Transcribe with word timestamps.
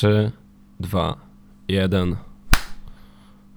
3, 0.00 0.32
2, 0.80 1.16
1. 1.68 2.16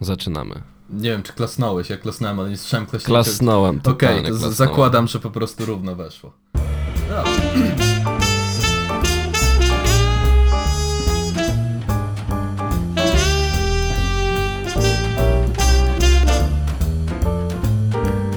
Zaczynamy. 0.02 0.62
Nie 0.90 1.10
wiem, 1.10 1.24
czy 1.24 1.34
klasnąłeś, 1.34 1.90
ja 1.90 1.98
klasnąłem, 1.98 2.40
ale 2.40 2.50
nie 2.50 2.58
słyszałem 2.58 2.86
klaśnięcia. 2.86 3.08
Klasnąłem, 3.08 3.82
Okej, 3.84 4.22
to 4.24 4.28
klasnąłem. 4.28 4.54
zakładam, 4.54 5.08
że 5.08 5.20
po 5.20 5.32
prostu 5.32 5.66
równo 5.66 5.96
weszło. 5.96 6.34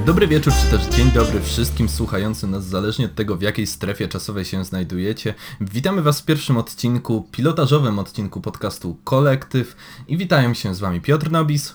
Dobry 0.06 0.28
wieczór, 0.28 0.52
czy 0.52 0.70
też 0.70 0.86
dzień 0.86 1.10
dobry 1.10 1.40
wszystkim 1.40 1.88
słuchającym 1.88 2.50
nas, 2.50 2.64
zależnie 2.64 3.06
od 3.06 3.14
tego, 3.14 3.36
w 3.36 3.42
jakiej 3.42 3.66
strefie 3.66 4.08
czasowej 4.08 4.44
się 4.44 4.64
znajdujecie. 4.64 5.34
Witamy 5.60 6.02
Was 6.02 6.20
w 6.20 6.24
pierwszym 6.24 6.56
odcinku, 6.56 7.28
pilotażowym 7.32 7.98
odcinku 7.98 8.40
podcastu 8.40 8.96
Kolektyw 9.04 9.76
i 10.08 10.16
witają 10.16 10.54
się 10.54 10.74
z 10.74 10.80
Wami 10.80 11.00
Piotr 11.00 11.30
Nobis. 11.30 11.74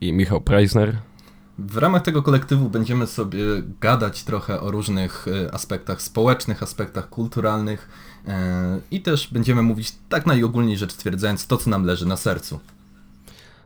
I 0.00 0.12
Michał 0.12 0.40
Preisner. 0.40 0.96
W 1.58 1.76
ramach 1.76 2.02
tego 2.02 2.22
kolektywu 2.22 2.70
będziemy 2.70 3.06
sobie 3.06 3.38
gadać 3.80 4.24
trochę 4.24 4.60
o 4.60 4.70
różnych 4.70 5.26
e, 5.28 5.54
aspektach 5.54 6.02
społecznych, 6.02 6.62
aspektach 6.62 7.08
kulturalnych 7.08 7.88
e, 8.28 8.80
i 8.90 9.00
też 9.00 9.28
będziemy 9.32 9.62
mówić 9.62 9.92
tak 10.08 10.26
najogólniej 10.26 10.76
rzecz 10.78 10.92
stwierdzając 10.92 11.46
to, 11.46 11.56
co 11.56 11.70
nam 11.70 11.84
leży 11.84 12.06
na 12.06 12.16
sercu. 12.16 12.60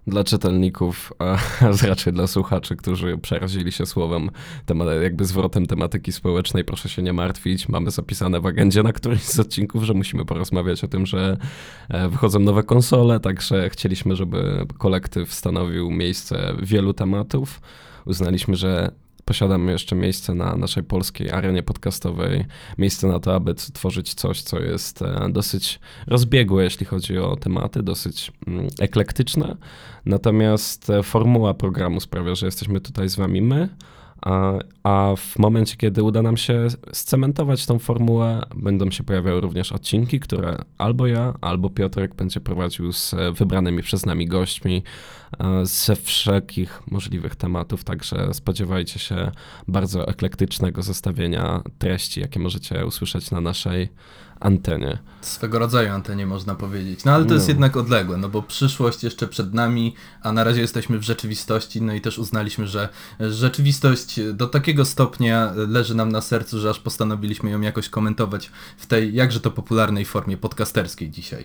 Dla 0.09 0.25
czytelników, 0.25 1.13
a 1.19 1.37
raczej 1.89 2.13
dla 2.13 2.27
słuchaczy, 2.27 2.77
którzy 2.77 3.19
przerazili 3.19 3.73
się 3.73 3.87
słowem, 3.87 4.31
temat, 4.67 4.89
jakby 5.03 5.25
zwrotem 5.25 5.67
tematyki 5.67 6.13
społecznej, 6.13 6.65
proszę 6.65 6.89
się 6.89 7.03
nie 7.03 7.13
martwić. 7.13 7.69
Mamy 7.69 7.91
zapisane 7.91 8.41
w 8.41 8.47
agendzie 8.47 8.83
na 8.83 8.93
którymś 8.93 9.23
z 9.23 9.41
odcinków, 9.41 9.85
że 9.85 9.95
musimy 9.95 10.25
porozmawiać 10.25 10.85
o 10.85 10.89
tym, 10.89 11.07
że 11.07 11.37
e, 11.89 12.09
wychodzą 12.09 12.39
nowe 12.39 12.63
konsole, 12.63 13.21
także 13.21 13.71
chcieliśmy, 13.71 14.17
żeby 14.17 14.67
kolektyw 14.79 15.35
stanowił 15.35 15.91
miejsce 15.91 16.55
wielu 16.63 16.95
tematów. 16.95 17.61
Uznaliśmy, 18.05 18.57
że 18.57 18.93
posiadamy 19.29 19.73
jeszcze 19.73 19.97
miejsce 19.97 20.35
na 20.35 20.57
naszej 20.57 20.83
polskiej 20.83 21.31
arenie 21.31 21.63
podcastowej, 21.63 22.45
miejsce 22.79 23.07
na 23.07 23.21
to, 23.21 23.35
aby 23.35 23.55
tworzyć 23.55 24.15
coś, 24.15 24.43
co 24.43 24.61
jest 24.61 25.03
e, 25.03 25.29
dosyć 25.31 25.81
rozbiegłe, 26.07 26.65
jeśli 26.65 26.87
chodzi 26.87 27.19
o 27.19 27.37
tematy, 27.37 27.83
dosyć 27.83 28.33
mm, 28.47 28.69
eklektyczne. 28.81 29.57
Natomiast 30.07 30.91
e, 30.91 31.03
formuła 31.03 31.55
programu 31.55 32.01
sprawia, 32.01 32.35
że 32.35 32.47
jesteśmy 32.47 32.81
tutaj 32.81 33.09
z 33.09 33.17
wami 33.17 33.43
my, 33.43 33.69
a, 34.23 34.53
a 34.83 35.15
w 35.17 35.39
momencie, 35.39 35.77
kiedy 35.77 36.03
uda 36.03 36.23
nam 36.23 36.37
się 36.37 36.67
scementować 36.93 37.67
tą 37.67 37.79
formułę, 37.79 38.43
będą 38.57 38.91
się 38.91 39.05
pojawiały 39.05 39.41
również 39.41 39.73
odcinki, 39.73 40.21
które 40.21 40.57
albo 40.79 41.07
ja, 41.07 41.35
albo 41.41 41.71
Piotrek 41.71 42.15
będzie 42.15 42.41
prowadził 42.41 42.93
z 42.93 43.15
wybranymi 43.35 43.83
przez 43.83 44.07
nami 44.07 44.27
gośćmi 44.27 44.83
ze 45.63 45.97
wszelkich 45.97 46.83
możliwych 46.91 47.37
tematów, 47.37 47.85
także 47.85 48.35
spodziewajcie 48.35 48.99
się 48.99 49.31
bardzo 49.69 50.09
eklektycznego 50.09 50.83
zestawienia 50.83 51.63
treści, 51.79 52.21
jakie 52.21 52.41
możecie 52.41 52.87
usłyszeć 52.87 53.31
na 53.31 53.41
naszej 53.41 53.89
antenie. 54.41 54.99
Swego 55.21 55.59
rodzaju 55.59 55.93
antenie 55.93 56.27
można 56.27 56.55
powiedzieć. 56.55 57.05
No 57.05 57.13
ale 57.13 57.25
to 57.25 57.35
jest 57.35 57.47
No. 57.47 57.51
jednak 57.53 57.77
odległe, 57.77 58.17
no 58.17 58.29
bo 58.29 58.43
przyszłość 58.43 59.05
jeszcze 59.05 59.29
przed 59.29 59.55
nami, 59.55 59.95
a 60.23 60.33
na 60.33 60.45
razie 60.45 60.61
jesteśmy 60.61 60.99
w 60.99 61.03
rzeczywistości, 61.03 61.83
no 61.83 61.95
i 61.95 62.01
też 62.01 62.19
uznaliśmy, 62.19 62.67
że 62.67 62.89
rzeczywistość 63.21 64.21
do 64.35 64.47
takiego 64.47 64.85
stopnia 64.85 65.53
leży 65.57 65.95
nam 65.95 66.13
na 66.13 66.21
sercu, 66.21 66.59
że 66.61 66.71
aż 66.71 66.81
postanowiliśmy 66.81 67.51
ją 67.51 67.61
jakoś 67.61 67.89
komentować 67.89 68.51
w 68.77 68.87
tej 68.87 69.15
jakże 69.15 69.41
to 69.41 69.51
popularnej 69.51 70.05
formie 70.05 70.37
podcasterskiej 70.37 71.11
dzisiaj. 71.11 71.45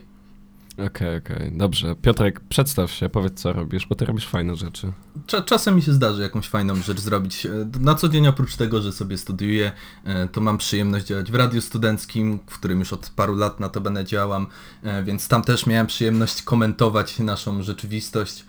Okej, 0.77 1.17
okej, 1.17 1.51
dobrze. 1.57 1.95
Piotrek, 1.95 2.39
przedstaw 2.39 2.91
się, 2.91 3.09
powiedz 3.09 3.41
co 3.41 3.53
robisz, 3.53 3.87
bo 3.87 3.95
ty 3.95 4.05
robisz 4.05 4.27
fajne 4.27 4.55
rzeczy. 4.55 4.91
Cza- 5.27 5.45
czasem 5.45 5.75
mi 5.75 5.81
się 5.81 5.93
zdarzy 5.93 6.21
jakąś 6.21 6.47
fajną 6.49 6.75
rzecz 6.75 6.99
zrobić. 6.99 7.45
E, 7.45 7.49
Na 7.79 7.95
co 7.95 8.09
dzień 8.09 8.27
oprócz 8.27 8.55
tego, 8.55 8.81
że 8.81 8.91
sobie 8.91 9.17
studiuję, 9.17 9.71
e, 10.03 10.27
to 10.27 10.41
mam 10.41 10.57
przyjemność 10.57 11.05
działać 11.05 11.31
w 11.31 11.35
radiu 11.35 11.61
studenckim, 11.61 12.39
w 12.47 12.59
którym 12.59 12.79
już 12.79 12.93
od 12.93 13.09
paru 13.15 13.35
lat 13.35 13.59
na 13.59 13.69
to 13.69 13.81
będę 13.81 14.05
działam, 14.05 14.47
e, 14.83 15.03
więc 15.03 15.27
tam 15.27 15.41
też 15.43 15.65
miałem 15.67 15.87
przyjemność 15.87 16.41
komentować 16.41 17.19
naszą 17.19 17.61
rzeczywistość. 17.63 18.45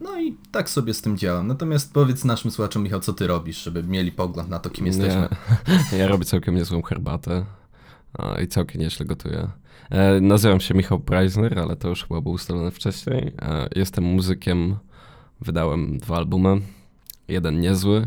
No 0.00 0.20
i 0.20 0.36
tak 0.52 0.70
sobie 0.70 0.94
z 0.94 1.02
tym 1.02 1.18
działam. 1.18 1.46
Natomiast 1.46 1.92
powiedz 1.92 2.24
naszym 2.24 2.50
słuchaczom, 2.50 2.82
Michał, 2.82 3.00
co 3.00 3.12
ty 3.12 3.26
robisz, 3.26 3.62
żeby 3.62 3.82
mieli 3.82 4.12
pogląd 4.12 4.48
na 4.48 4.58
to, 4.58 4.70
kim 4.70 4.86
jesteśmy. 4.86 5.28
Ja, 5.92 5.98
ja 5.98 6.08
robię 6.08 6.24
całkiem 6.24 6.54
niezłą 6.54 6.82
herbatę 6.82 7.44
i 8.44 8.48
całkiem 8.48 8.80
nieźle 8.80 9.06
gotuję. 9.06 9.48
E, 9.90 10.20
nazywam 10.20 10.60
się 10.60 10.74
Michał 10.74 11.00
Preisner, 11.00 11.58
ale 11.58 11.76
to 11.76 11.88
już 11.88 12.04
chyba 12.04 12.20
było 12.20 12.34
ustalone 12.34 12.70
wcześniej. 12.70 13.32
E, 13.42 13.68
jestem 13.76 14.04
muzykiem, 14.04 14.76
wydałem 15.40 15.98
dwa 15.98 16.16
albumy, 16.16 16.60
jeden 17.28 17.60
niezły, 17.60 18.06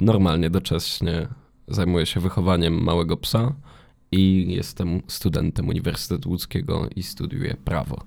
normalnie 0.00 0.50
docześnie 0.50 1.28
zajmuję 1.68 2.06
się 2.06 2.20
wychowaniem 2.20 2.82
małego 2.82 3.16
psa 3.16 3.52
i 4.12 4.46
jestem 4.48 5.02
studentem 5.06 5.68
Uniwersytetu 5.68 6.30
Łódzkiego 6.30 6.88
i 6.96 7.02
studiuję 7.02 7.56
prawo. 7.64 8.04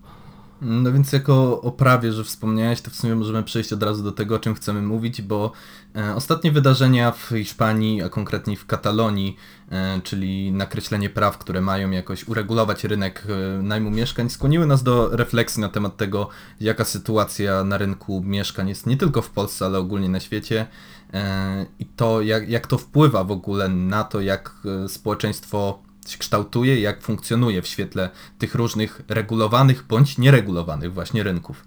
No 0.61 0.91
więc 0.91 1.13
jako 1.13 1.61
o 1.61 1.71
prawie, 1.71 2.11
że 2.11 2.23
wspomniałeś, 2.23 2.81
to 2.81 2.91
w 2.91 2.95
sumie 2.95 3.15
możemy 3.15 3.43
przejść 3.43 3.73
od 3.73 3.83
razu 3.83 4.03
do 4.03 4.11
tego, 4.11 4.35
o 4.35 4.39
czym 4.39 4.55
chcemy 4.55 4.81
mówić, 4.81 5.21
bo 5.21 5.51
e, 5.95 6.15
ostatnie 6.15 6.51
wydarzenia 6.51 7.11
w 7.11 7.29
Hiszpanii, 7.29 8.01
a 8.01 8.09
konkretnie 8.09 8.57
w 8.57 8.65
Katalonii, 8.65 9.37
e, 9.71 10.01
czyli 10.03 10.51
nakreślenie 10.51 11.09
praw, 11.09 11.37
które 11.37 11.61
mają 11.61 11.91
jakoś 11.91 12.27
uregulować 12.27 12.83
rynek 12.83 13.23
e, 13.29 13.63
najmu 13.63 13.91
mieszkań, 13.91 14.29
skłoniły 14.29 14.65
nas 14.65 14.83
do 14.83 15.09
refleksji 15.17 15.61
na 15.61 15.69
temat 15.69 15.97
tego, 15.97 16.29
jaka 16.59 16.85
sytuacja 16.85 17.63
na 17.63 17.77
rynku 17.77 18.21
mieszkań 18.25 18.69
jest 18.69 18.85
nie 18.87 18.97
tylko 18.97 19.21
w 19.21 19.29
Polsce, 19.29 19.65
ale 19.65 19.79
ogólnie 19.79 20.09
na 20.09 20.19
świecie. 20.19 20.67
E, 21.13 21.65
i 21.79 21.85
to, 21.85 22.21
jak, 22.21 22.49
jak 22.49 22.67
to 22.67 22.77
wpływa 22.77 23.23
w 23.23 23.31
ogóle 23.31 23.69
na 23.69 24.03
to, 24.03 24.21
jak 24.21 24.53
e, 24.85 24.89
społeczeństwo 24.89 25.88
się 26.11 26.17
kształtuje, 26.17 26.81
jak 26.81 27.01
funkcjonuje 27.01 27.61
w 27.61 27.67
świetle 27.67 28.09
tych 28.37 28.55
różnych 28.55 29.01
regulowanych 29.07 29.85
bądź 29.87 30.17
nieregulowanych 30.17 30.93
właśnie 30.93 31.23
rynków. 31.23 31.63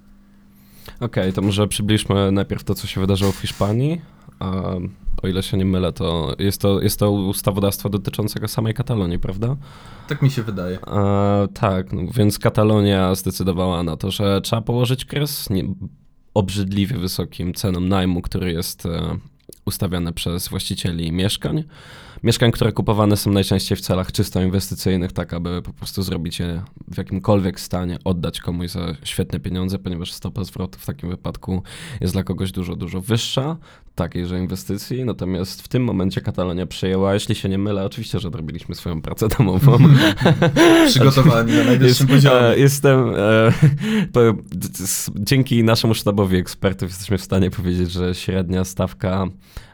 Okej, 1.01 1.33
to 1.33 1.43
może 1.43 1.69
przybliżmy 1.69 2.33
najpierw 2.33 2.65
to, 2.65 2.75
co 2.75 2.87
się 2.87 3.01
wydarzyło 3.01 3.33
w 3.33 3.37
Hiszpanii. 3.37 4.01
A, 4.39 4.51
o 5.23 5.29
ile 5.29 5.43
się 5.43 5.57
nie 5.57 5.65
mylę, 5.65 5.93
to 5.93 6.35
jest 6.39 6.61
to, 6.61 6.81
jest 6.81 6.99
to 6.99 7.11
ustawodawstwo 7.13 7.89
dotyczącego 7.89 8.49
samej 8.49 8.75
Katalonii, 8.75 9.19
prawda? 9.19 9.57
Tak 10.09 10.23
mi 10.23 10.31
się 10.31 10.43
wydaje. 10.43 10.79
Tak, 11.55 11.93
no, 11.93 12.03
więc 12.15 12.39
Katalonia 12.39 13.15
zdecydowała 13.15 13.83
na 13.83 13.97
to, 13.97 14.11
że 14.11 14.41
trzeba 14.41 14.63
położyć 14.63 15.05
kres 15.05 15.51
nie, 15.51 15.65
obrzydliwie 16.35 16.99
wysokim 16.99 17.55
cenom 17.55 17.89
najmu, 17.89 18.23
który 18.23 18.53
jest 18.53 18.87
e, 18.87 19.19
ustawiany 19.65 20.13
przez 20.13 20.49
właścicieli 20.49 21.13
mieszkań. 21.13 21.65
Mieszkań, 22.23 22.53
które 22.53 22.73
kupowane 22.73 23.17
są 23.17 23.31
najczęściej 23.33 23.77
w 23.77 23.81
celach 23.81 24.13
czysto 24.13 24.43
inwestycyjnych, 24.43 25.13
tak 25.13 25.33
aby 25.35 25.63
po 25.63 25.73
prostu 25.73 26.03
zrobić 26.03 26.39
je 26.39 26.63
w 26.89 26.99
jakimkolwiek 26.99 27.61
stanie, 27.61 27.99
oddać 28.05 28.41
komuś 28.41 28.71
za 28.71 28.81
świetne 29.05 29.41
pieniądze, 29.41 29.79
ponieważ 29.79 30.13
stopa 30.13 30.45
zwrotu 30.45 30.79
w 30.79 30.87
takim 30.87 31.11
wypadku 31.11 31.63
jest 32.01 32.13
dla 32.15 32.23
kogoś 32.23 32.53
dużo, 32.53 32.77
dużo 32.77 33.01
wyższa 33.01 33.57
takiejże 33.95 34.39
inwestycji. 34.39 35.05
Natomiast 35.05 35.63
w 35.63 35.69
tym 35.69 35.85
momencie 35.85 36.21
Katalonia 36.21 36.67
przyjęła, 36.67 37.15
jeśli 37.15 37.35
się 37.35 37.49
nie 37.49 37.59
mylę, 37.59 37.85
oczywiście, 37.85 38.21
że 38.21 38.31
robiliśmy 38.31 38.75
swoją 38.75 39.03
pracę 39.03 39.29
domową. 39.39 39.79
Przygotowani 40.89 41.53
na 41.53 41.65
najwyższym 41.65 42.09
Jest- 42.09 42.29
poziomie. 42.29 42.47
e, 42.47 42.59
Jestem. 42.59 43.15
E, 43.17 43.53
po, 44.13 44.21
dzięki 45.15 45.65
naszemu 45.65 45.95
sztabowi 45.95 46.37
ekspertów 46.37 46.91
jesteśmy 46.91 47.19
w 47.19 47.23
stanie 47.23 47.51
powiedzieć, 47.51 47.91
że 47.93 48.15
średnia 48.15 48.65
stawka 48.65 49.27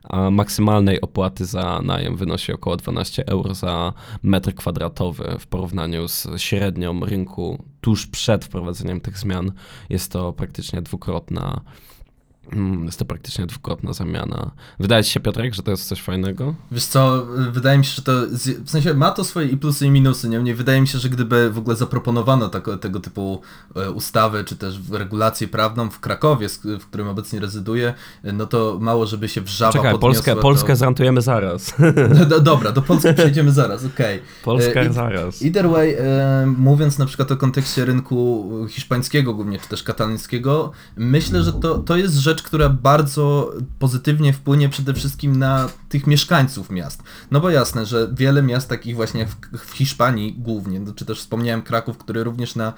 a, 0.05 0.31
maksymalnej 0.31 1.01
opłaty 1.01 1.45
za 1.45 1.81
najem 1.83 2.17
wynosi 2.17 2.53
około 2.53 2.77
12 2.77 3.27
euro 3.27 3.55
za 3.55 3.93
metr 4.23 4.55
kwadratowy 4.55 5.37
w 5.39 5.47
porównaniu 5.47 6.09
z 6.09 6.27
średnią 6.37 7.01
rynku 7.01 7.65
tuż 7.81 8.07
przed 8.07 8.45
wprowadzeniem 8.45 9.01
tych 9.01 9.19
zmian. 9.19 9.53
Jest 9.91 10.13
to 10.13 10.33
praktycznie 10.33 10.83
dwukrotna. 10.83 11.61
Mm, 12.53 12.85
Jest 12.87 12.99
to 12.99 13.05
praktycznie 13.05 13.47
dwukrotna 13.47 13.93
zamiana. 13.93 14.51
Wydaje 14.81 15.05
ci 15.05 15.11
się, 15.11 15.21
Piotrek, 15.21 15.55
że 15.55 15.63
to 15.63 15.71
jest 15.71 15.89
coś 15.89 16.03
fajnego? 16.03 16.55
Wiesz 16.73 16.85
co, 16.85 17.27
wydaje 17.51 17.79
mi 17.79 17.85
się, 17.85 17.93
że 17.97 18.03
to, 18.03 18.13
z- 18.31 18.61
w 18.65 18.71
sensie 18.71 18.95
ma 18.95 19.11
to 19.11 19.25
swoje 19.25 19.49
i 19.49 19.57
plusy 19.57 19.87
i 19.87 19.91
minusy, 19.91 20.29
niemniej 20.29 20.55
wydaje 20.55 20.81
mi 20.81 20.89
się, 20.89 20.99
że 20.99 21.09
gdyby 21.09 21.51
w 21.51 21.59
ogóle 21.59 21.77
zaproponowano 21.77 22.49
tako, 22.49 22.77
tego 22.77 23.01
typu 23.01 23.41
e, 23.77 23.91
ustawę, 23.91 24.45
czy 24.45 24.57
też 24.57 24.79
regulację 24.93 25.49
prawną 25.49 25.91
w 25.91 26.01
Krakowie, 26.01 26.49
w 26.81 26.87
którym 26.87 27.09
obecnie 27.09 27.41
rezyduję, 27.41 27.95
e, 28.25 28.33
no 28.33 28.47
to 28.47 28.79
mało 28.81 29.07
żeby 29.07 29.29
się 29.29 29.41
wrzawa 29.41 29.73
Czekaj, 29.73 29.93
podniosła, 29.93 30.09
Polskę, 30.13 30.35
to... 30.35 30.41
Polskę 30.43 30.77
zrantujemy 30.77 31.21
zaraz. 31.23 31.75
No, 32.19 32.25
do, 32.27 32.41
dobra, 32.41 32.73
do 32.73 32.83
Polski 32.83 33.15
przejdziemy 33.15 33.53
zaraz, 33.53 33.85
okej. 33.85 34.21
Polska 34.45 34.81
E, 34.81 34.93
zaraz. 34.93 35.43
Either 35.43 35.69
way, 35.71 35.95
e, 35.99 36.47
mówiąc 36.59 36.99
na 36.99 37.07
przykład 37.07 37.33
o 37.33 37.37
kontekście 37.37 37.85
rynku 37.85 38.51
hiszpańskiego 38.71 39.35
głównie, 39.35 39.59
czy 39.59 39.69
też 39.69 39.83
katalońskiego, 39.83 40.71
myślę, 40.97 41.43
że 41.43 41.53
to, 41.53 41.79
to 41.79 41.97
jest 41.97 42.15
rzecz, 42.15 42.38
rzecz, 42.39 42.47
która 42.47 42.69
bardzo 42.69 43.53
pozytywnie 43.79 44.33
wpłynie 44.33 44.69
przede 44.69 44.95
wszystkim 44.95 45.37
na 45.37 45.69
tych 45.89 46.07
mieszkańców 46.07 46.71
miast. 46.71 47.03
No 47.31 47.41
bo 47.41 47.51
jasne, 47.51 47.87
że 47.87 48.09
wiele 48.13 48.43
miast 48.43 48.69
takich 48.69 48.97
właśnie 48.97 49.27
w, 49.27 49.37
w 49.59 49.71
Hiszpanii 49.71 50.35
głównie, 50.39 50.81
no, 50.81 50.93
czy 50.95 51.05
też 51.05 51.19
wspomniałem 51.19 51.63
Kraków, 51.63 51.99
który 51.99 52.25
również 52.25 52.57
na, 52.57 52.73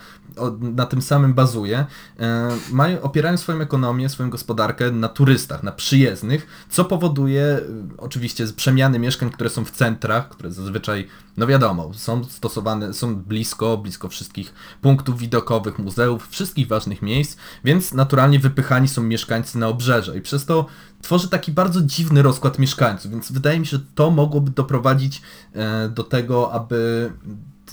na 0.60 0.86
tym 0.86 1.02
samym 1.02 1.34
bazuje, 1.34 1.86
e, 2.20 2.48
mają, 2.70 3.02
opierają 3.02 3.36
swoją 3.36 3.60
ekonomię, 3.60 4.08
swoją 4.08 4.30
gospodarkę 4.30 4.90
na 4.90 5.08
turystach, 5.08 5.62
na 5.62 5.72
przyjezdnych, 5.72 6.46
co 6.68 6.84
powoduje 6.84 7.42
e, 7.42 7.60
oczywiście 7.98 8.46
przemiany 8.56 8.98
mieszkań, 8.98 9.30
które 9.30 9.50
są 9.50 9.64
w 9.64 9.70
centrach, 9.70 10.28
które 10.28 10.52
zazwyczaj, 10.52 11.06
no 11.36 11.46
wiadomo, 11.46 11.94
są 11.94 12.24
stosowane, 12.24 12.94
są 12.94 13.16
blisko, 13.16 13.76
blisko 13.76 14.08
wszystkich 14.08 14.54
punktów 14.80 15.18
widokowych, 15.18 15.78
muzeów, 15.78 16.28
wszystkich 16.28 16.68
ważnych 16.68 17.02
miejsc, 17.02 17.36
więc 17.64 17.92
naturalnie 17.92 18.38
wypychani 18.38 18.88
są 18.88 19.02
mieszkańcy 19.02 19.49
na 19.58 19.68
obrzeże 19.68 20.18
i 20.18 20.20
przez 20.20 20.44
to 20.46 20.66
tworzy 21.02 21.28
taki 21.28 21.52
bardzo 21.52 21.80
dziwny 21.80 22.22
rozkład 22.22 22.58
mieszkańców, 22.58 23.10
więc 23.10 23.32
wydaje 23.32 23.60
mi 23.60 23.66
się, 23.66 23.76
że 23.76 23.82
to 23.94 24.10
mogłoby 24.10 24.50
doprowadzić 24.50 25.22
e, 25.52 25.88
do 25.88 26.04
tego, 26.04 26.52
aby 26.52 27.10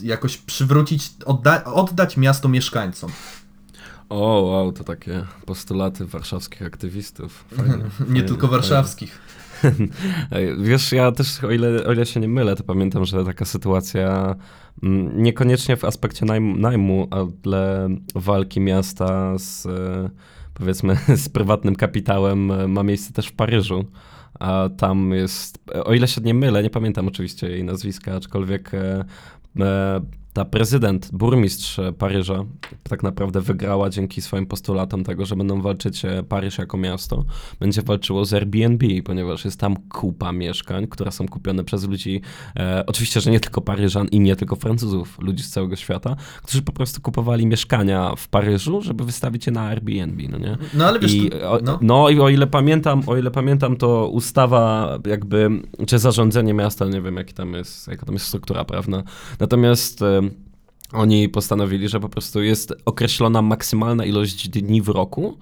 jakoś 0.04 0.38
przywrócić, 0.38 1.12
odda 1.26 1.64
oddać 1.64 2.18
miasto 2.18 2.50
mieszkańcom. 2.50 3.12
O, 4.10 4.42
wow, 4.42 4.72
to 4.72 4.84
takie 4.84 5.26
postulaty 5.46 6.06
warszawskich 6.06 6.62
aktywistów. 6.62 7.46
Nie 8.10 8.24
tylko 8.24 8.48
warszawskich. 8.48 9.20
Wiesz, 10.60 10.92
ja 10.92 11.12
też, 11.12 11.44
o 11.44 11.52
ile, 11.52 11.86
o 11.86 11.94
ile 11.94 12.06
się 12.06 12.20
nie 12.20 12.28
mylę, 12.28 12.56
to 12.56 12.64
pamiętam, 12.64 13.06
że 13.06 13.26
taka 13.26 13.46
sytuacja 13.46 14.36
mm, 14.84 15.24
niekoniecznie 15.24 15.78
w 15.78 15.86
aspekcie 15.86 16.26
najmu, 16.26 16.58
najmu 16.58 17.08
ale 17.12 17.90
walki 18.16 18.60
miasta 18.60 19.38
z 19.38 19.68
powiedzmy 20.58 20.98
z 21.24 21.30
prywatnym 21.30 21.76
kapitałem 21.76 22.52
e, 22.52 22.68
ma 22.68 22.84
miejsce 22.84 23.14
też 23.14 23.28
w 23.28 23.34
Paryżu. 23.34 23.86
A 24.40 24.70
tam 24.78 25.12
jest, 25.12 25.60
o 25.84 25.94
ile 25.94 26.08
się 26.08 26.22
nie 26.22 26.34
mylę, 26.34 26.64
nie 26.64 26.70
pamiętam 26.70 27.08
oczywiście 27.08 27.50
jej 27.50 27.64
nazwiska, 27.64 28.16
aczkolwiek 28.16 28.74
e, 28.74 29.06
e, 29.60 30.02
ta 30.38 30.46
prezydent, 30.46 31.10
burmistrz 31.14 31.80
Paryża 31.98 32.46
tak 32.84 33.04
naprawdę 33.04 33.42
wygrała 33.42 33.90
dzięki 33.90 34.22
swoim 34.22 34.46
postulatom 34.46 35.04
tego, 35.04 35.26
że 35.26 35.36
będą 35.36 35.62
walczyć 35.62 36.06
e, 36.06 36.24
Paryż 36.24 36.58
jako 36.58 36.78
miasto, 36.78 37.26
będzie 37.60 37.82
walczyło 37.82 38.26
z 38.26 38.34
Airbnb, 38.34 38.88
ponieważ 39.06 39.46
jest 39.46 39.60
tam 39.60 39.76
kupa 39.90 40.32
mieszkań, 40.32 40.88
które 40.88 41.12
są 41.12 41.28
kupione 41.28 41.64
przez 41.64 41.88
ludzi, 41.88 42.22
e, 42.56 42.84
oczywiście, 42.88 43.22
że 43.22 43.32
nie 43.32 43.40
tylko 43.40 43.62
Paryżan 43.62 44.08
i 44.08 44.20
nie 44.20 44.36
tylko 44.36 44.56
Francuzów, 44.56 45.18
ludzi 45.22 45.44
z 45.44 45.50
całego 45.50 45.76
świata, 45.76 46.16
którzy 46.44 46.62
po 46.62 46.72
prostu 46.72 47.02
kupowali 47.02 47.46
mieszkania 47.46 48.14
w 48.18 48.28
Paryżu, 48.28 48.82
żeby 48.82 49.06
wystawić 49.06 49.46
je 49.46 49.52
na 49.52 49.62
Airbnb, 49.62 50.24
no 50.30 50.38
nie? 50.38 50.58
No 50.74 50.86
ale 50.86 51.00
wiesz, 51.00 51.14
I, 51.14 51.34
o, 51.34 51.60
no. 51.64 51.80
no. 51.82 52.10
i 52.10 52.20
o 52.20 52.30
ile 52.30 52.48
pamiętam, 52.48 53.04
o 53.08 53.18
ile 53.18 53.32
pamiętam, 53.32 53.78
to 53.78 54.08
ustawa 54.08 54.90
jakby, 55.08 55.50
czy 55.88 56.00
zarządzenie 56.00 56.54
miasta, 56.54 56.86
nie 56.86 57.02
wiem 57.02 57.16
jaki 57.16 57.34
tam 57.34 57.54
jest, 57.54 57.88
jaka 57.88 58.06
tam 58.06 58.16
jest 58.16 58.26
struktura 58.26 58.66
prawna, 58.66 59.04
natomiast 59.40 60.04
oni 60.94 61.30
postanowili, 61.30 61.90
że 61.90 62.00
po 62.00 62.10
prostu 62.10 62.44
jest 62.44 62.74
określona 62.86 63.42
maksymalna 63.42 64.06
ilość 64.06 64.50
dni 64.50 64.82
w 64.82 64.90
roku, 64.90 65.38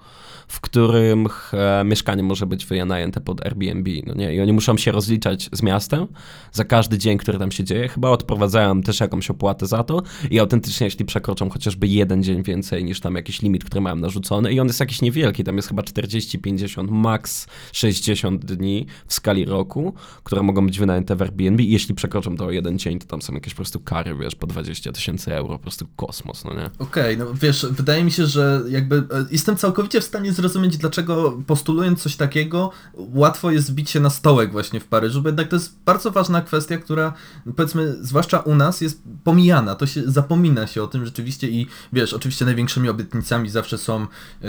w 0.48 0.60
którym 0.60 1.28
e, 1.52 1.84
mieszkanie 1.84 2.22
może 2.22 2.46
być 2.46 2.66
wynajęte 2.66 3.20
pod 3.20 3.46
Airbnb. 3.46 3.90
No 4.06 4.14
nie? 4.14 4.34
I 4.34 4.40
oni 4.40 4.52
muszą 4.52 4.76
się 4.76 4.92
rozliczać 4.92 5.48
z 5.52 5.62
miastem 5.62 6.06
za 6.52 6.64
każdy 6.64 6.98
dzień, 6.98 7.18
który 7.18 7.38
tam 7.38 7.52
się 7.52 7.64
dzieje. 7.64 7.88
Chyba 7.88 8.10
odprowadzają 8.10 8.82
też 8.82 9.00
jakąś 9.00 9.30
opłatę 9.30 9.66
za 9.66 9.84
to 9.84 10.02
i 10.30 10.38
autentycznie, 10.38 10.84
jeśli 10.84 11.04
przekroczą 11.04 11.50
chociażby 11.50 11.86
jeden 11.86 12.22
dzień 12.22 12.42
więcej 12.42 12.84
niż 12.84 13.00
tam 13.00 13.14
jakiś 13.14 13.42
limit, 13.42 13.64
który 13.64 13.80
mają 13.80 13.96
narzucony 13.96 14.52
i 14.52 14.60
on 14.60 14.66
jest 14.66 14.80
jakiś 14.80 15.02
niewielki, 15.02 15.44
tam 15.44 15.56
jest 15.56 15.68
chyba 15.68 15.82
40, 15.82 16.38
50, 16.38 16.90
max 16.90 17.46
60 17.72 18.44
dni 18.44 18.86
w 19.06 19.14
skali 19.14 19.44
roku, 19.44 19.94
które 20.24 20.42
mogą 20.42 20.66
być 20.66 20.78
wynajęte 20.78 21.16
w 21.16 21.22
Airbnb 21.22 21.62
i 21.62 21.70
jeśli 21.70 21.94
przekroczą 21.94 22.36
to 22.36 22.44
o 22.44 22.50
jeden 22.50 22.78
dzień, 22.78 22.98
to 22.98 23.06
tam 23.06 23.22
są 23.22 23.34
jakieś 23.34 23.54
po 23.54 23.56
prostu 23.56 23.80
kary, 23.80 24.14
wiesz, 24.14 24.34
po 24.34 24.46
20 24.46 24.92
tysięcy 24.92 25.34
euro, 25.34 25.48
po 25.48 25.58
prostu 25.58 25.86
kosmos, 25.96 26.44
no 26.44 26.54
nie? 26.54 26.70
Okej, 26.78 27.14
okay, 27.14 27.16
no 27.16 27.34
wiesz, 27.34 27.66
wydaje 27.70 28.04
mi 28.04 28.10
się, 28.10 28.26
że 28.26 28.62
jakby 28.68 28.96
e, 28.96 29.02
jestem 29.30 29.56
całkowicie 29.56 30.00
w 30.00 30.04
stanie 30.04 30.32
zrozumieć, 30.36 30.76
dlaczego 30.76 31.38
postulując 31.46 32.02
coś 32.02 32.16
takiego, 32.16 32.70
łatwo 32.94 33.50
jest 33.50 33.66
zbić 33.66 33.90
się 33.90 34.00
na 34.00 34.10
stołek 34.10 34.52
właśnie 34.52 34.80
w 34.80 34.84
Paryżu, 34.84 35.22
bo 35.22 35.28
jednak 35.28 35.48
to 35.48 35.56
jest 35.56 35.78
bardzo 35.84 36.10
ważna 36.10 36.42
kwestia, 36.42 36.78
która 36.78 37.12
powiedzmy, 37.56 37.96
zwłaszcza 38.00 38.38
u 38.38 38.54
nas 38.54 38.80
jest 38.80 39.02
pomijana, 39.24 39.74
to 39.74 39.86
się 39.86 40.02
zapomina 40.06 40.66
się 40.66 40.82
o 40.82 40.86
tym 40.86 41.04
rzeczywiście 41.04 41.48
i 41.48 41.66
wiesz, 41.92 42.14
oczywiście 42.14 42.44
największymi 42.44 42.88
obietnicami 42.88 43.50
zawsze 43.50 43.78
są 43.78 44.06
yy, 44.40 44.48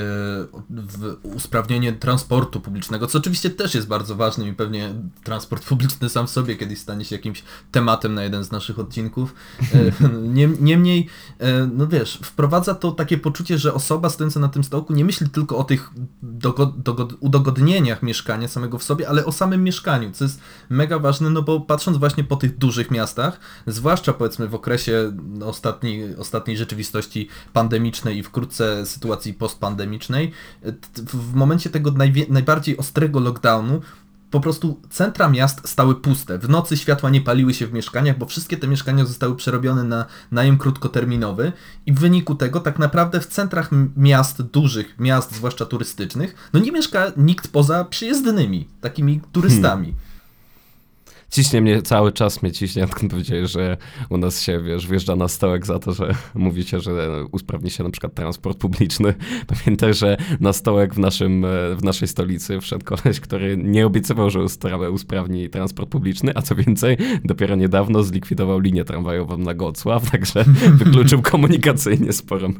usprawnienie 1.24 1.94
transportu 1.94 2.60
publicznego, 2.60 3.08
co 3.08 3.18
oczywiście 3.18 3.50
też 3.50 3.76
jest 3.76 3.88
bardzo 3.88 4.16
ważne 4.16 4.48
i 4.48 4.54
pewnie 4.54 4.94
transport 5.24 5.66
publiczny 5.66 6.10
sam 6.10 6.28
w 6.28 6.30
sobie 6.30 6.56
kiedyś 6.56 6.80
stanie 6.80 7.06
się 7.06 7.16
jakimś 7.16 7.44
tematem 7.72 8.14
na 8.14 8.24
jeden 8.24 8.44
z 8.44 8.52
naszych 8.52 8.80
odcinków. 8.80 9.34
Yy, 10.36 10.58
niemniej, 10.60 11.08
yy, 11.40 11.48
no 11.74 11.88
wiesz, 11.88 12.20
wprowadza 12.24 12.76
to 12.76 12.92
takie 12.92 13.18
poczucie, 13.18 13.58
że 13.58 13.74
osoba 13.74 14.10
stojąca 14.10 14.40
na 14.40 14.48
tym 14.48 14.64
stołku 14.64 14.94
nie 14.94 15.06
myśli 15.06 15.30
tylko 15.30 15.58
o 15.58 15.64
tych 15.64 15.77
tych 15.78 15.92
udogodnieniach 17.20 18.04
mieszkania 18.04 18.48
samego 18.48 18.78
w 18.78 18.84
sobie, 18.84 19.10
ale 19.10 19.26
o 19.26 19.32
samym 19.32 19.64
mieszkaniu, 19.64 20.12
co 20.12 20.26
jest 20.26 20.42
mega 20.70 21.00
ważne, 21.00 21.30
no 21.30 21.42
bo 21.42 21.60
patrząc 21.60 21.98
właśnie 21.98 22.24
po 22.24 22.36
tych 22.36 22.58
dużych 22.58 22.92
miastach, 22.92 23.40
zwłaszcza 23.68 24.14
powiedzmy 24.14 24.48
w 24.48 24.56
okresie 24.56 25.18
ostatniej, 25.46 26.16
ostatniej 26.16 26.58
rzeczywistości 26.58 27.28
pandemicznej 27.54 28.18
i 28.18 28.24
wkrótce 28.24 28.86
sytuacji 28.86 29.34
postpandemicznej, 29.34 30.32
w 30.96 31.34
momencie 31.34 31.70
tego 31.70 31.94
najbardziej 32.30 32.78
ostrego 32.78 33.20
lockdownu 33.20 33.82
po 34.32 34.40
prostu 34.40 34.82
centra 34.90 35.30
miast 35.30 35.70
stały 35.70 35.96
puste. 35.96 36.40
W 36.40 36.50
nocy 36.50 36.78
światła 36.78 37.10
nie 37.10 37.22
paliły 37.22 37.54
się 37.54 37.68
w 37.68 37.74
mieszkaniach, 37.74 38.18
bo 38.18 38.26
wszystkie 38.26 38.58
te 38.58 38.68
mieszkania 38.68 39.06
zostały 39.06 39.36
przerobione 39.36 39.84
na 39.84 40.06
najem 40.32 40.58
krótkoterminowy 40.58 41.52
i 41.86 41.94
w 41.94 42.00
wyniku 42.00 42.36
tego 42.36 42.60
tak 42.60 42.80
naprawdę 42.80 43.20
w 43.20 43.28
centrach 43.28 43.70
miast, 43.98 44.42
dużych 44.42 45.00
miast, 45.00 45.36
zwłaszcza 45.36 45.66
turystycznych, 45.66 46.50
no 46.54 46.60
nie 46.60 46.72
mieszka 46.72 47.12
nikt 47.18 47.48
poza 47.48 47.86
przyjezdnymi, 47.86 48.68
takimi 48.82 49.22
turystami. 49.32 49.86
Hmm 49.86 50.07
ciśnie 51.30 51.62
mnie 51.62 51.82
cały 51.82 52.12
czas, 52.12 52.42
mnie 52.42 52.52
ciśnie, 52.52 52.84
odkąd 52.90 53.12
powiedziałeś, 53.12 53.52
że 53.52 53.78
u 54.10 54.18
nas 54.18 54.42
się, 54.42 54.62
wiesz, 54.62 54.88
wjeżdża 54.88 55.16
na 55.16 55.28
stołek 55.28 55.66
za 55.66 55.80
to, 55.80 55.94
że 55.94 56.16
mówicie, 56.36 56.80
że 56.80 57.26
usprawni 57.32 57.70
się 57.70 57.84
na 57.84 57.90
przykład 57.90 58.14
transport 58.14 58.58
publiczny. 58.58 59.14
Pamiętaj, 59.64 59.94
że 59.94 60.18
na 60.40 60.54
stołek 60.54 60.94
w, 60.94 61.00
naszym, 61.00 61.46
w 61.76 61.84
naszej 61.84 62.08
stolicy 62.08 62.60
wszedł 62.60 62.86
koleś, 62.86 63.20
który 63.20 63.58
nie 63.58 63.86
obiecywał, 63.86 64.30
że 64.30 64.40
usprawni 64.92 65.50
transport 65.50 65.90
publiczny, 65.90 66.32
a 66.36 66.42
co 66.42 66.56
więcej, 66.56 66.98
dopiero 67.26 67.56
niedawno 67.56 68.04
zlikwidował 68.04 68.60
linię 68.60 68.86
tramwajową 68.86 69.38
na 69.38 69.54
Gocław, 69.54 70.12
także 70.12 70.46
wykluczył 70.74 71.22
komunikacyjnie 71.22 72.14
sporą, 72.14 72.54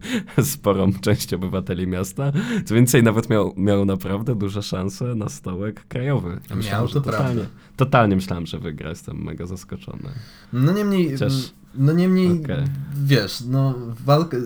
sporą 0.44 0.94
część 1.02 1.34
obywateli 1.34 1.88
miasta. 1.88 2.32
Co 2.66 2.76
więcej, 2.76 3.04
nawet 3.04 3.30
miał, 3.30 3.54
miał 3.58 3.86
naprawdę 3.86 4.36
duże 4.36 4.64
szanse 4.64 5.16
na 5.16 5.30
stołek 5.30 5.88
krajowy. 5.88 6.40
Myślałem, 6.56 6.86
miał, 6.86 6.88
to 6.88 7.02
totalnie, 7.02 7.42
prawda. 7.42 7.67
Totalnie 7.78 8.16
myślałem, 8.16 8.46
że 8.46 8.60
wygra, 8.60 8.90
jestem 8.90 9.18
mega 9.18 9.46
zaskoczony. 9.46 10.10
No 10.54 10.72
niemniej, 10.72 11.12
Chociaż... 11.12 11.34
no 11.76 11.94
niemniej, 11.94 12.42
okay. 12.44 12.64
wiesz, 13.06 13.42
no 13.48 13.76
walka, 14.06 14.38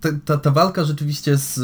ta, 0.00 0.08
ta, 0.24 0.36
ta, 0.38 0.50
walka 0.50 0.84
rzeczywiście 0.84 1.36
z 1.36 1.60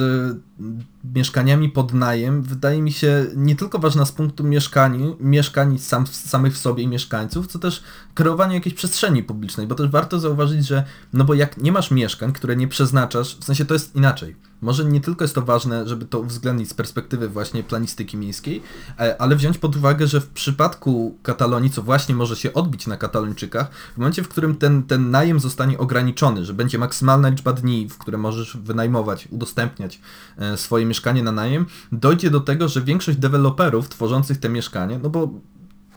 mieszkaniami 1.14 1.68
pod 1.68 1.94
najem 1.94 2.42
wydaje 2.42 2.82
mi 2.82 2.92
się 2.92 3.26
nie 3.36 3.56
tylko 3.56 3.78
ważna 3.78 4.04
z 4.04 4.12
punktu 4.12 4.44
mieszkań, 4.44 5.14
mieszkań 5.20 5.78
sam, 5.78 6.06
samych 6.06 6.54
w 6.54 6.58
sobie 6.58 6.82
i 6.82 6.88
mieszkańców, 6.88 7.46
co 7.46 7.58
też 7.58 7.82
kreowanie 8.14 8.54
jakiejś 8.54 8.74
przestrzeni 8.74 9.22
publicznej, 9.22 9.66
bo 9.66 9.74
też 9.74 9.88
warto 9.88 10.20
zauważyć, 10.20 10.66
że 10.66 10.84
no 11.12 11.24
bo 11.24 11.34
jak 11.34 11.56
nie 11.56 11.72
masz 11.72 11.90
mieszkań, 11.90 12.32
które 12.32 12.56
nie 12.56 12.68
przeznaczasz, 12.68 13.36
w 13.36 13.44
sensie 13.44 13.64
to 13.64 13.74
jest 13.74 13.96
inaczej. 13.96 14.36
Może 14.62 14.84
nie 14.84 15.00
tylko 15.00 15.24
jest 15.24 15.34
to 15.34 15.42
ważne, 15.42 15.88
żeby 15.88 16.04
to 16.04 16.20
uwzględnić 16.20 16.70
z 16.70 16.74
perspektywy 16.74 17.28
właśnie 17.28 17.62
planistyki 17.62 18.16
miejskiej, 18.16 18.62
e, 18.98 19.22
ale 19.22 19.36
wziąć 19.36 19.58
pod 19.58 19.76
uwagę, 19.76 20.06
że 20.06 20.20
w 20.20 20.28
przypadku 20.28 21.18
Katalonii, 21.22 21.70
co 21.70 21.82
właśnie 21.82 22.14
może 22.14 22.36
się 22.36 22.54
odbić 22.54 22.86
na 22.86 22.96
Katalończykach, 22.96 23.70
w 23.94 23.98
momencie, 23.98 24.22
w 24.22 24.28
którym 24.28 24.56
ten, 24.56 24.82
ten 24.82 25.10
najem 25.10 25.40
zostanie 25.40 25.78
ograniczony, 25.78 26.44
że 26.44 26.54
będzie 26.54 26.78
maksymalna 26.78 27.28
liczba 27.28 27.52
dni, 27.52 27.88
w 27.88 27.98
które 27.98 28.18
możesz 28.18 28.56
wynajmować, 28.56 29.28
udostępniać 29.30 30.00
e, 30.38 30.49
swoje 30.56 30.86
mieszkanie 30.86 31.22
na 31.22 31.32
najem, 31.32 31.66
dojdzie 31.92 32.30
do 32.30 32.40
tego, 32.40 32.68
że 32.68 32.82
większość 32.82 33.18
deweloperów 33.18 33.88
tworzących 33.88 34.38
te 34.38 34.48
mieszkania, 34.48 34.98
no 35.02 35.10
bo 35.10 35.30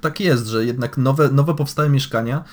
tak 0.03 0.19
jest, 0.19 0.47
że 0.47 0.65
jednak 0.65 0.97
nowe, 0.97 1.29
nowo 1.29 1.53
powstałe 1.53 1.89
mieszkania, 1.89 2.43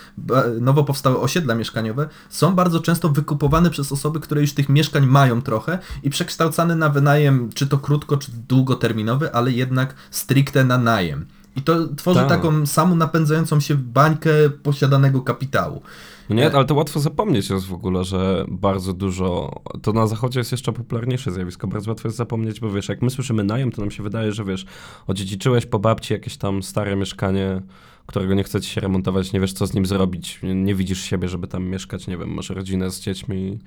nowo 0.61 0.85
powstałe 0.85 1.17
osiedla 1.17 1.55
mieszkaniowe 1.55 2.09
są 2.29 2.55
bardzo 2.55 2.81
często 2.81 3.09
wykupowane 3.09 3.71
przez 3.71 3.93
osoby, 3.93 4.21
które 4.21 4.41
już 4.41 4.53
tych 4.53 4.69
mieszkań 4.69 5.07
mają 5.07 5.43
trochę 5.43 5.79
i 6.03 6.11
przekształcane 6.11 6.77
na 6.77 6.89
wynajem, 6.89 7.51
czy 7.55 7.67
to 7.67 7.79
krótko, 7.79 8.17
czy 8.17 8.31
długoterminowy, 8.49 9.35
ale 9.35 9.53
jednak 9.53 9.95
stricte 10.11 10.65
na 10.65 10.79
najem. 10.79 11.27
I 11.57 11.63
to 11.63 11.95
tworzy 11.97 12.21
Tak. 12.21 12.29
taką 12.29 12.67
samą 12.67 12.97
napędzającą 12.97 13.61
się 13.61 13.75
bańkę 13.75 14.31
posiadanego 14.63 15.23
kapitału. 15.23 15.83
No 16.29 16.37
nie, 16.37 16.53
ale 16.53 16.65
to 16.65 16.75
łatwo 16.75 17.01
zapomnieć 17.01 17.51
jest 17.51 17.67
w 17.67 17.73
ogóle, 17.73 18.05
że 18.05 18.45
bardzo 18.49 18.93
dużo, 18.93 19.61
to 19.83 19.93
na 19.93 20.07
zachodzie 20.07 20.41
jest 20.41 20.53
jeszcze 20.53 20.73
popularniejsze 20.73 21.33
zjawisko, 21.33 21.67
bardzo 21.67 21.91
łatwo 21.91 22.09
jest 22.09 22.17
zapomnieć, 22.19 22.61
bo 22.61 22.71
wiesz, 22.71 22.89
jak 22.89 23.03
my 23.03 23.11
słyszymy 23.11 23.45
najem, 23.45 23.73
to 23.73 23.81
nam 23.83 23.91
się 23.91 24.03
wydaje, 24.03 24.33
że 24.33 24.45
wiesz, 24.45 24.67
odziedziczyłeś 25.07 25.67
po 25.67 25.79
babci 25.79 26.13
jakieś 26.13 26.37
tam 26.37 26.63
stare 26.63 26.97
mieszkanie, 26.97 27.63
którego 28.11 28.35
nie 28.35 28.45
chce 28.45 28.61
ci 28.61 28.71
się 28.71 28.81
remontować, 28.81 29.33
nie 29.33 29.41
wiesz 29.41 29.53
co 29.53 29.67
z 29.67 29.75
nim 29.75 29.87
zrobić, 29.87 30.41
nie, 30.43 30.75
widzisz 30.75 31.03
siebie, 31.03 31.29
żeby 31.29 31.47
tam 31.47 31.65
mieszkać, 31.65 32.07
nie 32.07 32.19
wiem, 32.19 32.35
masz 32.35 32.51
rodzinę 32.51 32.91
z 32.91 33.01
dziećmi 33.01 33.59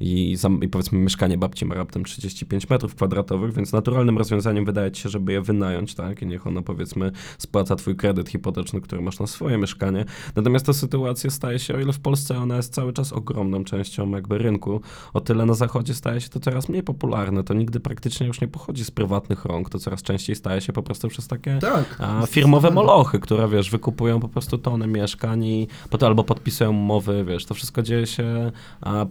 i, 0.00 0.36
i 0.62 0.68
powiedzmy 0.68 0.98
mieszkanie 0.98 1.38
babci 1.38 1.66
ma 1.66 1.74
raptem 1.74 2.04
35 2.04 2.70
metrów 2.70 2.94
kwadratowych, 2.94 3.54
więc 3.54 3.72
naturalnym 3.72 4.18
rozwiązaniem 4.18 4.64
wydaje 4.64 4.90
ci 4.90 5.02
się, 5.02 5.08
żeby 5.08 5.32
je 5.32 5.40
wynająć, 5.40 5.94
tak, 5.94 6.22
i 6.22 6.26
niech 6.26 6.46
ona 6.46 6.62
powiedzmy 6.62 7.12
spłaca 7.38 7.76
twój 7.76 7.96
kredyt 7.96 8.28
hipoteczny, 8.28 8.80
który 8.80 9.02
masz 9.02 9.18
na 9.18 9.26
swoje 9.26 9.58
mieszkanie. 9.58 10.04
Natomiast 10.36 10.66
ta 10.66 10.72
sytuacja 10.72 11.30
staje 11.30 11.58
się, 11.58 11.74
o 11.74 11.80
ile 11.80 11.92
w 11.92 12.00
Polsce 12.00 12.38
ona 12.38 12.56
jest 12.56 12.74
cały 12.74 12.92
czas 12.92 13.12
ogromną 13.12 13.64
częścią 13.64 14.10
jakby 14.10 14.38
rynku, 14.38 14.80
o 15.12 15.20
tyle 15.20 15.46
na 15.46 15.54
zachodzie 15.54 15.94
staje 15.94 16.20
się 16.20 16.28
to 16.28 16.40
coraz 16.40 16.68
mniej 16.68 16.82
popularne, 16.82 17.44
to 17.44 17.54
nigdy 17.54 17.80
praktycznie 17.80 18.26
już 18.26 18.40
nie 18.40 18.48
pochodzi 18.48 18.84
z 18.84 18.90
prywatnych 18.90 19.44
rąk, 19.44 19.70
to 19.70 19.78
coraz 19.78 20.02
częściej 20.02 20.36
staje 20.36 20.60
się 20.60 20.72
po 20.72 20.82
prostu 20.82 21.08
przez 21.08 21.28
takie 21.28 21.58
Tak. 21.60 21.96
a 21.98 22.26
firmowe 22.26 22.70
molochy, 22.70 23.20
które 23.20 23.48
wiesz, 23.48 23.70
wykupują 23.70 23.91
po 23.92 24.28
prostu 24.28 24.58
tony 24.58 24.86
mieszkań 24.86 25.44
i 25.44 25.68
potem 25.90 26.06
albo 26.08 26.24
podpisują 26.24 26.70
umowy, 26.70 27.24
wiesz, 27.24 27.44
to 27.44 27.54
wszystko 27.54 27.82
dzieje 27.82 28.06
się 28.06 28.52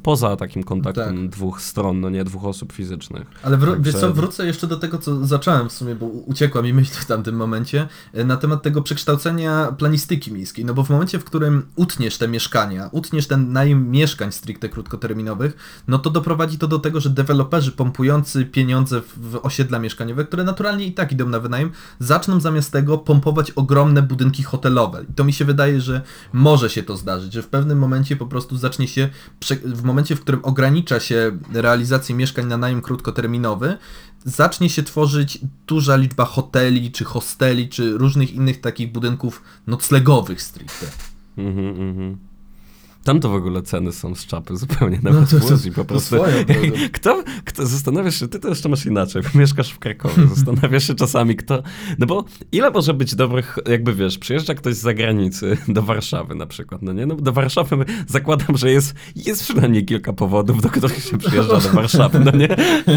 poza 0.03 0.35
takim 0.35 0.63
kontaktem 0.63 1.17
Tak. 1.17 1.29
dwóch 1.29 1.61
stron, 1.61 1.99
no 1.99 2.09
nie 2.09 2.23
dwóch 2.23 2.45
osób 2.45 2.73
fizycznych. 2.73 3.27
Ale 3.43 3.57
wró- 3.57 3.71
Także- 3.73 3.91
wiesz 3.91 4.01
co, 4.01 4.13
wrócę 4.13 4.45
jeszcze 4.45 4.67
do 4.67 4.77
tego, 4.77 4.97
co 4.97 5.25
zacząłem 5.25 5.69
w 5.69 5.71
sumie, 5.73 5.95
bo 5.95 6.05
uciekła 6.05 6.61
mi 6.61 6.73
myśl 6.73 6.93
w 6.93 7.05
tamtym 7.05 7.35
momencie, 7.35 7.87
e, 8.13 8.23
na 8.23 8.37
temat 8.37 8.61
tego 8.63 8.81
przekształcenia 8.81 9.71
planistyki 9.77 10.31
miejskiej. 10.33 10.65
No 10.65 10.73
bo 10.73 10.83
w 10.83 10.89
momencie, 10.89 11.19
w 11.19 11.23
którym 11.23 11.65
utniesz 11.75 12.17
te 12.17 12.27
mieszkania, 12.27 12.89
utniesz 12.91 13.27
ten 13.27 13.51
najem 13.53 13.91
mieszkań 13.91 14.31
stricte 14.31 14.69
krótkoterminowych, 14.69 15.83
no 15.87 15.99
to 15.99 16.09
doprowadzi 16.09 16.57
to 16.57 16.67
do 16.67 16.79
tego, 16.79 16.99
że 16.99 17.09
deweloperzy 17.09 17.71
pompujący 17.71 18.45
pieniądze 18.45 19.01
w, 19.01 19.31
w 19.31 19.39
osiedla 19.45 19.79
mieszkaniowe, 19.79 20.25
które 20.25 20.43
naturalnie 20.43 20.85
i 20.85 20.91
tak 20.93 21.11
idą 21.11 21.29
na 21.29 21.39
wynajem, 21.39 21.71
zaczną 21.99 22.39
zamiast 22.39 22.71
tego 22.71 22.97
pompować 22.97 23.51
ogromne 23.51 24.01
budynki 24.01 24.43
hotelowe. 24.43 24.70
I 25.09 25.13
to 25.13 25.23
mi 25.23 25.33
się 25.33 25.45
wydaje, 25.45 25.81
że 25.81 26.01
może 26.33 26.69
się 26.69 26.83
to 26.83 26.97
zdarzyć, 26.97 27.33
że 27.33 27.41
w 27.41 27.47
pewnym 27.47 27.79
momencie 27.79 28.15
po 28.15 28.25
prostu 28.25 28.57
zacznie 28.57 28.87
się, 28.87 29.09
w 29.65 29.83
momencie, 29.83 30.15
w 30.15 30.21
którym 30.21 30.45
ogranicza 30.45 30.99
się 30.99 31.37
realizację 31.53 32.15
mieszkań 32.15 32.45
na 32.45 32.57
najem 32.57 32.81
krótkoterminowy, 32.81 33.77
zacznie 34.25 34.69
się 34.69 34.83
tworzyć 34.83 35.39
duża 35.67 35.95
liczba 35.95 36.25
hoteli, 36.25 36.91
czy 36.91 37.05
hosteli, 37.05 37.69
czy 37.69 37.97
różnych 37.97 38.33
innych 38.33 38.61
takich 38.61 38.91
budynków 38.91 39.43
noclegowych 39.67 40.41
stricte. 40.41 40.85
Mhm, 41.37 41.67
mhm. 41.67 42.30
Tam 43.03 43.19
to 43.19 43.29
w 43.29 43.33
ogóle 43.33 43.61
ceny 43.61 43.91
są 43.91 44.15
z 44.15 44.25
czapy 44.25 44.57
zupełnie 44.57 44.99
No 45.03 45.11
nawet 45.13 45.29
to- 45.29 45.39
w 45.39 45.39
to- 45.49 45.69
po 45.71 45.75
to 45.75 45.85
prostu. 45.85 46.15
swoją 46.15 46.45
drogą. 46.45 46.61
Kto, 46.91 47.23
kto, 47.45 47.65
zastanawiasz 47.65 48.19
się, 48.19 48.27
ty 48.27 48.39
to 48.39 48.47
jeszcze 48.49 48.69
masz 48.69 48.85
inaczej, 48.85 49.21
bo 49.33 49.39
mieszkasz 49.39 49.71
w 49.71 49.79
Krakowie, 49.79 50.27
zastanawiasz 50.35 50.87
się 50.87 50.95
czasami 50.95 51.35
kto, 51.35 51.63
no 51.99 52.05
bo 52.05 52.25
ile 52.51 52.71
może 52.71 52.93
być 52.93 53.15
dobrych, 53.15 53.57
jakby 53.69 53.93
wiesz, 53.93 54.17
przyjeżdża 54.17 54.53
ktoś 54.53 54.75
z 54.75 54.81
zagranicy 54.81 55.57
do 55.67 55.81
Warszawy 55.81 56.35
na 56.35 56.45
przykład, 56.45 56.81
no 56.81 56.93
nie, 56.93 57.05
no 57.05 57.15
do 57.15 57.31
Warszawy 57.31 57.85
zakładam, 58.07 58.57
że 58.57 58.71
jest, 58.71 58.93
jest 59.15 59.43
przynajmniej 59.43 59.85
kilka 59.85 60.13
powodów, 60.13 60.61
do 60.61 60.69
których 60.69 61.03
się 61.03 61.17
przyjeżdża 61.17 61.59
do 61.59 61.69
Warszawy, 61.69 62.19
no 62.19 62.31
nie, 62.31 62.47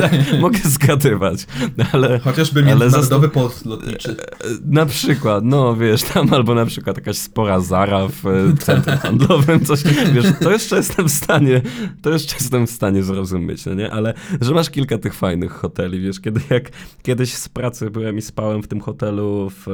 tak, 0.00 0.12
mogę 0.40 0.58
zgadywać, 0.64 1.46
no 1.76 1.84
ale... 1.92 2.18
Chociażby 2.18 2.62
międzynarodowy 2.62 3.28
port 3.28 3.64
lotniczy. 3.64 4.16
Na 4.66 4.86
przykład, 4.86 5.44
no 5.44 5.76
wiesz, 5.76 6.02
tam 6.02 6.34
albo 6.34 6.54
na 6.54 6.66
przykład 6.66 6.96
jakaś 6.96 7.16
spora 7.18 7.60
Zara 7.60 8.08
w 8.08 8.26
e, 8.26 8.56
centrum 8.56 8.96
handlowym, 8.98 9.64
coś, 9.64 9.82
wiesz, 10.14 10.26
to 10.40 10.50
jeszcze 10.50 10.76
jestem 10.76 11.08
w 11.08 11.12
stanie, 11.12 11.62
to 12.02 12.10
jeszcze 12.10 12.34
jestem 12.40 12.66
w 12.66 12.70
stanie 12.70 13.02
zrozumieć, 13.02 13.66
no 13.66 13.74
nie, 13.74 13.90
ale 13.92 14.14
że 14.40 14.54
masz 14.54 14.70
kilka 14.70 14.98
tych 14.98 15.14
fajnych 15.14 15.52
hoteli, 15.52 16.00
wiesz, 16.00 16.20
kiedy 16.20 16.40
jak 16.50 16.70
kiedyś 17.02 17.34
z 17.34 17.48
pracy 17.48 17.90
byłem 17.90 18.18
i 18.18 18.22
spałem 18.22 18.62
w 18.62 18.68
tym 18.68 18.80
hotelu 18.80 19.50
w, 19.50 19.66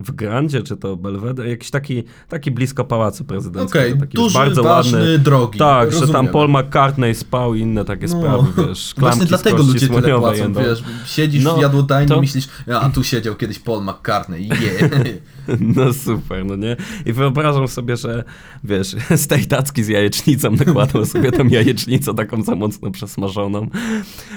w 0.00 0.12
Grandzie, 0.12 0.62
czy 0.62 0.76
to 0.76 0.96
Belvedere, 0.96 1.48
jakiś 1.50 1.70
taki, 1.70 2.02
taki 2.28 2.50
blisko 2.50 2.84
Pałacu 2.84 3.24
Prezydenckiego, 3.24 3.84
Okej, 3.86 4.00
taki 4.00 4.16
duży, 4.16 4.34
bardzo 4.38 4.62
ważny, 4.62 4.98
ładny, 4.98 5.18
drogi. 5.18 5.58
tak, 5.58 5.92
że 5.92 6.00
tam 6.00 6.08
rozumiem. 6.08 6.32
Paul 6.32 6.48
McCartney 6.50 7.14
spał 7.14 7.54
i 7.54 7.60
inne 7.60 7.84
takie 7.84 8.06
No. 8.06 8.18
sprawy, 8.18 8.68
wiesz, 8.68 8.94
Właśnie 8.98 9.26
dlatego 9.26 9.62
ludzie 9.62 9.88
tyle 9.88 10.18
płacą, 10.18 10.36
jędą. 10.38 10.60
wiesz, 10.60 10.84
siedzisz 11.06 11.44
No, 11.44 11.56
w 11.56 11.60
jadłodajni 11.60 12.08
to- 12.08 12.20
myślisz, 12.20 12.48
a 12.80 12.88
tu 12.90 13.04
siedział 13.04 13.34
kiedyś 13.34 13.58
Paul 13.58 13.84
McCartney, 13.84 14.48
je. 14.48 14.90
No 15.76 15.92
super, 15.92 16.46
no 16.46 16.56
nie? 16.56 16.76
I 17.06 17.12
wyobrażam 17.12 17.68
sobie, 17.68 17.96
że 17.96 18.24
wiesz, 18.64 18.96
z 19.24 19.26
tej 19.26 19.46
tacki 19.46 19.84
z 19.84 19.88
jajecznicą 19.88 20.50
nakładał 20.50 21.06
sobie 21.06 21.32
tą 21.32 21.48
jajecznicę 21.48 22.14
taką 22.14 22.42
za 22.42 22.54
mocno 22.54 22.90
przesmażoną. 22.90 23.68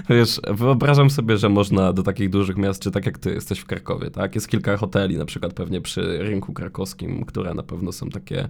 Wiesz, 0.10 0.42
wyobrażam 0.48 1.10
sobie, 1.10 1.38
że 1.38 1.50
można 1.50 1.94
do 1.94 2.04
takich 2.04 2.30
dużych 2.30 2.58
miast, 2.58 2.82
czy 2.82 2.92
tak 2.92 3.06
jak 3.06 3.18
ty 3.18 3.34
jesteś 3.34 3.60
w 3.60 3.66
Krakowie, 3.66 4.12
tak? 4.12 4.36
Jest 4.36 4.48
kilka 4.48 4.78
hoteli, 4.78 5.18
na 5.18 5.25
przykład 5.25 5.54
pewnie 5.54 5.82
przy 5.82 6.18
rynku 6.18 6.54
krakowskim, 6.54 7.25
które 7.25 7.54
na 7.54 7.63
pewno 7.63 7.92
są 7.92 8.10
takie 8.10 8.50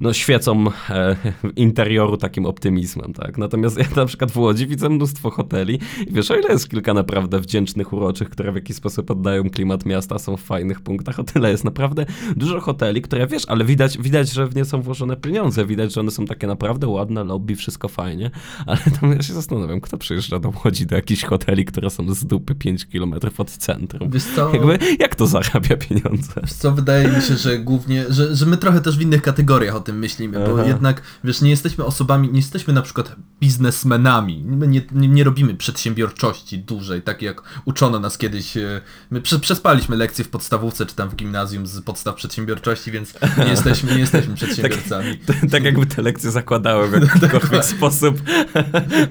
no 0.00 0.12
świecą 0.12 0.64
e, 0.90 1.16
interioru 1.56 2.16
takim 2.16 2.46
optymizmem, 2.46 3.12
tak? 3.12 3.38
Natomiast 3.38 3.78
ja 3.78 3.84
na 3.96 4.06
przykład 4.06 4.30
w 4.30 4.36
Łodzi 4.36 4.66
widzę 4.66 4.88
mnóstwo 4.88 5.30
hoteli 5.30 5.78
i 6.06 6.12
wiesz, 6.12 6.30
o 6.30 6.36
ile 6.36 6.48
jest 6.48 6.70
kilka 6.70 6.94
naprawdę 6.94 7.40
wdzięcznych, 7.40 7.92
uroczych, 7.92 8.30
które 8.30 8.52
w 8.52 8.54
jakiś 8.54 8.76
sposób 8.76 9.10
oddają 9.10 9.50
klimat 9.50 9.86
miasta, 9.86 10.18
są 10.18 10.36
w 10.36 10.40
fajnych 10.40 10.80
punktach, 10.80 11.20
o 11.20 11.24
tyle 11.24 11.50
jest 11.50 11.64
naprawdę 11.64 12.06
dużo 12.36 12.60
hoteli, 12.60 13.02
które 13.02 13.26
wiesz, 13.26 13.42
ale 13.48 13.64
widać, 13.64 13.98
widać, 13.98 14.32
że 14.32 14.46
w 14.46 14.56
nie 14.56 14.64
są 14.64 14.82
włożone 14.82 15.16
pieniądze, 15.16 15.66
widać, 15.66 15.92
że 15.92 16.00
one 16.00 16.10
są 16.10 16.24
takie 16.24 16.46
naprawdę 16.46 16.88
ładne, 16.88 17.24
lobby, 17.24 17.56
wszystko 17.56 17.88
fajnie, 17.88 18.30
ale 18.66 18.78
tam 19.00 19.12
ja 19.12 19.22
się 19.22 19.32
zastanawiam, 19.32 19.80
kto 19.80 19.98
przyjeżdża 19.98 20.38
do 20.38 20.52
Łodzi 20.64 20.86
do 20.86 20.96
jakichś 20.96 21.24
hoteli, 21.24 21.64
które 21.64 21.90
są 21.90 22.14
z 22.14 22.24
dupy 22.24 22.54
5 22.54 22.86
km 22.86 23.14
od 23.38 23.50
centrum. 23.50 24.10
Wiesz 24.10 24.24
co, 24.36 24.54
Jakby, 24.54 24.78
jak 24.98 25.14
to 25.14 25.26
zarabia 25.26 25.76
pieniądze? 25.76 26.32
Wiesz 26.42 26.52
co, 26.52 26.72
wydaje 26.72 27.08
mi 27.08 27.22
się, 27.22 27.36
że 27.36 27.58
głównie, 27.58 28.04
że, 28.08 28.36
że 28.36 28.46
my 28.46 28.56
trochę 28.56 28.80
też 28.80 28.98
w 28.98 29.00
innych 29.00 29.22
kategoriach 29.22 29.76
tym 29.84 29.98
myślimy, 29.98 30.38
bo 30.46 30.54
Aha. 30.54 30.64
jednak, 30.68 31.02
wiesz, 31.24 31.40
nie 31.40 31.50
jesteśmy 31.50 31.84
osobami, 31.84 32.28
nie 32.28 32.36
jesteśmy 32.38 32.74
na 32.74 32.82
przykład 32.82 33.16
biznesmenami, 33.40 34.44
my 34.46 34.66
nie, 34.68 34.82
nie, 34.92 35.08
nie 35.08 35.24
robimy 35.24 35.54
przedsiębiorczości 35.54 36.58
dużej, 36.58 37.02
tak 37.02 37.22
jak 37.22 37.42
uczono 37.64 38.00
nas 38.00 38.18
kiedyś, 38.18 38.56
e, 38.56 38.80
my 39.10 39.20
prze, 39.20 39.38
przespaliśmy 39.40 39.96
lekcje 39.96 40.24
w 40.24 40.28
podstawówce 40.28 40.86
czy 40.86 40.94
tam 40.94 41.08
w 41.08 41.16
gimnazjum 41.16 41.66
z 41.66 41.80
podstaw 41.80 42.14
przedsiębiorczości, 42.14 42.90
więc 42.90 43.14
nie 43.38 43.44
jesteśmy, 43.44 43.92
nie 43.94 43.98
jesteśmy 44.00 44.34
przedsiębiorcami. 44.44 45.18
tak 45.50 45.64
jakby 45.64 45.86
te 45.86 46.02
lekcje 46.02 46.30
zakładały 46.30 46.88
w 46.88 46.92
jakikolwiek 47.02 47.64
sposób, 47.64 48.22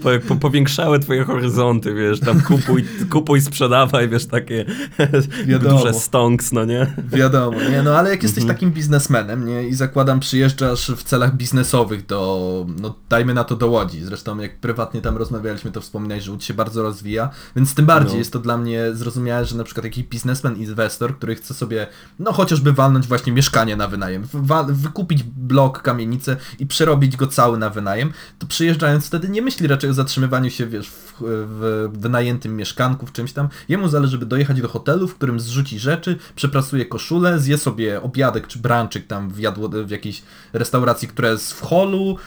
po, 0.03 0.09
po, 0.27 0.35
powiększały 0.35 0.99
twoje 0.99 1.23
horyzonty, 1.25 1.93
wiesz, 1.93 2.19
tam 2.19 2.41
kupuj, 2.41 2.85
kupuj, 3.09 3.41
sprzedawaj, 3.41 4.09
wiesz, 4.09 4.25
takie 4.25 4.65
Wiadomo. 5.45 5.77
duże 5.79 5.93
stonks, 5.93 6.51
no 6.51 6.65
nie? 6.65 6.93
Wiadomo, 7.07 7.57
nie? 7.61 7.81
No 7.83 7.97
ale 7.97 8.09
jak 8.09 8.19
Mhm. 8.19 8.21
jesteś 8.23 8.45
takim 8.45 8.71
biznesmenem, 8.71 9.45
nie? 9.47 9.67
I 9.67 9.73
zakładam, 9.75 10.19
przyjeżdżasz 10.63 10.97
w 10.97 11.03
celach 11.03 11.35
biznesowych 11.35 12.05
do, 12.05 12.65
no 12.81 12.95
dajmy 13.09 13.33
na 13.33 13.43
to 13.43 13.55
do 13.55 13.67
Łodzi. 13.67 14.03
Zresztą 14.03 14.39
jak 14.39 14.59
prywatnie 14.59 15.01
tam 15.01 15.17
rozmawialiśmy, 15.17 15.71
to 15.71 15.81
wspominałeś, 15.81 16.23
że 16.23 16.31
Łódź 16.31 16.43
się 16.43 16.53
bardzo 16.53 16.83
rozwija, 16.83 17.29
więc 17.55 17.75
tym 17.75 17.85
bardziej 17.85 18.13
No. 18.13 18.19
jest 18.19 18.33
to 18.33 18.39
dla 18.39 18.57
mnie 18.57 18.83
zrozumiałe, 18.93 19.45
że 19.45 19.57
na 19.57 19.63
przykład 19.63 19.83
jakiś 19.83 20.03
biznesmen, 20.03 20.57
inwestor, 20.57 21.17
który 21.17 21.35
chce 21.35 21.53
sobie, 21.53 21.87
no 22.19 22.33
chociażby 22.33 22.73
walnąć 22.73 23.07
właśnie 23.07 23.33
mieszkanie 23.33 23.75
na 23.75 23.87
wynajem, 23.87 24.27
wykupić 24.67 25.23
blok, 25.23 25.81
kamienicę 25.81 26.37
i 26.59 26.65
przerobić 26.65 27.17
go 27.17 27.27
cały 27.27 27.57
na 27.57 27.69
wynajem, 27.69 28.13
to 28.39 28.47
przyjeżdżając 28.47 29.07
wtedy 29.07 29.29
nie 29.29 29.41
myśli 29.41 29.67
raczej 29.67 29.89
o 29.89 29.93
zatrzymywaniu 29.93 30.49
się, 30.49 30.67
wiesz, 30.67 30.89
w, 30.89 31.13
w 31.21 31.89
wynajętym 31.93 32.55
mieszkanku, 32.55 33.05
w 33.05 33.11
czymś 33.11 33.33
tam. 33.33 33.49
Jemu 33.69 33.87
zależy, 33.87 34.11
żeby 34.11 34.25
dojechać 34.25 34.61
do 34.61 34.67
hotelu, 34.67 35.07
w 35.07 35.15
którym 35.15 35.39
zrzuci 35.39 35.79
rzeczy, 35.79 36.17
przeprasuje 36.35 36.85
koszulę, 36.85 37.39
zje 37.39 37.57
sobie 37.57 38.01
obiadek 38.01 38.47
czy 38.47 38.59
branczyk 38.59 39.07
tam 39.07 39.29
w, 39.29 39.39
jadło, 39.39 39.69
w 39.69 39.89
jakiejś 39.89 40.21
restauracji, 40.53 41.07
która 41.07 41.29
jest 41.29 41.53
w 41.53 41.61
holu 41.61 42.17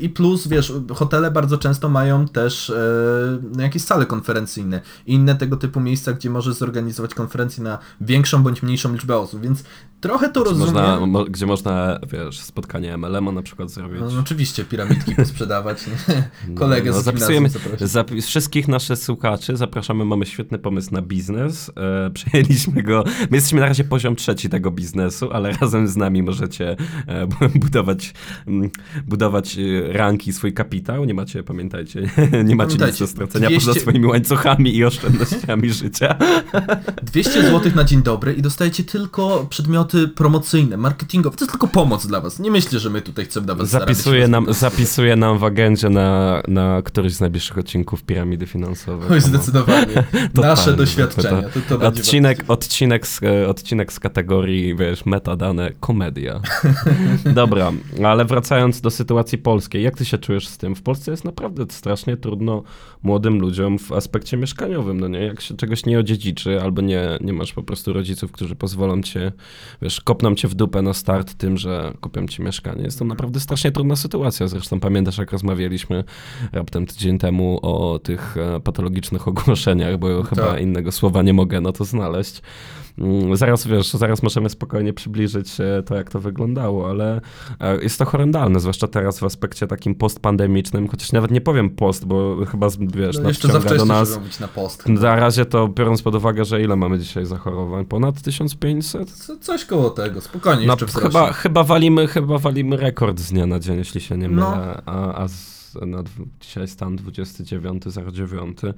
i 0.00 0.08
plus, 0.08 0.48
wiesz, 0.48 0.72
hotele 0.94 1.30
bardzo 1.30 1.58
często 1.58 1.88
mają 1.88 2.28
też 2.28 2.70
e, 2.70 2.74
no, 3.56 3.62
jakieś 3.62 3.82
sale 3.82 4.06
konferencyjne 4.06 4.80
i 5.06 5.14
inne 5.14 5.34
tego 5.34 5.56
typu 5.56 5.80
miejsca, 5.80 6.12
gdzie 6.12 6.30
możesz 6.30 6.54
zorganizować 6.54 7.14
konferencję 7.14 7.62
na 7.64 7.78
większą 8.00 8.42
bądź 8.42 8.62
mniejszą 8.62 8.92
liczbę 8.92 9.16
osób, 9.16 9.42
więc 9.42 9.64
trochę 10.00 10.28
to 10.28 10.44
rozumiem. 10.44 10.74
Można, 10.74 11.06
mo, 11.06 11.24
gdzie 11.24 11.46
można, 11.46 11.98
wiesz, 12.12 12.40
spotkanie 12.40 12.96
MLM-a 12.96 13.32
na 13.32 13.42
przykład 13.42 13.70
zrobić. 13.70 14.00
No, 14.00 14.20
oczywiście 14.20 14.64
piramidki 14.64 15.14
posprzedawać, 15.24 15.78
nie? 15.86 16.28
kolegę 16.54 16.90
no, 16.90 17.00
z 17.00 17.04
zapisujemy 17.04 17.48
gimnazjum 17.48 17.72
zaprosić. 17.72 17.96
zapi- 17.96 18.26
wszystkich 18.26 18.68
naszych 18.68 18.98
słuchaczy, 18.98 19.56
zapraszamy, 19.56 20.04
mamy 20.04 20.26
świetny 20.26 20.58
pomysł 20.58 20.94
na 20.94 21.02
biznes, 21.02 21.70
e, 21.76 22.10
przejęliśmy 22.14 22.82
go, 22.82 23.04
my 23.30 23.36
jesteśmy 23.36 23.60
na 23.60 23.66
razie 23.66 23.84
poziom 23.84 24.16
trzeci 24.16 24.48
tego 24.48 24.70
biznesu, 24.70 25.28
ale 25.32 25.52
razem 25.60 25.88
z 25.88 25.96
nami 25.96 26.22
możecie 26.22 26.76
e, 27.06 27.26
bu- 27.26 27.58
budować, 27.58 28.14
mm, 28.46 28.70
budować 29.06 29.58
e, 29.58 29.59
ranki, 29.88 30.32
swój 30.32 30.52
kapitał, 30.52 31.04
nie 31.04 31.14
macie, 31.14 31.42
pamiętajcie, 31.42 32.10
nie 32.44 32.56
macie 32.56 32.76
nic 32.86 32.98
do 32.98 33.06
stracenia 33.06 33.48
200... 33.48 33.66
poza 33.66 33.80
swoimi 33.80 34.06
łańcuchami 34.06 34.76
i 34.76 34.84
oszczędnościami 34.84 35.72
życia. 35.82 36.16
200 37.02 37.42
zł 37.42 37.72
na 37.74 37.84
dzień 37.84 38.02
dobry 38.02 38.32
i 38.32 38.42
dostajecie 38.42 38.84
tylko 38.84 39.46
przedmioty 39.50 40.08
promocyjne, 40.08 40.76
marketingowe. 40.76 41.36
To 41.36 41.44
jest 41.44 41.52
tylko 41.52 41.68
pomoc 41.68 42.06
dla 42.06 42.20
was. 42.20 42.38
Nie 42.38 42.50
myślę, 42.50 42.78
że 42.78 42.90
my 42.90 43.00
tutaj 43.02 43.24
chcemy 43.24 43.46
dla 43.46 43.54
was 43.54 43.68
zapisuje 43.68 44.28
nam, 44.28 44.52
zapisuje 44.52 45.16
nam 45.16 45.38
w 45.38 45.44
agendzie 45.44 45.88
na, 45.88 46.42
na 46.48 46.82
któryś 46.82 47.14
z 47.14 47.20
najbliższych 47.20 47.58
odcinków 47.58 48.02
piramidy 48.02 48.46
finansowej. 48.46 49.08
Oj, 49.10 49.20
zdecydowanie. 49.20 50.04
Nasze 50.34 50.76
doświadczenia. 50.76 51.42
To, 51.68 51.78
to 51.78 51.86
odcinek, 51.86 52.44
odcinek, 52.48 53.06
z, 53.06 53.20
odcinek 53.48 53.92
z 53.92 54.00
kategorii, 54.00 54.76
wiesz, 54.76 55.06
metadane, 55.06 55.72
komedia. 55.80 56.40
Dobra, 57.24 57.72
ale 58.04 58.24
wracając 58.24 58.80
do 58.80 58.90
sytuacji 58.90 59.38
polskiej, 59.50 59.82
jak 59.82 59.96
ty 59.96 60.04
się 60.04 60.18
czujesz 60.18 60.48
z 60.48 60.58
tym? 60.58 60.74
W 60.74 60.82
Polsce 60.82 61.10
jest 61.10 61.24
naprawdę 61.24 61.64
strasznie 61.68 62.16
trudno 62.16 62.62
młodym 63.02 63.40
ludziom 63.40 63.78
w 63.78 63.92
aspekcie 63.92 64.36
mieszkaniowym, 64.36 65.00
no 65.00 65.08
nie? 65.08 65.18
Jak 65.18 65.40
się 65.40 65.56
czegoś 65.56 65.86
nie 65.86 65.98
odziedziczy, 65.98 66.62
albo 66.62 66.82
nie, 66.82 67.18
nie 67.20 67.32
masz 67.32 67.52
po 67.52 67.62
prostu 67.62 67.92
rodziców, 67.92 68.32
którzy 68.32 68.54
pozwolą 68.54 69.02
cię, 69.02 69.32
wiesz, 69.82 70.00
kopną 70.00 70.34
cię 70.34 70.48
w 70.48 70.54
dupę 70.54 70.82
na 70.82 70.94
start 70.94 71.34
tym, 71.34 71.56
że 71.56 71.92
kupią 72.00 72.26
ci 72.26 72.42
mieszkanie. 72.42 72.82
Jest 72.82 72.98
to 72.98 73.04
naprawdę 73.04 73.40
strasznie 73.40 73.72
trudna 73.72 73.96
sytuacja. 73.96 74.48
Zresztą 74.48 74.80
pamiętasz, 74.80 75.18
jak 75.18 75.32
rozmawialiśmy 75.32 76.04
raptem 76.52 76.86
tydzień 76.86 77.18
temu 77.18 77.58
o 77.62 77.98
tych 77.98 78.36
e, 78.36 78.60
patologicznych 78.60 79.28
ogłoszeniach, 79.28 79.98
bo 79.98 80.22
chyba 80.22 80.46
tak. 80.46 80.60
innego 80.60 80.92
słowa 80.92 81.22
nie 81.22 81.32
mogę 81.32 81.60
na 81.60 81.72
to 81.72 81.84
znaleźć. 81.84 82.42
Mm, 82.98 83.36
zaraz, 83.36 83.66
wiesz, 83.66 83.90
zaraz 83.90 84.22
możemy 84.22 84.50
spokojnie 84.50 84.92
przybliżyć 84.92 85.56
to, 85.86 85.94
jak 85.94 86.10
to 86.10 86.20
wyglądało, 86.20 86.90
ale 86.90 87.20
e, 87.60 87.82
jest 87.82 87.98
to 87.98 88.04
horrendalne, 88.04 88.60
zwłaszcza 88.60 88.88
teraz 88.88 89.18
w 89.18 89.24
aspekcie 89.24 89.66
takim 89.66 89.94
postpandemicznym, 89.94 90.88
chociaż 90.88 91.12
nawet 91.12 91.30
nie 91.30 91.40
powiem 91.40 91.70
post, 91.70 92.06
bo 92.06 92.36
chyba, 92.46 92.68
wiesz, 92.94 93.18
no, 93.18 93.28
jeszcze 93.28 93.48
za 93.48 93.60
do 93.60 93.84
nas. 93.84 94.10
Żeby 94.10 94.26
na 94.40 94.48
post. 94.48 94.88
Na 94.88 95.16
razie 95.16 95.44
to 95.44 95.68
biorąc 95.68 96.02
pod 96.02 96.14
uwagę, 96.14 96.44
że 96.44 96.62
ile 96.62 96.76
mamy 96.76 96.98
dzisiaj 96.98 97.26
zachorowań? 97.26 97.84
Ponad 97.84 98.22
1500? 98.22 99.10
Co, 99.10 99.36
coś 99.38 99.64
koło 99.64 99.90
tego, 99.90 100.20
spokojnie, 100.20 100.66
no, 100.66 100.76
chyba, 101.02 101.32
chyba, 101.32 101.64
walimy, 101.64 102.06
chyba 102.06 102.38
walimy 102.38 102.76
rekord 102.76 103.18
z 103.20 103.30
dnia 103.30 103.46
na 103.46 103.60
dzień, 103.60 103.76
jeśli 103.76 104.00
się 104.00 104.18
nie 104.18 104.28
mylę, 104.28 104.40
no. 104.40 104.82
a, 104.86 105.22
a 105.22 105.28
z, 105.28 105.74
na, 105.86 106.02
dzisiaj 106.40 106.68
stan 106.68 106.96
29.09. 106.96 108.72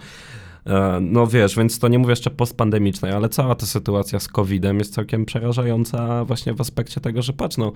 E, 0.67 0.99
no 1.01 1.27
wiesz, 1.27 1.57
więc 1.57 1.79
to 1.79 1.89
nie 1.89 1.99
mówię 1.99 2.13
jeszcze 2.13 2.31
postpandemicznej, 2.31 3.13
ale 3.13 3.29
cała 3.29 3.55
ta 3.55 3.67
sytuacja 3.67 4.21
z 4.21 4.29
COVID-em 4.29 4.79
jest 4.79 4.95
całkiem 4.95 5.25
przerażająca 5.25 6.25
właśnie 6.25 6.55
w 6.55 6.61
aspekcie 6.61 7.01
tego, 7.01 7.23
że 7.23 7.33
patrz, 7.33 7.57
no, 7.57 7.73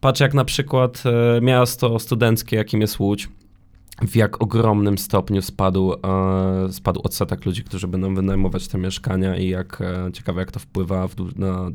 patrz 0.00 0.20
jak 0.20 0.34
na 0.34 0.44
przykład 0.44 1.02
e, 1.06 1.40
miasto 1.40 1.98
studenckie, 1.98 2.56
jakim 2.56 2.80
jest 2.80 3.00
Łódź, 3.00 3.28
w 4.08 4.16
jak 4.16 4.42
ogromnym 4.42 4.98
stopniu 4.98 5.42
spadł, 5.42 5.92
e, 5.92 6.72
spadł 6.72 7.00
odsetek 7.04 7.46
ludzi, 7.46 7.64
którzy 7.64 7.88
będą 7.88 8.14
wynajmować 8.14 8.68
te 8.68 8.78
mieszkania 8.78 9.36
i 9.36 9.48
jak 9.48 9.82
ciekawe, 10.12 10.40
jak 10.40 10.52
to 10.52 10.60
wpływa 10.60 11.08
na 11.36 11.70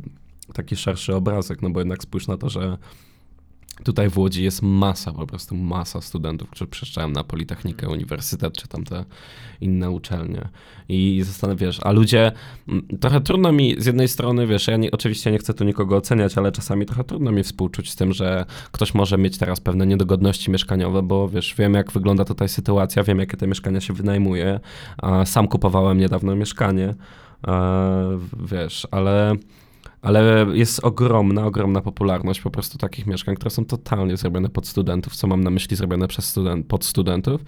taki 0.54 0.76
szerszy 0.76 1.16
obrazek, 1.16 1.62
no 1.62 1.70
bo 1.70 1.80
jednak 1.80 2.04
spójrz 2.04 2.28
na 2.28 2.38
to, 2.38 2.50
że 2.50 2.78
Tutaj 3.84 4.10
w 4.10 4.18
Łodzi 4.18 4.44
jest 4.44 4.62
masa, 4.62 5.12
po 5.12 5.28
prostu 5.28 5.56
masa 5.56 6.02
studentów, 6.02 6.50
którzy 6.50 6.68
przyjeżdżają 6.68 7.10
na 7.10 7.24
Politechnikę, 7.24 7.90
Uniwersytet, 7.90 8.58
czy 8.58 8.68
tam 8.68 8.84
te 8.84 9.06
inne 9.62 9.92
uczelnie. 9.92 10.48
I 10.90 11.22
zastanawiasz, 11.26 11.80
a 11.84 11.92
ludzie, 11.92 12.32
trochę 13.00 13.22
trudno 13.22 13.52
mi 13.52 13.76
z 13.78 13.86
jednej 13.86 14.08
strony, 14.08 14.48
wiesz, 14.48 14.68
ja 14.68 14.78
nie, 14.78 14.92
oczywiście 14.92 15.32
nie 15.32 15.38
chcę 15.38 15.54
tu 15.54 15.64
nikogo 15.64 15.98
oceniać, 15.98 16.38
ale 16.38 16.52
czasami 16.52 16.86
trochę 16.86 17.04
trudno 17.04 17.32
mi 17.32 17.44
współczuć 17.44 17.92
z 17.92 17.96
tym, 17.96 18.14
że 18.14 18.46
ktoś 18.72 18.94
może 18.94 19.18
mieć 19.18 19.38
teraz 19.38 19.60
pewne 19.60 19.86
niedogodności 19.88 20.52
mieszkaniowe, 20.52 21.04
bo 21.04 21.30
wiesz, 21.30 21.56
wiem 21.58 21.74
jak 21.74 21.92
wygląda 21.92 22.26
tutaj 22.26 22.50
sytuacja, 22.50 23.04
wiem 23.04 23.20
jakie 23.20 23.38
te 23.38 23.48
mieszkania 23.48 23.82
się 23.82 23.94
wynajmuje. 23.94 24.60
Sam 25.26 25.48
kupowałem 25.48 25.98
niedawno 25.98 26.36
mieszkanie, 26.36 26.96
wiesz, 28.52 28.88
ale 28.92 29.36
ale 30.02 30.46
jest 30.54 30.84
ogromna, 30.84 31.46
ogromna 31.46 31.82
popularność 31.82 32.42
po 32.42 32.52
prostu 32.52 32.78
takich 32.78 33.08
mieszkań, 33.08 33.36
które 33.36 33.50
są 33.50 33.66
totalnie 33.66 34.18
zrobione 34.18 34.50
pod 34.50 34.68
studentów, 34.68 35.16
co 35.16 35.28
mam 35.28 35.44
na 35.44 35.50
myśli 35.50 35.78
zrobione 35.78 36.08
przez 36.08 36.26
student, 36.26 36.68
pod 36.68 36.86
studentów, 36.86 37.42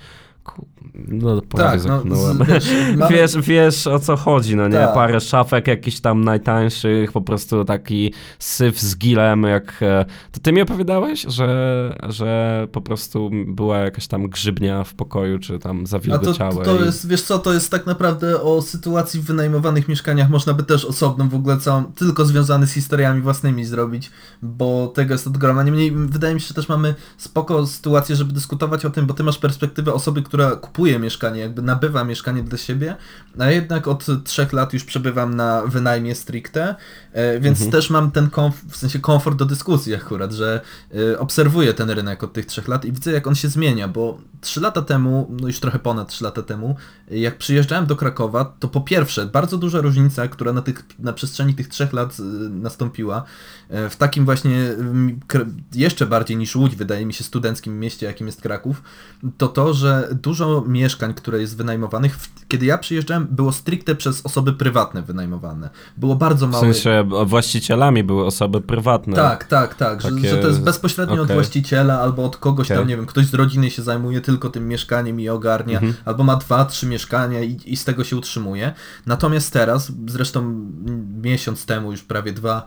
no, 1.08 1.42
tak, 1.42 1.80
no, 2.06 2.46
wiesz, 2.46 2.66
wiesz, 3.12 3.38
wiesz, 3.38 3.88
o 3.88 4.00
co 4.00 4.18
chodzi, 4.18 4.56
no 4.56 4.68
nie? 4.68 4.78
Tak. 4.78 4.94
Parę 4.94 5.22
szafek 5.22 5.68
jakichś 5.68 6.00
tam 6.00 6.24
najtańszych, 6.24 7.12
po 7.12 7.22
prostu 7.22 7.66
taki 7.66 8.14
syf 8.40 8.80
z 8.80 8.98
gilem, 8.98 9.44
jak... 9.44 9.74
E, 9.82 10.06
to 10.32 10.40
ty 10.40 10.52
mi 10.52 10.62
opowiadałeś, 10.62 11.22
że, 11.22 11.96
że 12.10 12.68
po 12.72 12.82
prostu 12.82 13.30
była 13.48 13.78
jakaś 13.78 14.08
tam 14.08 14.30
grzybnia 14.30 14.84
w 14.84 14.94
pokoju, 14.94 15.40
czy 15.40 15.60
tam 15.60 15.88
zawilgociałe. 15.88 16.66
To, 16.66 16.78
to 16.78 16.86
jest, 16.86 17.08
wiesz 17.08 17.22
co, 17.22 17.40
to 17.40 17.54
jest 17.54 17.72
tak 17.72 17.86
naprawdę 17.86 18.42
o 18.42 18.62
sytuacji 18.62 19.20
w 19.20 19.24
wynajmowanych 19.24 19.88
mieszkaniach, 19.88 20.30
można 20.30 20.54
by 20.54 20.64
też 20.64 20.86
osobną 20.86 21.30
w 21.30 21.36
ogóle 21.36 21.58
całą, 21.58 21.84
tylko 21.84 22.26
związany 22.26 22.68
z 22.68 22.72
historiami 22.72 23.22
własnymi 23.22 23.66
zrobić, 23.66 24.12
bo 24.42 24.88
tego 24.88 25.14
jest 25.14 25.28
od 25.28 25.38
groma. 25.38 25.64
Niemniej 25.64 25.92
wydaje 25.92 26.34
mi 26.34 26.42
się, 26.42 26.48
że 26.48 26.54
też 26.54 26.70
mamy 26.70 26.96
spoko 27.18 27.68
sytuację, 27.68 28.16
żeby 28.16 28.34
dyskutować 28.34 28.86
o 28.86 28.90
tym, 28.90 29.06
bo 29.06 29.14
ty 29.14 29.24
masz 29.24 29.38
perspektywę 29.38 29.94
osoby, 29.94 30.22
która 30.22 30.33
kupuje 30.62 31.00
mieszkanie, 31.00 31.42
jakby 31.42 31.62
nabywa 31.62 32.04
mieszkanie 32.04 32.44
dla 32.44 32.58
siebie, 32.58 32.96
a 33.40 33.52
jednak 33.52 33.88
od 33.88 34.06
trzech 34.24 34.54
lat 34.54 34.74
już 34.74 34.84
przebywam 34.84 35.34
na 35.34 35.62
wynajmie 35.62 36.16
stricte, 36.16 36.76
e, 37.12 37.40
więc 37.40 37.58
mhm. 37.58 37.72
też 37.72 37.90
mam 37.90 38.12
ten 38.12 38.28
komf- 38.28 38.70
w 38.70 38.78
sensie 38.78 39.00
komfort 39.00 39.38
do 39.38 39.46
dyskusji 39.46 39.96
akurat, 39.96 40.32
że 40.32 40.62
e, 40.96 41.20
obserwuję 41.20 41.74
ten 41.74 41.90
rynek 41.90 42.24
od 42.24 42.34
tych 42.34 42.46
trzech 42.46 42.68
lat 42.68 42.86
i 42.86 42.92
widzę 42.92 43.12
jak 43.12 43.28
on 43.28 43.36
się 43.36 43.48
zmienia, 43.48 43.88
bo 43.88 44.18
trzy 44.42 44.62
lata 44.62 44.82
temu, 44.82 45.28
no 45.42 45.48
już 45.48 45.60
trochę 45.60 45.80
ponad 45.80 46.08
trzy 46.08 46.24
lata 46.24 46.42
temu, 46.42 46.76
jak 47.12 47.38
przyjeżdżałem 47.38 47.86
do 47.86 47.96
Krakowa, 47.96 48.54
to 48.60 48.68
po 48.68 48.82
pierwsze 48.82 49.26
bardzo 49.26 49.58
duża 49.58 49.82
różnica, 49.82 50.28
która 50.28 50.54
na, 50.54 50.62
tych, 50.62 50.84
na 51.00 51.14
przestrzeni 51.14 51.56
tych 51.56 51.68
trzech 51.68 51.94
lat 51.94 52.18
e, 52.20 52.24
nastąpiła, 52.50 53.24
w 53.90 53.96
takim 53.96 54.26
właśnie 54.26 54.76
jeszcze 55.76 56.06
bardziej 56.06 56.38
niż 56.38 56.56
Łódź, 56.56 56.76
wydaje 56.76 57.06
mi 57.06 57.14
się, 57.14 57.24
studenckim 57.24 57.80
mieście, 57.80 58.06
jakim 58.06 58.28
jest 58.28 58.42
Kraków, 58.42 58.84
to 59.38 59.48
to, 59.48 59.74
że 59.74 60.16
dużo 60.24 60.64
mieszkań, 60.68 61.14
które 61.14 61.40
jest 61.40 61.58
wynajmowanych, 61.58 62.20
kiedy 62.48 62.66
ja 62.66 62.78
przyjeżdżałem, 62.78 63.28
było 63.32 63.52
stricte 63.52 63.96
przez 63.96 64.26
osoby 64.26 64.54
prywatne 64.54 65.02
wynajmowane. 65.02 65.70
Było 65.98 66.16
bardzo 66.16 66.48
mało. 66.48 66.64
W 66.64 66.66
sensie 66.66 67.10
właścicielami 67.26 68.04
były 68.04 68.26
osoby 68.26 68.62
prywatne. 68.62 69.16
Tak, 69.16 69.44
tak, 69.44 69.76
tak. 69.76 70.04
Takie... 70.04 70.20
Że, 70.20 70.30
że, 70.30 70.38
to 70.38 70.48
jest 70.48 70.62
bezpośrednio 70.62 71.14
okay. 71.14 71.26
od 71.26 71.32
właściciela 71.32 72.02
albo 72.02 72.26
od 72.26 72.38
kogoś 72.38 72.68
okay. 72.68 72.78
tam, 72.78 72.88
nie 72.88 72.98
wiem, 72.98 73.06
ktoś 73.06 73.26
z 73.26 73.34
rodziny 73.34 73.72
się 73.72 73.82
zajmuje 73.82 74.22
tylko 74.22 74.50
tym 74.50 74.68
mieszkaniem 74.68 75.20
i 75.20 75.30
ogarnia, 75.30 75.80
mhm. 75.80 75.94
albo 76.06 76.24
ma 76.24 76.36
dwa, 76.36 76.66
trzy 76.66 76.88
mieszkania 76.88 77.42
i, 77.42 77.60
i 77.66 77.78
z 77.78 77.86
tego 77.86 78.04
się 78.04 78.18
utrzymuje. 78.18 78.74
Natomiast 79.06 79.54
teraz, 79.54 79.92
zresztą 80.08 80.66
miesiąc 81.22 81.66
temu, 81.66 81.92
już 81.92 82.04
prawie 82.04 82.32
dwa, 82.34 82.66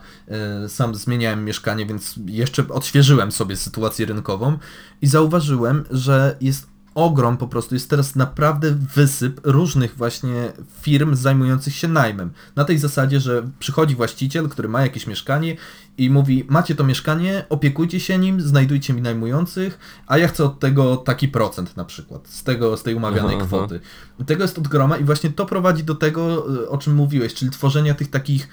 y, 0.65 0.69
sam 0.69 0.95
zmieniałem 0.95 1.45
mieszkanie, 1.45 1.87
więc 1.87 2.15
jeszcze 2.27 2.69
odświeżyłem 2.69 3.33
sobie 3.33 3.57
sytuację 3.57 4.07
rynkową 4.07 4.59
i 5.03 5.07
zauważyłem, 5.07 5.85
że 5.91 6.37
jest 6.41 6.76
ogrom 6.97 7.37
po 7.37 7.49
prostu, 7.49 7.75
jest 7.75 7.91
teraz 7.91 8.17
naprawdę 8.17 8.71
wysyp 8.95 9.41
różnych 9.45 9.97
właśnie 9.97 10.53
firm 10.81 11.15
zajmujących 11.15 11.75
się 11.75 11.89
najmem. 11.89 12.31
Na 12.57 12.65
tej 12.65 12.79
zasadzie, 12.79 13.21
że 13.21 13.49
przychodzi 13.59 13.95
właściciel, 13.95 14.49
który 14.49 14.69
ma 14.69 14.83
jakieś 14.83 15.07
mieszkanie 15.07 15.57
i 15.99 16.11
mówi, 16.11 16.45
macie 16.49 16.75
to 16.75 16.85
mieszkanie, 16.85 17.45
opiekujcie 17.49 18.01
się 18.01 18.19
nim, 18.19 18.41
znajdujcie 18.41 18.95
mi 18.95 19.03
najmujących, 19.03 19.79
a 20.07 20.19
ja 20.19 20.29
chcę 20.29 20.45
od 20.45 20.61
tego 20.61 20.97
taki 20.97 21.29
procent 21.29 21.77
na 21.77 21.85
przykład, 21.85 22.29
z 22.29 22.43
tego, 22.43 22.77
z 22.77 22.83
tej 22.83 22.95
umawianej 22.95 23.37
aha, 23.37 23.47
kwoty. 23.47 23.81
Aha. 24.15 24.25
Tego 24.27 24.43
jest 24.43 24.59
od 24.59 24.69
groma 24.69 24.97
i 24.97 25.05
właśnie 25.05 25.31
to 25.31 25.47
prowadzi 25.47 25.85
do 25.85 25.95
tego, 25.95 26.55
y, 26.55 26.69
o 26.69 26.79
czym 26.79 26.95
mówiłeś, 26.95 27.35
czyli 27.35 27.51
tworzenia 27.51 27.95
tych 27.95 28.11
takich 28.11 28.49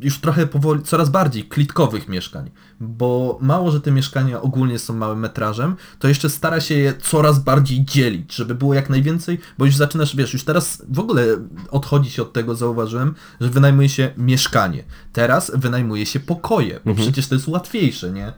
już 0.00 0.18
trochę 0.18 0.46
powoli, 0.46 0.82
coraz 0.82 1.08
bardziej 1.08 1.44
klitkowych 1.44 2.08
mieszkań, 2.08 2.50
bo 2.80 3.38
mało, 3.40 3.70
że 3.70 3.80
te 3.80 3.90
mieszkania 3.90 4.42
ogólnie 4.42 4.78
są 4.78 4.94
małym 4.94 5.18
metrażem, 5.18 5.76
to 5.98 6.08
jeszcze 6.08 6.30
stara 6.30 6.60
się 6.60 6.74
je 6.74 6.94
coraz 6.94 7.38
bardziej 7.38 7.84
dzielić, 7.84 8.34
żeby 8.34 8.54
było 8.54 8.74
jak 8.74 8.90
najwięcej, 8.90 9.38
bo 9.58 9.64
już 9.64 9.76
zaczynasz, 9.76 10.16
wiesz, 10.16 10.32
już 10.32 10.44
teraz 10.44 10.82
w 10.88 10.98
ogóle 10.98 11.24
odchodzi 11.70 12.10
się 12.10 12.22
od 12.22 12.32
tego, 12.32 12.54
zauważyłem, 12.54 13.14
że 13.40 13.48
wynajmuje 13.48 13.88
się 13.88 14.12
mieszkanie. 14.16 14.84
Teraz 15.12 15.52
wynajmuje 15.54 16.06
się 16.06 16.20
pokoje, 16.20 16.80
bo 16.84 16.90
mhm. 16.90 16.96
przecież 16.96 17.28
to 17.28 17.34
jest 17.34 17.48
łatwiejsze, 17.48 18.10
nie? 18.10 18.32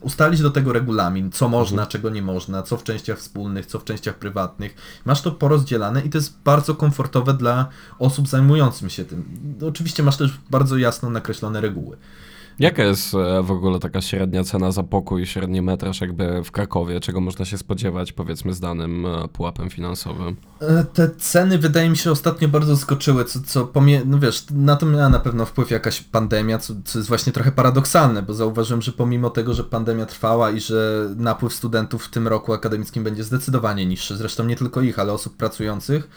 Ustalić 0.00 0.40
do 0.40 0.50
tego 0.50 0.72
regulamin, 0.72 1.32
co 1.32 1.48
można, 1.48 1.82
mhm. 1.82 1.88
czego 1.88 2.10
nie 2.10 2.22
można, 2.22 2.62
co 2.62 2.76
w 2.76 2.84
częściach 2.84 3.18
wspólnych, 3.18 3.66
co 3.66 3.78
w 3.78 3.84
częściach 3.84 4.14
prywatnych. 4.14 4.74
Masz 5.04 5.22
to 5.22 5.32
porozdzielane 5.32 6.02
i 6.02 6.10
to 6.10 6.18
jest 6.18 6.38
bardzo 6.44 6.74
komfortowe 6.74 7.34
dla 7.34 7.68
osób 7.98 8.28
zajmujących 8.28 8.92
się 8.92 9.04
tym. 9.04 9.24
Oczywiście 9.68 10.02
masz 10.02 10.16
też 10.16 10.38
bardzo 10.50 10.76
jasno 10.76 11.10
nakreślone 11.10 11.60
reguły. 11.60 11.96
Jaka 12.58 12.84
jest 12.84 13.14
e, 13.14 13.42
w 13.42 13.50
ogóle 13.50 13.78
taka 13.78 14.00
średnia 14.00 14.44
cena 14.44 14.72
za 14.72 14.82
pokój, 14.82 15.26
średni 15.26 15.62
metraż 15.62 16.00
jakby 16.00 16.44
w 16.44 16.50
Krakowie? 16.50 17.00
Czego 17.00 17.20
można 17.20 17.44
się 17.44 17.58
spodziewać, 17.58 18.12
powiedzmy, 18.12 18.54
z 18.54 18.60
danym 18.60 19.06
e, 19.06 19.28
pułapem 19.28 19.70
finansowym? 19.70 20.36
E, 20.60 20.84
te 20.84 21.10
ceny 21.10 21.58
wydaje 21.58 21.90
mi 21.90 21.96
się 21.96 22.10
ostatnio 22.10 22.48
bardzo 22.48 22.76
skoczyły, 22.76 23.24
co, 23.24 23.40
co 23.46 23.66
pomie... 23.66 24.02
no 24.06 24.18
wiesz, 24.18 24.46
na 24.50 24.76
to 24.76 24.86
miała 24.86 25.08
na 25.08 25.18
pewno 25.18 25.46
wpływ 25.46 25.70
jakaś 25.70 26.00
pandemia, 26.00 26.58
co, 26.58 26.74
co 26.84 26.98
jest 26.98 27.08
właśnie 27.08 27.32
trochę 27.32 27.52
paradoksalne, 27.52 28.22
bo 28.22 28.34
zauważyłem, 28.34 28.82
że 28.82 28.92
pomimo 28.92 29.30
tego, 29.30 29.54
że 29.54 29.64
pandemia 29.64 30.06
trwała 30.06 30.50
i 30.50 30.60
że 30.60 31.08
napływ 31.16 31.54
studentów 31.54 32.04
w 32.04 32.10
tym 32.10 32.28
roku 32.28 32.52
akademickim 32.52 33.04
będzie 33.04 33.24
zdecydowanie 33.24 33.86
niższy, 33.86 34.16
zresztą 34.16 34.44
nie 34.44 34.56
tylko 34.56 34.82
ich, 34.82 34.98
ale 34.98 35.12
osób 35.12 35.36
pracujących, 35.36 36.08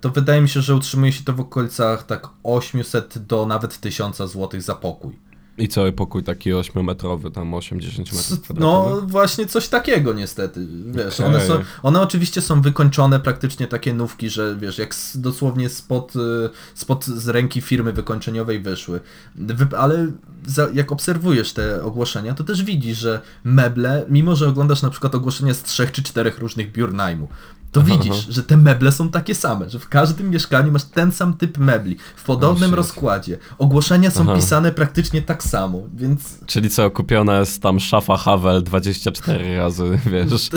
to 0.00 0.10
wydaje 0.10 0.40
mi 0.40 0.48
się, 0.48 0.60
że 0.60 0.74
utrzymuje 0.74 1.12
się 1.12 1.24
to 1.24 1.32
w 1.32 1.40
okolicach 1.40 2.02
tak 2.02 2.28
800 2.42 3.18
do 3.18 3.46
nawet 3.46 3.80
1000 3.80 4.16
zł 4.16 4.60
za 4.60 4.74
pokój. 4.74 5.23
I 5.58 5.68
cały 5.68 5.92
pokój 5.92 6.24
taki 6.24 6.52
8-metrowy, 6.52 7.30
tam 7.30 7.50
8-10 7.50 7.98
metrów 7.98 8.40
kwadratowych? 8.42 8.58
No 8.58 9.00
właśnie 9.06 9.46
coś 9.46 9.68
takiego 9.68 10.12
niestety, 10.12 10.66
wiesz, 10.86 11.20
okay. 11.20 11.26
one, 11.26 11.46
są, 11.46 11.54
one 11.82 12.00
oczywiście 12.00 12.40
są 12.40 12.62
wykończone, 12.62 13.20
praktycznie 13.20 13.66
takie 13.66 13.94
nówki, 13.94 14.30
że 14.30 14.56
wiesz, 14.56 14.78
jak 14.78 14.94
dosłownie 15.14 15.68
spod, 15.68 16.16
y, 16.16 16.20
spod 16.74 17.04
z 17.04 17.28
ręki 17.28 17.60
firmy 17.60 17.92
wykończeniowej 17.92 18.60
wyszły, 18.60 19.00
ale 19.78 20.12
za, 20.46 20.68
jak 20.74 20.92
obserwujesz 20.92 21.52
te 21.52 21.84
ogłoszenia, 21.84 22.34
to 22.34 22.44
też 22.44 22.62
widzisz, 22.62 22.98
że 22.98 23.20
meble, 23.44 24.06
mimo 24.08 24.36
że 24.36 24.48
oglądasz 24.48 24.82
na 24.82 24.90
przykład 24.90 25.14
ogłoszenia 25.14 25.54
z 25.54 25.62
trzech 25.62 25.92
czy 25.92 26.02
czterech 26.02 26.38
różnych 26.38 26.72
biur 26.72 26.94
najmu, 26.94 27.28
to 27.74 27.82
widzisz, 27.82 28.26
że 28.28 28.42
te 28.42 28.56
meble 28.56 28.92
są 28.92 29.08
takie 29.08 29.34
same, 29.34 29.70
że 29.70 29.78
w 29.78 29.88
każdym 29.88 30.30
mieszkaniu 30.30 30.72
masz 30.72 30.84
ten 30.84 31.12
sam 31.12 31.34
typ 31.34 31.58
mebli, 31.58 31.96
w 32.16 32.24
podobnym 32.24 32.70
oh, 32.70 32.76
rozkładzie. 32.76 33.38
Ogłoszenia 33.58 34.10
są 34.10 34.22
Aha. 34.22 34.34
pisane 34.34 34.72
praktycznie 34.72 35.22
tak 35.22 35.42
samo, 35.42 35.82
więc... 35.94 36.38
Czyli 36.46 36.70
co, 36.70 36.90
kupiona 36.90 37.38
jest 37.38 37.62
tam 37.62 37.80
szafa 37.80 38.16
Havel 38.16 38.62
24 38.62 39.56
razy, 39.56 39.98
wiesz, 40.12 40.50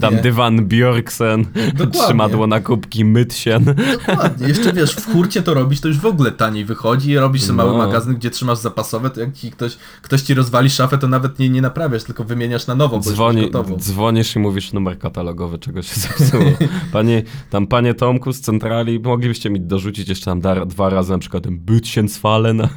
tam 0.00 0.16
dywan 0.22 0.68
Björksen, 0.68 1.44
Dokładnie. 1.72 2.00
trzymadło 2.00 2.46
na 2.46 2.60
kubki 2.60 3.04
Mytsen. 3.04 3.74
Dokładnie, 3.92 4.48
jeszcze 4.48 4.72
wiesz, 4.72 4.94
w 4.94 5.12
hurcie 5.12 5.42
to 5.42 5.54
robisz, 5.54 5.80
to 5.80 5.88
już 5.88 5.98
w 5.98 6.06
ogóle 6.06 6.32
taniej 6.32 6.64
wychodzi, 6.64 7.16
robisz 7.16 7.42
sobie 7.42 7.56
no. 7.56 7.66
mały 7.66 7.78
magazyn, 7.78 8.14
gdzie 8.14 8.30
trzymasz 8.30 8.58
zapasowe, 8.58 9.10
to 9.10 9.20
jak 9.20 9.34
ci 9.34 9.50
ktoś, 9.50 9.76
ktoś 10.02 10.22
ci 10.22 10.34
rozwali 10.34 10.70
szafę, 10.70 10.98
to 10.98 11.08
nawet 11.08 11.38
nie, 11.38 11.48
nie 11.48 11.62
naprawiasz, 11.62 12.04
tylko 12.04 12.24
wymieniasz 12.24 12.66
na 12.66 12.74
nową, 12.74 13.00
Dzwoni, 13.00 13.50
Dzwonisz 13.78 14.36
i 14.36 14.38
mówisz 14.38 14.72
numer 14.72 14.98
katalogowy, 14.98 15.58
czego 15.58 15.82
się 15.82 15.94
zepsuło. 16.00 16.49
Panie, 16.92 17.22
tam 17.50 17.66
panie 17.66 17.94
Tomku 17.94 18.32
z 18.32 18.40
centrali, 18.40 19.00
moglibyście 19.00 19.50
mi 19.50 19.60
dorzucić 19.60 20.08
jeszcze 20.08 20.24
tam 20.24 20.40
da, 20.40 20.66
dwa 20.66 20.90
razy 20.90 21.12
na 21.12 21.18
przykład 21.18 21.44
ten 21.44 21.58
Bütchensfallen. 21.58 22.68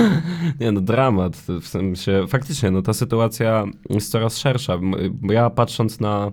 nie 0.60 0.72
no, 0.72 0.80
dramat. 0.80 1.36
W 1.60 1.66
sensie, 1.66 2.26
faktycznie, 2.28 2.70
no 2.70 2.82
ta 2.82 2.92
sytuacja 2.92 3.64
jest 3.90 4.10
coraz 4.10 4.38
szersza. 4.38 4.78
Ja 5.22 5.50
patrząc 5.50 6.00
na 6.00 6.32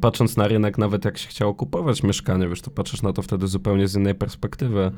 patrząc 0.00 0.36
na 0.36 0.48
rynek, 0.48 0.78
nawet 0.78 1.04
jak 1.04 1.18
się 1.18 1.28
chciało 1.28 1.54
kupować 1.54 2.02
mieszkanie, 2.02 2.48
wiesz, 2.48 2.60
to 2.60 2.70
patrzysz 2.70 3.02
na 3.02 3.12
to 3.12 3.22
wtedy 3.22 3.46
zupełnie 3.46 3.88
z 3.88 3.96
innej 3.96 4.14
perspektywy, 4.14 4.90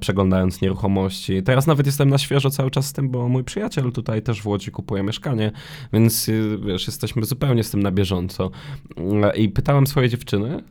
przeglądając 0.00 0.60
nieruchomości. 0.60 1.42
Teraz 1.42 1.66
nawet 1.66 1.86
jestem 1.86 2.08
na 2.08 2.18
świeżo 2.18 2.50
cały 2.50 2.70
czas 2.70 2.86
z 2.86 2.92
tym, 2.92 3.10
bo 3.10 3.28
mój 3.28 3.44
przyjaciel 3.44 3.92
tutaj 3.92 4.22
też 4.22 4.42
w 4.42 4.46
Łodzi 4.46 4.70
kupuje 4.70 5.02
mieszkanie, 5.02 5.52
więc 5.92 6.28
y, 6.28 6.58
wiesz, 6.66 6.86
jesteśmy 6.86 7.24
zupełnie 7.24 7.64
z 7.64 7.70
tym 7.70 7.82
na 7.82 7.90
bieżąco. 7.90 8.50
Mm, 8.96 9.30
I 9.36 9.48
pytałem 9.48 9.86
swojej 9.86 10.10
dziewczyny, 10.10 10.62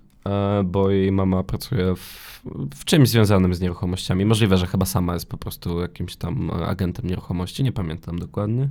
bo 0.65 0.89
jej 0.89 1.11
mama 1.11 1.43
pracuje 1.43 1.95
w, 1.95 2.41
w 2.75 2.85
czymś 2.85 3.09
związanym 3.09 3.53
z 3.53 3.61
nieruchomościami. 3.61 4.25
Możliwe, 4.25 4.57
że 4.57 4.67
chyba 4.67 4.85
sama 4.85 5.13
jest 5.13 5.29
po 5.29 5.37
prostu 5.37 5.81
jakimś 5.81 6.15
tam 6.15 6.51
agentem 6.51 7.07
nieruchomości, 7.07 7.63
nie 7.63 7.71
pamiętam 7.71 8.19
dokładnie. 8.19 8.69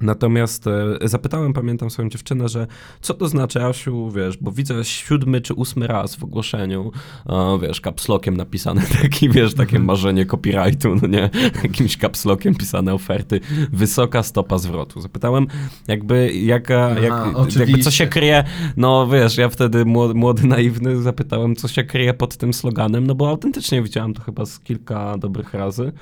Natomiast 0.00 0.66
e, 0.66 0.98
zapytałem, 1.02 1.52
pamiętam 1.52 1.90
swoją 1.90 2.08
dziewczynę, 2.08 2.48
że 2.48 2.66
co 3.00 3.14
to 3.14 3.28
znaczy, 3.28 3.64
Asiu, 3.64 4.10
wiesz, 4.10 4.36
bo 4.36 4.52
widzę 4.52 4.84
siódmy 4.84 5.40
czy 5.40 5.54
ósmy 5.54 5.86
raz 5.86 6.16
w 6.16 6.24
ogłoszeniu, 6.24 6.92
o, 7.24 7.58
wiesz, 7.58 7.80
kapslokiem 7.80 8.36
napisane 8.36 8.82
taki, 9.02 9.28
wiesz, 9.28 9.54
takie 9.54 9.76
mhm. 9.76 9.84
marzenie 9.84 10.26
copyrightu, 10.26 10.94
no 11.02 11.08
nie, 11.08 11.30
jakimś 11.64 11.96
kapslokiem 11.96 12.54
pisane 12.54 12.94
oferty, 12.94 13.40
wysoka 13.72 14.22
stopa 14.22 14.58
zwrotu. 14.58 15.00
Zapytałem, 15.00 15.46
jakby, 15.88 16.32
jaka, 16.34 16.86
Aha, 16.90 17.00
jak, 17.00 17.56
jakby 17.56 17.78
co 17.78 17.90
się 17.90 18.06
kryje, 18.06 18.44
no 18.76 19.06
wiesz, 19.06 19.36
ja 19.36 19.48
wtedy 19.48 19.84
młody, 19.84 20.14
młody, 20.14 20.46
naiwny 20.46 21.02
zapytałem, 21.02 21.56
co 21.56 21.68
się 21.68 21.84
kryje 21.84 22.14
pod 22.14 22.36
tym 22.36 22.52
sloganem, 22.52 23.06
no 23.06 23.14
bo 23.14 23.28
autentycznie 23.28 23.82
widziałem 23.82 24.14
to 24.14 24.22
chyba 24.22 24.46
z 24.46 24.58
kilka 24.58 25.18
dobrych 25.18 25.54
razy. 25.54 25.92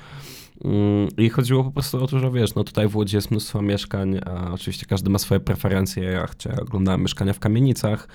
Mm, 0.65 1.07
I 1.17 1.29
chodziło 1.29 1.63
po 1.63 1.71
prostu 1.71 2.03
o 2.03 2.07
to, 2.07 2.19
że 2.19 2.31
wiesz, 2.31 2.55
no 2.55 2.63
tutaj 2.63 2.87
w 2.87 2.95
Łodzi 2.95 3.15
jest 3.15 3.31
mnóstwo 3.31 3.61
mieszkań, 3.61 4.19
a 4.25 4.51
oczywiście 4.53 4.85
każdy 4.85 5.09
ma 5.09 5.19
swoje 5.19 5.39
preferencje. 5.39 6.03
Ja 6.03 6.27
chciałem, 6.27 6.59
oglądałem 6.59 7.01
mieszkania 7.01 7.33
w 7.33 7.39
kamienicach. 7.39 8.07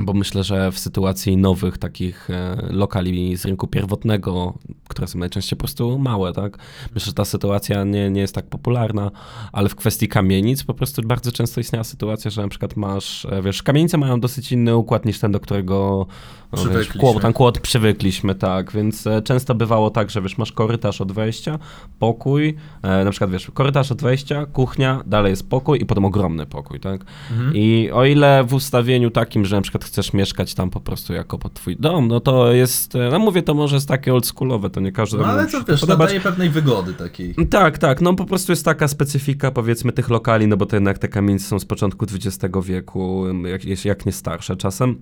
Bo 0.00 0.12
myślę, 0.12 0.44
że 0.44 0.72
w 0.72 0.78
sytuacji 0.78 1.36
nowych 1.36 1.78
takich 1.78 2.30
e, 2.30 2.56
lokali 2.70 3.36
z 3.36 3.44
rynku 3.44 3.66
pierwotnego, 3.66 4.54
które 4.88 5.08
są 5.08 5.18
najczęściej 5.18 5.56
po 5.56 5.60
prostu 5.60 5.98
małe, 5.98 6.32
tak? 6.32 6.58
Myślę, 6.94 7.06
że 7.06 7.12
ta 7.12 7.24
sytuacja 7.24 7.84
nie, 7.84 8.10
nie 8.10 8.20
jest 8.20 8.34
tak 8.34 8.46
popularna, 8.46 9.10
ale 9.52 9.68
w 9.68 9.74
kwestii 9.74 10.08
kamienic 10.08 10.64
po 10.64 10.74
prostu 10.74 11.02
bardzo 11.02 11.32
często 11.32 11.60
istniała 11.60 11.84
sytuacja, 11.84 12.30
że 12.30 12.42
na 12.42 12.48
przykład 12.48 12.76
masz, 12.76 13.24
e, 13.24 13.42
wiesz, 13.42 13.62
kamienice 13.62 13.98
mają 13.98 14.20
dosyć 14.20 14.52
inny 14.52 14.76
układ 14.76 15.04
niż 15.04 15.18
ten, 15.18 15.32
do 15.32 15.40
którego 15.40 16.06
no, 16.52 16.64
wiesz, 16.64 16.88
tam 17.22 17.32
kłod 17.32 17.60
przywykliśmy, 17.60 18.34
tak, 18.34 18.72
więc 18.72 19.06
e, 19.06 19.22
często 19.22 19.54
bywało 19.54 19.90
tak, 19.90 20.10
że 20.10 20.22
wiesz, 20.22 20.38
masz 20.38 20.52
korytarz 20.52 21.00
od 21.00 21.12
wejścia, 21.12 21.58
pokój, 21.98 22.54
na 22.82 23.10
przykład 23.10 23.30
wiesz, 23.30 23.50
korytarz 23.54 23.92
od 23.92 24.02
wejścia, 24.02 24.46
kuchnia, 24.46 25.02
dalej 25.06 25.30
jest 25.30 25.50
pokój 25.50 25.82
i 25.82 25.86
potem 25.86 26.04
ogromny 26.04 26.46
pokój, 26.46 26.80
tak? 26.80 27.00
Mhm. 27.30 27.52
I 27.54 27.90
o 27.92 28.04
ile 28.04 28.44
w 28.44 28.54
ustawieniu 28.54 29.10
takim, 29.10 29.44
że 29.44 29.56
na 29.56 29.62
przykład 29.62 29.77
przykład 29.78 29.92
chcesz 29.92 30.12
mieszkać 30.12 30.54
tam 30.54 30.70
po 30.70 30.80
prostu 30.80 31.12
jako 31.12 31.38
pod 31.38 31.54
twój 31.54 31.76
dom, 31.76 32.08
no 32.08 32.20
to 32.20 32.52
jest, 32.52 32.94
e, 32.94 33.08
no 33.12 33.18
mówię, 33.18 33.42
to 33.42 33.54
może 33.54 33.76
jest 33.76 33.88
takie 33.88 34.14
oldschoolowe, 34.14 34.70
to 34.70 34.80
nie 34.80 34.92
każdy 34.92 35.18
No 35.18 35.26
ale 35.26 35.46
to 35.46 35.64
wiesz, 35.64 35.80
podobać. 35.80 35.98
nadaje 35.98 36.20
pewnej 36.20 36.50
wygody 36.50 36.94
takiej. 36.94 37.34
Tak, 37.50 37.78
tak, 37.78 38.00
no 38.00 38.14
po 38.14 38.24
prostu 38.24 38.52
jest 38.52 38.64
taka 38.64 38.88
specyfika 38.88 39.50
powiedzmy 39.50 39.92
tych 39.92 40.10
lokali, 40.10 40.46
no 40.46 40.56
bo 40.56 40.66
to 40.66 40.76
jednak 40.76 40.98
te 40.98 41.08
kamienice 41.08 41.46
są 41.48 41.58
z 41.58 41.64
początku 41.64 42.06
XX 42.14 42.54
wieku, 42.64 43.24
jak, 43.44 43.84
jak 43.84 44.06
nie 44.06 44.12
starsze 44.12 44.56
czasem. 44.56 45.00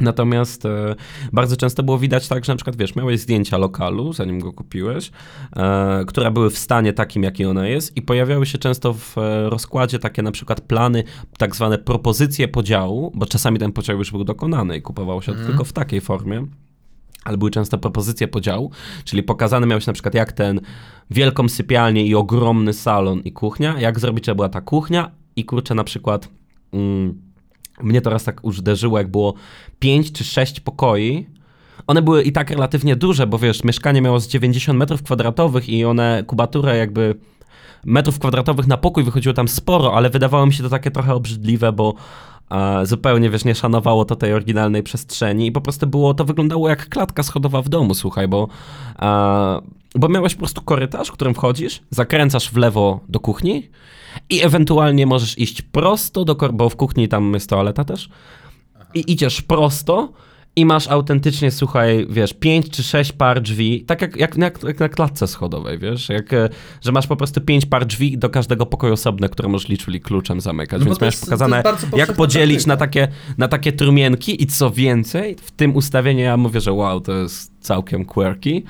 Natomiast 0.00 0.66
e, 0.66 0.94
bardzo 1.32 1.56
często 1.56 1.82
było 1.82 1.98
widać 1.98 2.28
tak, 2.28 2.44
że 2.44 2.52
na 2.52 2.56
przykład, 2.56 2.76
wiesz, 2.76 2.96
miałeś 2.96 3.20
zdjęcia 3.20 3.58
lokalu, 3.58 4.12
zanim 4.12 4.40
go 4.40 4.52
kupiłeś, 4.52 5.10
e, 5.56 6.04
które 6.06 6.30
były 6.30 6.50
w 6.50 6.58
stanie 6.58 6.92
takim, 6.92 7.22
jaki 7.22 7.44
ona 7.44 7.66
jest 7.66 7.96
i 7.96 8.02
pojawiały 8.02 8.46
się 8.46 8.58
często 8.58 8.94
w 8.94 9.18
e, 9.18 9.50
rozkładzie 9.50 9.98
takie 9.98 10.22
na 10.22 10.32
przykład 10.32 10.60
plany, 10.60 11.04
tak 11.38 11.56
zwane 11.56 11.78
propozycje 11.78 12.48
podziału, 12.48 13.12
bo 13.14 13.26
czasami 13.26 13.58
ten 13.58 13.72
podział 13.72 13.98
już 13.98 14.10
był 14.10 14.24
dokonany 14.24 14.76
i 14.76 14.82
kupowało 14.82 15.22
się 15.22 15.32
mm. 15.32 15.46
tylko 15.46 15.64
w 15.64 15.72
takiej 15.72 16.00
formie 16.00 16.46
ale 17.24 17.38
były 17.38 17.50
często 17.50 17.78
propozycje 17.78 18.28
podziału, 18.28 18.70
czyli 19.04 19.22
pokazane 19.22 19.66
miałeś 19.66 19.86
na 19.86 19.92
przykład 19.92 20.14
jak 20.14 20.32
ten 20.32 20.60
wielką 21.10 21.48
sypialnię 21.48 22.06
i 22.06 22.14
ogromny 22.14 22.72
salon 22.72 23.20
i 23.20 23.32
kuchnia, 23.32 23.80
jak 23.80 24.00
zrobić, 24.00 24.26
żeby 24.26 24.36
była 24.36 24.48
ta 24.48 24.60
kuchnia 24.60 25.10
i 25.36 25.44
kurczę 25.44 25.74
na 25.74 25.84
przykład 25.84 26.28
mm, 26.72 27.22
mnie 27.82 28.00
to 28.00 28.10
raz 28.10 28.24
tak 28.24 28.44
uderzyło, 28.44 28.98
jak 28.98 29.08
było 29.08 29.34
5 29.78 30.12
czy 30.12 30.24
6 30.24 30.60
pokoi. 30.60 31.26
One 31.86 32.02
były 32.02 32.22
i 32.22 32.32
tak 32.32 32.50
relatywnie 32.50 32.96
duże, 32.96 33.26
bo 33.26 33.38
wiesz, 33.38 33.64
mieszkanie 33.64 34.02
miało 34.02 34.20
z 34.20 34.28
90 34.28 34.78
metrów 34.78 35.02
kwadratowych 35.02 35.68
i 35.68 35.84
one 35.84 36.24
kubaturę 36.26 36.76
jakby 36.76 37.14
metrów 37.84 38.18
kwadratowych 38.18 38.66
na 38.66 38.76
pokój 38.76 39.04
wychodziło 39.04 39.34
tam 39.34 39.48
sporo, 39.48 39.94
ale 39.94 40.10
wydawało 40.10 40.46
mi 40.46 40.52
się 40.52 40.62
to 40.62 40.68
takie 40.68 40.90
trochę 40.90 41.14
obrzydliwe, 41.14 41.72
bo 41.72 41.94
e, 42.50 42.86
zupełnie, 42.86 43.30
wiesz, 43.30 43.44
nie 43.44 43.54
szanowało 43.54 44.04
to 44.04 44.16
tej 44.16 44.32
oryginalnej 44.32 44.82
przestrzeni 44.82 45.46
i 45.46 45.52
po 45.52 45.60
prostu 45.60 45.86
było, 45.86 46.14
to 46.14 46.24
wyglądało 46.24 46.68
jak 46.68 46.88
klatka 46.88 47.22
schodowa 47.22 47.62
w 47.62 47.68
domu, 47.68 47.94
słuchaj, 47.94 48.28
bo, 48.28 48.48
e, 49.02 49.60
bo 49.94 50.08
miałeś 50.08 50.34
po 50.34 50.38
prostu 50.38 50.62
korytarz, 50.62 51.12
którym 51.12 51.34
wchodzisz, 51.34 51.82
zakręcasz 51.90 52.50
w 52.50 52.56
lewo 52.56 53.00
do 53.08 53.20
kuchni 53.20 53.68
i 54.30 54.44
ewentualnie 54.44 55.06
możesz 55.06 55.38
iść 55.38 55.62
prosto 55.62 56.24
do, 56.24 56.34
bo 56.34 56.68
w 56.68 56.76
kuchni 56.76 57.08
tam 57.08 57.34
jest 57.34 57.50
toaleta 57.50 57.84
też, 57.84 58.08
i 58.94 59.12
idziesz 59.12 59.42
prosto 59.42 60.12
i 60.58 60.66
masz 60.66 60.88
autentycznie, 60.88 61.50
słuchaj, 61.50 62.06
wiesz, 62.10 62.34
pięć 62.34 62.70
czy 62.70 62.82
sześć 62.82 63.12
par 63.12 63.42
drzwi, 63.42 63.84
tak 63.84 64.02
jak, 64.02 64.16
jak, 64.16 64.36
jak, 64.36 64.62
jak 64.62 64.80
na 64.80 64.88
klatce 64.88 65.26
schodowej, 65.26 65.78
wiesz, 65.78 66.08
jak, 66.08 66.32
e, 66.32 66.48
że 66.80 66.92
masz 66.92 67.06
po 67.06 67.16
prostu 67.16 67.40
pięć 67.40 67.66
par 67.66 67.86
drzwi 67.86 68.18
do 68.18 68.30
każdego 68.30 68.66
pokoju 68.66 68.92
osobne, 68.92 69.28
które 69.28 69.48
możesz 69.48 69.68
liczyli 69.68 70.00
kluczem 70.00 70.40
zamykać, 70.40 70.80
no 70.80 70.86
więc 70.86 71.00
masz 71.00 71.16
pokazane, 71.16 71.62
jak 71.96 72.12
podzielić 72.12 72.66
na 72.66 72.76
takie, 72.76 73.08
na 73.38 73.48
takie 73.48 73.72
trumienki. 73.72 74.42
I 74.42 74.46
co 74.46 74.70
więcej, 74.70 75.36
w 75.42 75.50
tym 75.50 75.76
ustawieniu 75.76 76.20
ja 76.20 76.36
mówię, 76.36 76.60
że 76.60 76.72
wow, 76.72 77.00
to 77.00 77.12
jest 77.12 77.57
całkiem 77.60 78.04
quirky. 78.04 78.62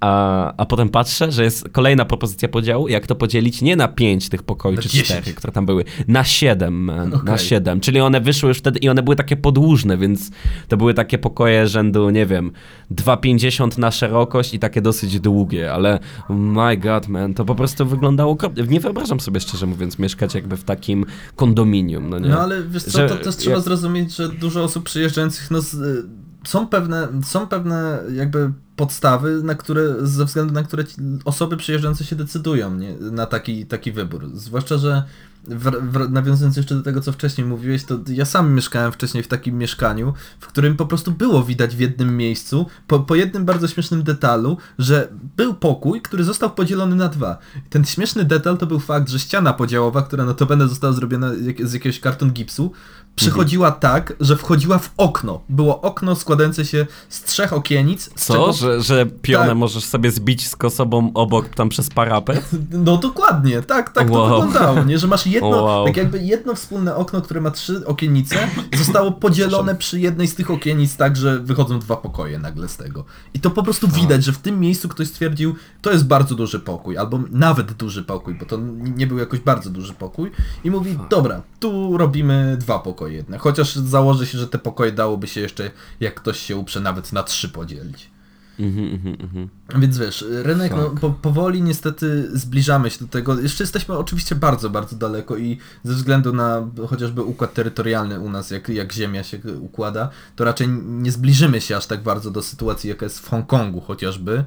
A, 0.00 0.52
a 0.56 0.66
potem 0.66 0.88
patrzę, 0.88 1.32
że 1.32 1.44
jest 1.44 1.68
kolejna 1.68 2.04
propozycja 2.04 2.48
podziału, 2.48 2.88
jak 2.88 3.06
to 3.06 3.14
podzielić 3.14 3.62
nie 3.62 3.76
na 3.76 3.88
pięć 3.88 4.28
tych 4.28 4.42
pokoi, 4.42 4.74
Na 4.76 4.82
czy 4.82 4.88
10. 4.88 5.06
cztery, 5.08 5.34
które 5.36 5.52
tam 5.52 5.66
były, 5.66 5.84
na 6.08 6.24
siedem, 6.24 6.84
man, 6.84 7.14
Okej. 7.14 7.24
na 7.26 7.38
siedem. 7.38 7.80
Czyli 7.80 8.00
one 8.00 8.20
wyszły 8.20 8.48
już 8.48 8.58
wtedy 8.58 8.78
i 8.78 8.88
one 8.88 9.02
były 9.02 9.16
takie 9.16 9.36
podłużne, 9.36 9.96
więc 9.96 10.30
to 10.68 10.76
były 10.76 10.94
takie 10.94 11.18
pokoje 11.18 11.66
rzędu, 11.68 12.10
nie 12.10 12.26
wiem, 12.26 12.52
2,50 12.90 13.78
na 13.78 13.90
szerokość 13.90 14.54
i 14.54 14.58
takie 14.58 14.80
dosyć 14.80 15.20
długie, 15.20 15.72
ale 15.72 15.98
my 16.28 16.76
god, 16.76 17.08
man, 17.08 17.34
to 17.34 17.44
po 17.44 17.54
prostu 17.54 17.86
wyglądało 17.86 18.32
okropnie. 18.32 18.62
Nie 18.62 18.80
wyobrażam 18.80 19.20
sobie, 19.20 19.40
szczerze 19.40 19.66
mówiąc, 19.66 19.98
mieszkać 19.98 20.34
jakby 20.34 20.56
w 20.56 20.64
takim 20.64 21.04
kondominium, 21.36 22.08
no 22.10 22.18
nie? 22.18 22.28
No 22.28 22.40
ale 22.40 22.62
wiesz 22.62 22.82
co, 22.84 22.90
Że 22.98 23.08
to 23.08 23.16
też 23.16 23.36
trzeba 23.36 23.56
jak- 23.56 23.64
zrozumieć, 23.64 24.16
że 24.16 24.28
dużo 24.28 24.62
osób 24.64 24.84
przyjeżdżających, 24.84 25.50
no 25.50 25.60
z, 25.60 25.74
y, 25.74 26.02
są 26.46 26.66
pewne, 26.66 27.08
są 27.24 27.46
pewne 27.46 28.02
jakby 28.12 28.52
podstawy, 28.76 29.42
na 29.42 29.54
które, 29.54 29.94
ze 30.06 30.24
względu 30.24 30.54
na 30.54 30.62
które 30.62 30.84
osoby 31.24 31.56
przyjeżdżające 31.56 32.04
się 32.04 32.16
decydują 32.16 32.74
nie, 32.74 32.94
na 32.96 33.26
taki, 33.26 33.66
taki 33.66 33.92
wybór. 33.92 34.30
Zwłaszcza, 34.34 34.78
że 34.78 35.04
w, 35.44 35.70
w, 35.70 36.10
nawiązując 36.10 36.56
jeszcze 36.56 36.74
do 36.74 36.82
tego, 36.82 37.00
co 37.00 37.12
wcześniej 37.12 37.46
mówiłeś, 37.46 37.84
to 37.84 37.98
ja 38.08 38.24
sam 38.24 38.54
mieszkałem 38.54 38.92
wcześniej 38.92 39.22
w 39.22 39.28
takim 39.28 39.58
mieszkaniu, 39.58 40.12
w 40.40 40.46
którym 40.46 40.76
po 40.76 40.86
prostu 40.86 41.12
było 41.12 41.44
widać 41.44 41.76
w 41.76 41.80
jednym 41.80 42.16
miejscu, 42.16 42.66
po, 42.86 43.00
po 43.00 43.14
jednym 43.14 43.44
bardzo 43.44 43.68
śmiesznym 43.68 44.02
detalu, 44.02 44.58
że 44.78 45.08
był 45.36 45.54
pokój, 45.54 46.02
który 46.02 46.24
został 46.24 46.50
podzielony 46.50 46.96
na 46.96 47.08
dwa. 47.08 47.38
Ten 47.70 47.84
śmieszny 47.84 48.24
detal 48.24 48.58
to 48.58 48.66
był 48.66 48.80
fakt, 48.80 49.08
że 49.08 49.18
ściana 49.18 49.52
podziałowa, 49.52 50.02
która 50.02 50.24
notabene 50.24 50.68
została 50.68 50.92
zrobiona 50.92 51.30
z 51.64 51.72
jakiegoś 51.72 52.00
karton 52.00 52.32
gipsu, 52.32 52.72
przechodziła 53.16 53.70
tak, 53.70 54.12
że 54.20 54.36
wchodziła 54.36 54.78
w 54.78 54.90
okno. 54.96 55.40
Było 55.48 55.80
okno 55.80 56.16
składające 56.16 56.64
się 56.64 56.86
z 57.08 57.22
trzech 57.22 57.52
okienic. 57.52 58.10
Z 58.16 58.24
Co? 58.26 58.32
czego- 58.34 58.52
Że, 58.52 58.82
że 58.82 59.06
pionę 59.06 59.46
Tak. 59.48 59.56
możesz 59.56 59.84
sobie 59.84 60.10
zbić 60.10 60.48
z 60.48 60.56
osobą 60.64 61.10
obok 61.14 61.48
tam 61.48 61.68
przez 61.68 61.90
parapet? 61.90 62.50
No 62.70 62.96
dokładnie, 62.96 63.62
tak, 63.62 63.92
tak 63.92 64.08
to 64.08 64.14
Wow. 64.14 64.28
wyglądało, 64.28 64.82
nie? 64.84 64.98
Że 64.98 65.06
masz 65.06 65.26
jedno, 65.26 65.48
Wow. 65.48 65.86
tak 65.86 65.96
jakby 65.96 66.18
jedno 66.18 66.54
wspólne 66.54 66.96
okno, 66.96 67.22
które 67.22 67.40
ma 67.40 67.50
trzy 67.50 67.86
okienice, 67.86 68.36
zostało 68.78 69.12
podzielone 69.12 69.74
przy 69.74 70.00
jednej 70.00 70.28
z 70.28 70.34
tych 70.34 70.50
okienic 70.50 70.96
tak, 70.96 71.16
że 71.16 71.38
wychodzą 71.40 71.78
dwa 71.78 71.96
pokoje 71.96 72.38
nagle 72.38 72.68
z 72.68 72.76
tego. 72.76 73.04
I 73.34 73.40
to 73.40 73.50
po 73.50 73.62
prostu 73.62 73.88
widać, 73.88 74.24
że 74.24 74.32
w 74.32 74.38
tym 74.38 74.60
miejscu 74.60 74.88
ktoś 74.88 75.08
stwierdził, 75.08 75.54
to 75.82 75.92
jest 75.92 76.06
bardzo 76.06 76.34
duży 76.34 76.60
pokój, 76.60 76.98
albo 76.98 77.20
nawet 77.30 77.72
duży 77.72 78.02
pokój, 78.04 78.34
bo 78.34 78.46
to 78.46 78.58
nie 78.96 79.06
był 79.06 79.18
jakoś 79.18 79.40
bardzo 79.40 79.70
duży 79.70 79.92
pokój 79.92 80.30
i 80.64 80.70
mówi, 80.70 80.98
dobra, 81.10 81.42
tu 81.60 81.96
robimy 81.98 82.56
dwa 82.60 82.78
pokoje 82.78 83.03
jednak, 83.08 83.40
chociaż 83.40 83.76
założy 83.76 84.26
się, 84.26 84.38
że 84.38 84.48
te 84.48 84.58
pokoje 84.58 84.92
dałoby 84.92 85.26
się 85.26 85.40
jeszcze, 85.40 85.70
jak 86.00 86.14
ktoś 86.14 86.38
się 86.38 86.56
uprze, 86.56 86.80
nawet 86.80 87.12
na 87.12 87.22
trzy 87.22 87.48
podzielić. 87.48 88.14
Mhm, 88.60 88.92
mhm, 88.92 89.16
mhm. 89.20 89.48
Więc 89.80 89.98
wiesz, 89.98 90.24
rynek 90.28 90.72
no, 90.76 90.90
po, 90.90 91.10
powoli 91.10 91.62
niestety 91.62 92.38
zbliżamy 92.38 92.90
się 92.90 92.98
do 92.98 93.06
tego. 93.06 93.40
Jeszcze 93.40 93.62
jesteśmy 93.64 93.98
oczywiście 93.98 94.34
bardzo, 94.34 94.70
bardzo 94.70 94.96
daleko 94.96 95.36
i 95.36 95.58
ze 95.84 95.94
względu 95.94 96.32
na 96.32 96.68
chociażby 96.88 97.22
układ 97.22 97.54
terytorialny 97.54 98.20
u 98.20 98.30
nas, 98.30 98.50
jak, 98.50 98.68
jak 98.68 98.92
Ziemia 98.92 99.22
się 99.22 99.38
układa, 99.60 100.08
to 100.36 100.44
raczej 100.44 100.68
nie 100.86 101.12
zbliżymy 101.12 101.60
się 101.60 101.76
aż 101.76 101.86
tak 101.86 102.02
bardzo 102.02 102.30
do 102.30 102.42
sytuacji, 102.42 102.90
jaka 102.90 103.06
jest 103.06 103.18
w 103.18 103.28
Hongkongu 103.28 103.80
chociażby, 103.80 104.44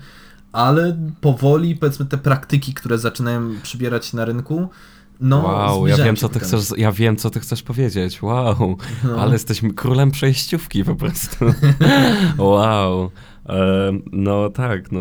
ale 0.52 0.98
powoli 1.22 1.76
powiedzmy 1.76 2.06
te 2.06 2.18
praktyki, 2.18 2.74
które 2.74 2.98
zaczynają 2.98 3.62
przybierać 3.64 4.14
na 4.14 4.26
rynku, 4.26 4.70
no 5.20 5.42
wow, 5.42 5.88
ja 5.88 5.98
wiem, 5.98 6.16
co 6.16 6.30
ty 6.30 6.40
chcesz, 6.40 6.74
ja 6.78 6.92
wiem, 6.92 7.16
co 7.18 7.30
ty 7.30 7.40
chcesz 7.40 7.64
powiedzieć. 7.64 8.22
Wow, 8.22 8.78
No. 9.04 9.22
ale 9.22 9.34
jesteśmy 9.34 9.74
królem 9.74 10.12
przejściówki 10.12 10.84
po 10.84 10.96
prostu. 10.96 11.46
wow. 12.38 13.12
Em, 13.46 14.02
no 14.12 14.50
tak, 14.50 14.92
no. 14.92 15.00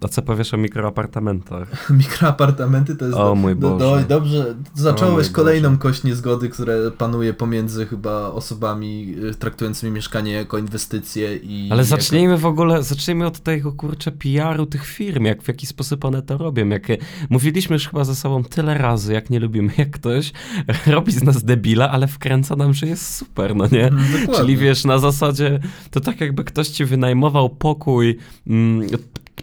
A 0.00 0.08
co 0.08 0.22
powiesz 0.22 0.54
o 0.54 0.56
mikroapartamentach? 0.56 1.90
Mikroapartamenty 1.98 2.96
to 2.96 3.04
jest. 3.04 3.18
O 3.18 3.34
mój 3.34 3.56
do, 3.56 3.70
do, 3.70 3.90
Boże. 3.90 4.04
dobrze, 4.08 4.54
zacząłeś 4.74 5.30
kolejną 5.30 5.68
Boże. 5.68 5.80
kość 5.80 6.04
niezgody, 6.04 6.48
które 6.48 6.90
panuje 6.90 7.34
pomiędzy 7.34 7.86
chyba 7.86 8.32
osobami 8.32 9.14
y, 9.30 9.34
traktującymi 9.34 9.92
mieszkanie 9.92 10.32
jako 10.32 10.58
inwestycje 10.58 11.36
i. 11.36 11.68
Ale 11.70 11.82
jako... 11.82 11.96
zacznijmy 11.96 12.38
w 12.38 12.46
ogóle, 12.46 12.82
zacznijmy 12.82 13.26
od 13.26 13.40
tego 13.40 13.72
kurczę 13.72 14.12
PR-u 14.12 14.66
tych 14.66 14.86
firm, 14.86 15.24
jak 15.24 15.42
w 15.42 15.48
jaki 15.48 15.66
sposób 15.66 16.04
one 16.04 16.22
to 16.22 16.38
robią. 16.38 16.68
Jak, 16.68 16.86
mówiliśmy 17.30 17.74
już 17.74 17.88
chyba 17.88 18.04
ze 18.04 18.14
sobą 18.14 18.44
tyle 18.44 18.78
razy, 18.78 19.12
jak 19.12 19.30
nie 19.30 19.40
lubimy, 19.40 19.72
jak 19.78 19.90
ktoś 19.90 20.32
robi 20.86 21.12
z 21.12 21.22
nas 21.22 21.44
debila, 21.44 21.90
ale 21.90 22.06
wkręca 22.06 22.56
nam, 22.56 22.74
że 22.74 22.86
jest 22.86 23.14
super, 23.14 23.56
no 23.56 23.64
nie? 23.72 23.86
Mhm, 23.86 24.12
dokładnie. 24.12 24.34
Czyli 24.34 24.56
wiesz, 24.56 24.84
na 24.84 24.98
zasadzie, 24.98 25.60
to 25.90 26.00
tak 26.00 26.20
jakby 26.20 26.44
ktoś 26.44 26.68
ci 26.68 26.84
wynajmował 26.84 27.50
pokój 27.50 28.18
mm, 28.46 28.88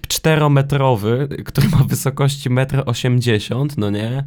czterometrowy, 0.07 1.27
który 1.45 1.69
ma 1.69 1.77
wysokości 1.77 2.49
1,80 2.49 3.61
m, 3.61 3.67
no 3.77 3.89
nie? 3.89 4.23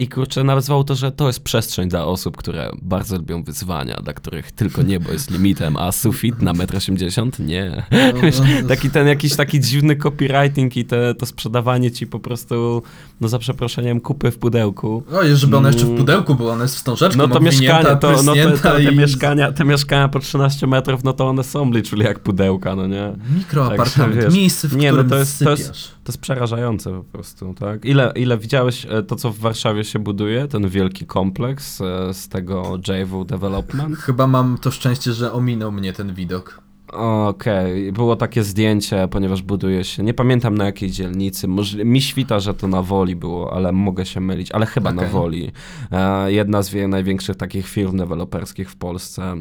I 0.00 0.08
kurczę, 0.08 0.44
nazwał 0.44 0.84
to, 0.84 0.94
że 0.94 1.12
to 1.12 1.26
jest 1.26 1.40
przestrzeń 1.44 1.88
dla 1.88 2.04
osób, 2.04 2.36
które 2.36 2.70
bardzo 2.82 3.16
lubią 3.16 3.42
wyzwania, 3.42 3.96
dla 4.04 4.12
których 4.12 4.52
tylko 4.52 4.82
niebo 4.82 5.12
jest 5.12 5.30
limitem, 5.30 5.76
a 5.76 5.92
sufit 5.92 6.42
na 6.42 6.52
1,80 6.52 7.22
m? 7.40 7.46
Nie. 7.46 7.82
No, 7.90 7.98
no, 8.14 8.28
no. 8.62 8.68
taki 8.74 8.90
ten 8.90 9.06
jakiś 9.08 9.36
taki 9.36 9.60
dziwny 9.60 9.96
copywriting 9.96 10.76
i 10.76 10.84
te, 10.84 11.14
to 11.14 11.26
sprzedawanie 11.26 11.90
ci 11.90 12.06
po 12.06 12.20
prostu, 12.20 12.82
no 13.20 13.28
za 13.28 13.38
przeproszeniem, 13.38 14.00
kupy 14.00 14.30
w 14.30 14.38
pudełku. 14.38 15.02
Oj, 15.12 15.36
żeby 15.36 15.56
ona 15.56 15.68
jeszcze 15.68 15.84
w 15.84 15.88
Mm. 15.88 15.98
pudełku 15.98 16.34
była, 16.34 16.52
ona 16.52 16.62
jest 16.62 16.76
wstążeczką 16.76 17.18
No 17.18 17.28
to 17.28 17.40
mieszkanie, 17.40 17.96
to, 17.96 18.22
no 18.22 18.34
te, 18.34 18.50
te, 18.52 18.58
te, 18.58 18.82
i- 18.82 18.96
mieszkania, 18.96 19.52
te 19.52 19.64
mieszkania 19.64 20.08
po 20.08 20.18
13 20.18 20.66
metrów, 20.66 21.04
no 21.04 21.12
to 21.12 21.28
one 21.28 21.44
są 21.44 21.70
liczyli 21.72 22.02
jak 22.04 22.18
pudełka, 22.18 22.76
no 22.76 22.86
nie? 22.86 23.12
Mikroapartament, 23.36 24.16
wiesz, 24.24 24.34
miejsce, 24.34 24.68
w 24.68 24.76
nie, 24.76 24.88
no 24.92 24.92
którym 24.94 25.10
to 25.10 25.16
jest- 25.18 25.38
to 25.44 25.50
jest-. 25.50 25.72
To 26.04 26.10
jest 26.12 26.20
przerażające 26.20 26.90
po 26.92 27.04
prostu, 27.04 27.54
tak? 27.54 27.84
Ile, 27.84 28.12
ile 28.16 28.38
widziałeś 28.38 28.86
e, 28.90 29.02
to, 29.02 29.16
co 29.16 29.30
w 29.32 29.38
Warszawie 29.38 29.84
się 29.88 29.98
buduje, 29.98 30.48
ten 30.48 30.68
wielki 30.68 31.06
kompleks 31.06 31.80
e, 31.80 32.14
z 32.14 32.28
tego 32.28 32.78
JW 32.88 33.24
Development? 33.24 33.96
Chyba 33.96 34.26
mam 34.26 34.58
to 34.58 34.70
szczęście, 34.70 35.12
że 35.12 35.32
ominął 35.32 35.72
mnie 35.72 35.92
ten 35.92 36.14
widok. 36.14 36.62
Okej, 36.92 37.92
było 37.92 38.16
takie 38.16 38.42
zdjęcie, 38.42 39.08
ponieważ 39.10 39.42
buduje 39.42 39.84
się, 39.84 40.02
nie 40.02 40.14
pamiętam 40.14 40.54
na 40.54 40.64
jakiej 40.64 40.90
dzielnicy, 40.90 41.48
może, 41.48 41.84
mi 41.84 42.02
świta, 42.02 42.40
że 42.40 42.54
to 42.54 42.68
na 42.68 42.82
Woli 42.82 43.16
było, 43.16 43.52
ale 43.52 43.72
mogę 43.72 44.06
się 44.06 44.20
mylić, 44.20 44.52
ale 44.52 44.66
chyba 44.66 44.92
na 44.92 45.02
Okej. 45.02 45.12
Woli. 45.12 45.52
E, 45.92 46.32
jedna 46.32 46.62
z 46.62 46.74
największych 46.88 47.36
takich 47.36 47.68
firm 47.68 47.96
deweloperskich 47.96 48.70
w 48.70 48.76
Polsce 48.76 49.36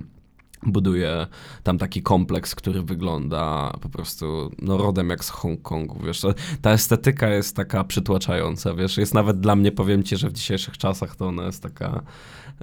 buduje 0.67 1.27
tam 1.63 1.77
taki 1.77 2.01
kompleks, 2.01 2.55
który 2.55 2.81
wygląda 2.81 3.73
po 3.81 3.89
prostu 3.89 4.51
no, 4.61 4.77
rodem 4.77 5.09
jak 5.09 5.25
z 5.25 5.29
Hongkongu, 5.29 5.99
wiesz, 6.05 6.21
ta 6.61 6.71
estetyka 6.71 7.29
jest 7.29 7.55
taka 7.55 7.83
przytłaczająca, 7.83 8.73
wiesz, 8.73 8.97
jest 8.97 9.13
nawet 9.13 9.39
dla 9.39 9.55
mnie, 9.55 9.71
powiem 9.71 10.03
ci, 10.03 10.17
że 10.17 10.29
w 10.29 10.33
dzisiejszych 10.33 10.77
czasach 10.77 11.15
to 11.15 11.27
ona 11.27 11.45
jest 11.45 11.63
taka, 11.63 12.01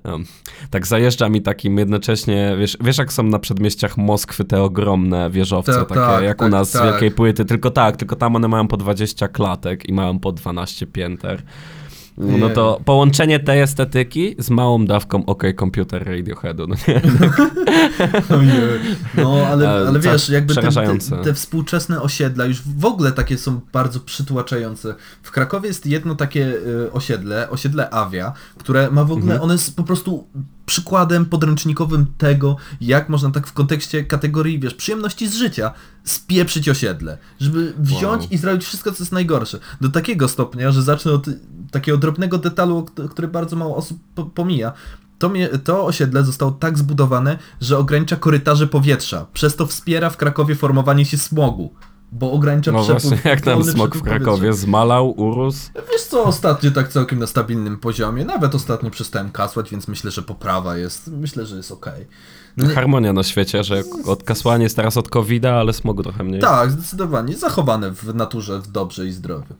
em, 0.04 0.24
tak 0.70 0.86
zajeżdża 0.86 1.28
mi 1.28 1.42
takim 1.42 1.78
jednocześnie, 1.78 2.56
wiesz, 2.58 2.76
wiesz 2.80 2.98
jak 2.98 3.12
są 3.12 3.22
na 3.22 3.38
przedmieściach 3.38 3.96
Moskwy 3.96 4.44
te 4.44 4.62
ogromne 4.62 5.30
wieżowce, 5.30 5.72
Ta- 5.72 5.84
takie 5.84 6.00
tak, 6.00 6.24
jak 6.24 6.38
tak, 6.38 6.48
u 6.48 6.50
nas 6.50 6.68
z 6.68 6.72
tak. 6.72 6.82
wielkiej 6.82 7.10
płyty, 7.10 7.44
tylko 7.44 7.70
tak, 7.70 7.96
tylko 7.96 8.16
tam 8.16 8.36
one 8.36 8.48
mają 8.48 8.68
po 8.68 8.76
20 8.76 9.28
klatek 9.28 9.88
i 9.88 9.92
mają 9.92 10.18
po 10.18 10.32
12 10.32 10.86
pięter. 10.86 11.42
No 12.18 12.50
to 12.50 12.80
połączenie 12.84 13.40
tej 13.40 13.60
estetyki 13.60 14.34
z 14.38 14.50
małą 14.50 14.86
dawką 14.86 15.26
OK 15.26 15.42
Computer 15.58 16.06
Radioheadu, 16.06 16.66
no 16.66 16.74
nie? 16.88 17.00
No, 19.14 19.46
ale, 19.46 19.70
Ale 19.70 20.00
wiesz, 20.00 20.28
jakby 20.28 20.54
te, 20.54 20.68
te, 21.24 21.34
współczesne 21.34 22.02
osiedla 22.02 22.44
już 22.44 22.62
w 22.62 22.84
ogóle 22.84 23.12
takie 23.12 23.38
są 23.38 23.60
bardzo 23.72 24.00
przytłaczające. 24.00 24.94
W 25.22 25.30
Krakowie 25.30 25.68
jest 25.68 25.86
jedno 25.86 26.14
takie 26.14 26.46
y, 26.46 26.92
osiedle, 26.92 27.50
osiedle 27.50 27.90
Avia, 27.90 28.32
które 28.58 28.90
ma 28.90 29.04
w 29.04 29.12
ogóle, 29.12 29.32
Mhm. 29.32 29.42
one 29.42 29.54
jest 29.54 29.76
po 29.76 29.84
prostu 29.84 30.26
przykładem 30.66 31.26
podręcznikowym 31.26 32.06
tego, 32.18 32.56
jak 32.80 33.08
można 33.08 33.30
tak 33.30 33.46
w 33.46 33.52
kontekście 33.52 34.04
kategorii, 34.04 34.58
wiesz, 34.60 34.74
przyjemności 34.74 35.28
z 35.28 35.34
życia 35.34 35.72
spieprzyć 36.04 36.68
osiedle, 36.68 37.18
żeby 37.40 37.72
wziąć 37.78 38.22
Wow. 38.22 38.30
i 38.30 38.36
zrobić 38.38 38.64
wszystko, 38.64 38.92
co 38.92 39.02
jest 39.02 39.12
najgorsze. 39.12 39.58
Do 39.80 39.88
takiego 39.88 40.28
stopnia, 40.28 40.72
że 40.72 40.82
zacznę 40.82 41.12
od 41.12 41.26
takiego 41.70 41.98
drobnego 41.98 42.38
detalu, 42.38 42.86
który 43.10 43.28
bardzo 43.28 43.56
mało 43.56 43.76
osób 43.76 43.98
po- 44.14 44.24
pomija. 44.24 44.72
To, 45.18 45.30
to 45.64 45.86
osiedle 45.86 46.24
zostało 46.24 46.52
tak 46.52 46.78
zbudowane, 46.78 47.38
że 47.60 47.78
ogranicza 47.78 48.16
korytarze 48.16 48.66
powietrza. 48.66 49.26
Przez 49.32 49.56
to 49.56 49.66
wspiera 49.66 50.10
w 50.10 50.16
Krakowie 50.16 50.54
formowanie 50.54 51.04
się 51.04 51.18
smogu. 51.18 51.74
Bo 52.12 52.32
ogranicza 52.32 52.72
No 52.72 52.82
przepływ. 52.82 53.02
właśnie, 53.02 53.30
jak 53.30 53.40
tam 53.40 53.64
smog 53.64 53.96
w 53.96 54.02
Krakowie 54.02 54.52
zmalał, 54.52 55.20
urósł. 55.20 55.70
Wiesz 55.92 56.02
co, 56.02 56.24
ostatnio 56.24 56.70
tak 56.70 56.88
całkiem 56.88 57.18
na 57.18 57.26
stabilnym 57.26 57.76
poziomie. 57.78 58.24
Nawet 58.24 58.54
ostatnio 58.54 58.90
przestałem 58.90 59.30
kasłać, 59.30 59.70
więc 59.70 59.88
myślę, 59.88 60.10
że 60.10 60.22
poprawa 60.22 60.76
jest. 60.76 61.08
Myślę, 61.08 61.46
że 61.46 61.56
jest 61.56 61.72
okej. 61.72 62.00
Nie- 62.00 62.06
Harmonia 62.74 63.12
na 63.12 63.22
świecie, 63.22 63.64
że 63.64 63.82
odkasłanie 64.06 64.64
jest 64.64 64.76
teraz 64.76 64.96
od 64.96 65.08
covid 65.08 65.44
ale 65.44 65.72
smogu 65.72 66.02
trochę 66.02 66.24
mniej. 66.24 66.40
Tak, 66.40 66.70
zdecydowanie. 66.70 67.36
Zachowane 67.36 67.90
w 67.90 68.14
naturze, 68.14 68.60
w 68.60 68.66
dobrze 68.66 69.06
i 69.06 69.12
zdrowiu. 69.12 69.54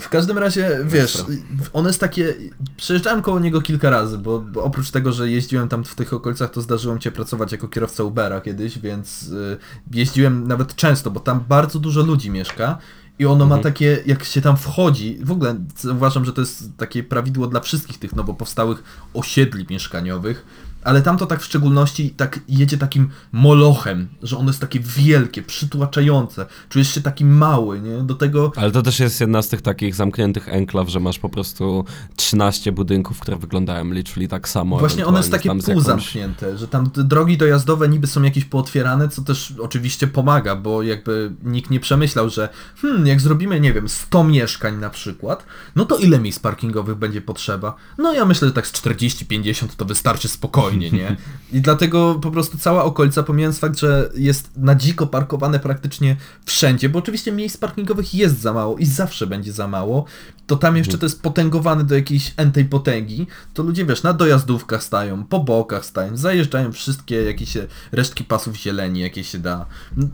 W 0.00 0.08
każdym 0.08 0.38
razie, 0.38 0.78
wiesz, 0.84 1.24
one 1.72 1.88
jest 1.88 2.00
takie... 2.00 2.34
Przejeżdżałem 2.76 3.22
koło 3.22 3.40
niego 3.40 3.62
kilka 3.62 3.90
razy, 3.90 4.18
bo, 4.18 4.40
bo 4.40 4.64
oprócz 4.64 4.90
tego, 4.90 5.12
że 5.12 5.30
jeździłem 5.30 5.68
tam 5.68 5.84
w 5.84 5.94
tych 5.94 6.12
okolicach, 6.12 6.50
to 6.50 6.60
zdarzyło 6.60 6.94
mi 6.94 7.02
się 7.02 7.10
pracować 7.10 7.52
jako 7.52 7.68
kierowca 7.68 8.04
Ubera 8.04 8.40
kiedyś, 8.40 8.78
więc 8.78 9.22
y, 9.22 9.56
jeździłem 9.92 10.48
nawet 10.48 10.74
często, 10.74 11.10
bo 11.10 11.20
tam 11.20 11.44
bardzo 11.48 11.78
dużo 11.78 12.02
ludzi 12.02 12.30
mieszka 12.30 12.78
i 13.18 13.26
ono 13.26 13.46
ma 13.46 13.58
takie, 13.58 14.02
jak 14.06 14.24
się 14.24 14.40
tam 14.40 14.56
wchodzi, 14.56 15.18
w 15.22 15.32
ogóle 15.32 15.56
uważam, 15.92 16.24
że 16.24 16.32
to 16.32 16.40
jest 16.40 16.76
takie 16.76 17.02
prawidło 17.02 17.46
dla 17.46 17.60
wszystkich 17.60 17.98
tych 17.98 18.16
nowo 18.16 18.34
powstałych 18.34 18.82
osiedli 19.14 19.66
mieszkaniowych, 19.70 20.46
ale 20.86 21.02
tam 21.02 21.18
to 21.18 21.26
tak 21.26 21.40
w 21.40 21.44
szczególności 21.44 22.10
tak 22.10 22.40
jedzie 22.48 22.78
takim 22.78 23.08
molochem, 23.32 24.08
że 24.22 24.36
ono 24.36 24.50
jest 24.50 24.60
takie 24.60 24.80
wielkie, 24.80 25.42
przytłaczające. 25.42 26.46
Czujesz 26.68 26.94
się 26.94 27.00
taki 27.00 27.24
mały, 27.24 27.80
nie? 27.80 28.02
Do 28.02 28.14
tego 28.14 28.52
Ale 28.56 28.70
to 28.70 28.82
też 28.82 29.00
jest 29.00 29.20
jedna 29.20 29.42
z 29.42 29.48
tych 29.48 29.62
takich 29.62 29.94
zamkniętych 29.94 30.48
enklaw, 30.48 30.88
że 30.88 31.00
masz 31.00 31.18
po 31.18 31.28
prostu 31.28 31.84
13 32.16 32.72
budynków, 32.72 33.20
które 33.20 33.36
wyglądają 33.36 33.92
literally 33.92 34.28
tak 34.28 34.48
samo. 34.48 34.78
właśnie 34.78 35.06
ono 35.06 35.18
jest 35.18 35.30
takie 35.30 35.48
jakąś- 35.48 35.64
półzamknięte, 35.64 36.58
że 36.58 36.68
tam 36.68 36.90
drogi 36.94 37.36
dojazdowe 37.36 37.88
niby 37.88 38.06
są 38.06 38.22
jakieś 38.22 38.44
pootwierane, 38.44 39.08
co 39.08 39.22
też 39.22 39.54
oczywiście 39.58 40.06
pomaga, 40.06 40.56
bo 40.56 40.82
jakby 40.82 41.32
nikt 41.44 41.70
nie 41.70 41.80
przemyślał, 41.80 42.30
że 42.30 42.48
hmm, 42.82 43.06
jak 43.06 43.20
zrobimy, 43.20 43.60
nie 43.60 43.72
wiem, 43.72 43.88
100 43.88 44.24
mieszkań 44.24 44.76
na 44.76 44.90
przykład, 44.90 45.46
no 45.76 45.84
to 45.84 45.96
ile 45.96 46.18
miejsc 46.18 46.38
parkingowych 46.38 46.96
będzie 46.96 47.20
potrzeba? 47.20 47.74
No 47.98 48.12
ja 48.12 48.24
myślę, 48.24 48.48
że 48.48 48.54
tak 48.54 48.66
z 48.66 48.72
40-50 48.72 49.76
to 49.76 49.84
wystarczy 49.84 50.28
spokojnie, 50.28 50.75
nie? 50.76 51.16
I 51.52 51.60
dlatego 51.60 52.18
po 52.22 52.30
prostu 52.30 52.58
cała 52.58 52.84
okolica, 52.84 53.22
pomijając 53.22 53.58
fakt, 53.58 53.78
że 53.78 54.10
jest 54.14 54.50
na 54.56 54.74
dziko 54.74 55.06
parkowane 55.06 55.60
praktycznie 55.60 56.16
wszędzie, 56.44 56.88
bo 56.88 56.98
oczywiście 56.98 57.32
miejsc 57.32 57.56
parkingowych 57.56 58.14
jest 58.14 58.40
za 58.40 58.52
mało 58.52 58.78
i 58.78 58.86
zawsze 58.86 59.26
będzie 59.26 59.52
za 59.52 59.68
mało, 59.68 60.04
to 60.46 60.56
tam 60.56 60.76
jeszcze 60.76 60.98
to 60.98 61.06
jest 61.06 61.22
potęgowane 61.22 61.84
do 61.84 61.94
jakiejś 61.94 62.34
entej 62.36 62.64
potęgi, 62.64 63.26
to 63.54 63.62
ludzie, 63.62 63.86
wiesz, 63.86 64.02
na 64.02 64.12
dojazdówkach 64.12 64.82
stają, 64.82 65.24
po 65.24 65.40
bokach 65.40 65.84
stają, 65.84 66.16
zajeżdżają 66.16 66.72
wszystkie 66.72 67.22
jakieś 67.22 67.58
resztki 67.92 68.24
pasów 68.24 68.56
zieleni, 68.56 69.00
jakie 69.00 69.24
się 69.24 69.38
da. 69.38 69.66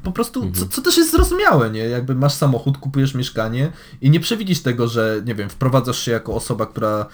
Po 0.03 0.13
prostu, 0.13 0.53
co, 0.53 0.67
co 0.67 0.83
też 0.83 0.97
jest 0.97 1.11
zrozumiałe, 1.11 1.71
nie? 1.71 1.81
Jakby 1.81 2.15
masz 2.15 2.33
samochód, 2.33 2.79
kupujesz 2.79 3.15
mieszkanie 3.15 3.73
i 4.01 4.11
nie 4.11 4.21
przewidzisz 4.21 4.61
tego, 4.61 4.89
że, 4.89 5.23
nie 5.25 5.35
wiem, 5.35 5.49
wprowadzasz 5.49 5.99
się 5.99 6.13
jako 6.13 6.35
osoba, 6.35 6.67
która, 6.67 7.07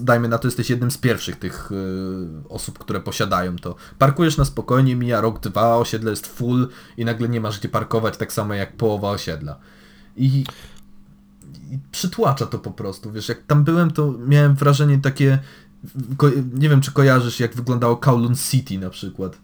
dajmy 0.00 0.28
na 0.28 0.38
to, 0.38 0.48
jesteś 0.48 0.70
jednym 0.70 0.90
z 0.90 0.98
pierwszych 0.98 1.36
tych 1.36 1.72
y, 1.72 2.48
osób, 2.48 2.78
które 2.90 3.00
posiadają 3.00 3.56
to. 3.56 3.74
Parkujesz 3.98 4.36
na 4.36 4.44
spokojnie, 4.44 4.96
mija 4.96 5.20
rok, 5.20 5.40
dwa, 5.40 5.76
osiedle 5.76 6.10
jest 6.10 6.26
full 6.26 6.68
i 6.96 7.04
nagle 7.04 7.28
nie 7.28 7.40
masz 7.40 7.58
gdzie 7.58 7.68
parkować, 7.68 8.16
tak 8.16 8.32
samo 8.32 8.54
jak 8.54 8.76
połowa 8.76 9.10
osiedla. 9.10 9.56
I 10.16 10.44
i 11.70 11.78
przytłacza 11.92 12.46
to 12.46 12.58
po 12.58 12.70
prostu, 12.70 13.12
wiesz, 13.12 13.28
jak 13.28 13.42
tam 13.46 13.64
byłem, 13.64 13.90
to 13.90 14.14
miałem 14.26 14.54
wrażenie 14.54 14.98
takie, 14.98 15.38
nie 16.54 16.68
wiem, 16.68 16.80
czy 16.80 16.92
kojarzysz, 16.92 17.40
jak 17.40 17.54
wyglądało 17.54 17.96
Kowloon 17.96 18.36
City 18.36 18.78
na 18.78 18.90
przykład. 18.90 19.38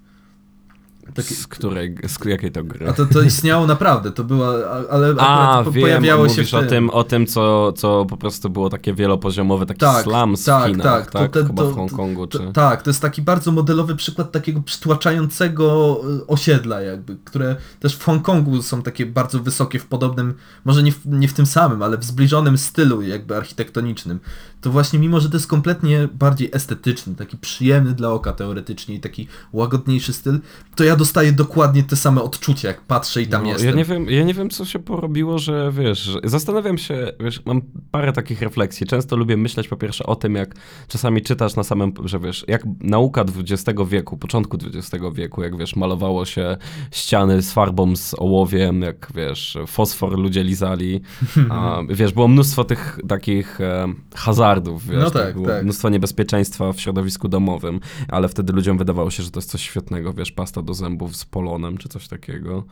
Takie, 1.15 1.35
Z 1.35 1.47
której, 1.47 1.97
z 2.07 2.25
jakiej 2.25 2.53
to 2.53 2.65
gry? 2.65 2.89
a 2.89 2.93
to, 2.93 3.07
to 3.07 3.23
istniało 3.23 3.67
naprawdę, 3.67 4.13
to 4.13 4.25
była, 4.25 4.55
ale 4.91 5.15
A, 5.19 5.63
po- 5.65 5.71
wiem, 5.73 5.83
pojawiało 5.83 6.29
się 6.29 6.35
mówisz 6.35 6.51
w 6.51 6.55
o 6.55 6.63
tym, 6.63 6.91
o 6.91 7.05
tym 7.05 7.27
co, 7.27 7.73
co 7.73 8.07
po 8.07 8.17
prostu 8.17 8.51
było 8.51 8.71
takie 8.71 8.95
wielopoziomowe, 8.95 9.67
taki 9.67 9.81
Tak, 9.81 10.05
slums 10.05 10.45
tak, 10.45 10.65
w 10.65 10.67
Chinach, 10.67 10.85
tak, 10.87 11.11
tak? 11.11 11.33
to 11.33 11.41
te- 11.41 11.47
Chyba 11.47 11.63
to- 11.63 11.71
w 11.71 11.75
Hongkongu, 11.75 12.27
czy... 12.27 12.39
tak, 12.53 12.83
to 12.83 12.91
jest 12.91 13.03
taki 13.03 13.23
bardzo 13.23 13.53
modelowy 13.53 13.97
przykład 13.97 14.33
takiego 14.33 14.61
przytłaczającego 14.63 16.01
y, 16.23 16.27
osiedla 16.27 16.81
jakby, 16.81 17.17
które 17.25 17.57
też 17.81 17.97
w 17.97 18.05
Hongkongu 18.05 18.63
są 18.63 18.83
takie 18.83 19.07
bardzo 19.07 19.41
wysokie 19.41 19.79
w 19.79 19.87
podobnym, 19.87 20.35
może 20.65 20.83
nie 20.83 20.93
w, 20.93 21.07
nie 21.07 21.29
w 21.29 21.33
tym 21.33 21.47
samym, 21.47 21.83
ale 21.83 21.99
w 21.99 22.05
zbliżonym 22.05 22.59
stylu 22.59 23.03
jakby 23.03 23.37
architektonicznym. 23.37 24.21
To 24.61 24.71
właśnie 24.71 24.99
mimo, 24.99 25.21
że 25.21 25.31
to 25.31 25.37
jest 25.37 25.47
kompletnie 25.47 26.09
bardziej 26.15 26.51
estetyczny, 26.53 27.15
taki 27.15 27.37
przyjemny 27.37 27.93
dla 27.93 28.11
oka 28.13 28.33
teoretycznie 28.33 28.95
i 28.95 29.01
taki 29.01 29.29
łagodniejszy 29.53 30.13
styl, 30.13 30.39
to 30.77 30.85
ja 30.85 30.96
dostaję 30.97 31.33
dokładnie 31.33 31.83
te 31.83 31.97
same 31.97 32.23
odczucia, 32.23 32.69
jak 32.69 32.81
patrzę 32.81 33.23
i 33.23 33.27
tam 33.27 33.43
No, 33.43 33.49
jestem. 33.49 33.69
Ja 33.69 33.75
nie, 33.77 33.85
wiem, 33.85 34.11
ja 34.11 34.25
nie 34.25 34.35
wiem, 34.35 34.51
co 34.51 34.65
się 34.65 34.79
porobiło, 34.79 35.39
że 35.39 35.73
wiesz, 35.73 35.99
że 35.99 36.19
zastanawiam 36.25 36.79
się, 36.79 37.13
wiesz, 37.21 37.43
mam 37.45 37.63
parę 37.91 38.13
takich 38.13 38.43
refleksji. 38.43 38.87
Często 38.87 39.17
lubię 39.17 39.37
myśleć 39.37 39.69
po 39.69 39.77
pierwsze 39.77 40.07
o 40.07 40.17
tym, 40.17 40.35
jak 40.35 40.55
czasami 40.89 41.23
czytasz 41.23 41.57
na 41.57 41.65
samym, 41.65 41.93
że 42.05 42.19
wiesz, 42.19 42.45
jak 42.49 42.63
nauka 42.81 43.25
XX 43.39 43.81
wieku, 43.89 44.17
początku 44.17 44.57
XX 44.75 45.05
wieku, 45.15 45.43
jak 45.43 45.57
wiesz, 45.57 45.77
malowało 45.77 46.25
się 46.25 46.57
ściany 46.91 47.43
z 47.43 47.53
farbą, 47.53 47.97
z 47.97 48.15
ołowiem, 48.19 48.83
jak 48.83 49.13
wiesz, 49.15 49.59
fosfor 49.67 50.19
ludzie 50.19 50.45
lizali. 50.45 51.01
A, 51.51 51.79
wiesz, 51.89 52.13
było 52.13 52.29
mnóstwo 52.29 52.65
tych 52.65 52.99
takich 53.09 53.61
e, 53.61 53.95
hazardów, 54.15 54.87
wiesz, 54.87 55.03
No 55.03 55.11
tak, 55.11 55.35
było 55.35 55.47
tak. 55.47 55.63
mnóstwo 55.63 55.89
niebezpieczeństwa 55.89 56.73
w 56.73 56.81
środowisku 56.81 57.29
domowym, 57.29 57.81
ale 58.09 58.29
wtedy 58.29 58.53
ludziom 58.53 58.79
wydawało 58.79 59.11
się, 59.11 59.23
że 59.23 59.31
to 59.31 59.39
jest 59.39 59.51
coś 59.51 59.63
świetnego, 59.63 60.13
wiesz, 60.13 60.33
pasta 60.33 60.63
do 60.63 60.75
zębów 60.75 60.86
z 61.13 61.25
polonem, 61.25 61.79
czy 61.79 61.89
coś 61.89 62.09
takiego. 62.09 62.65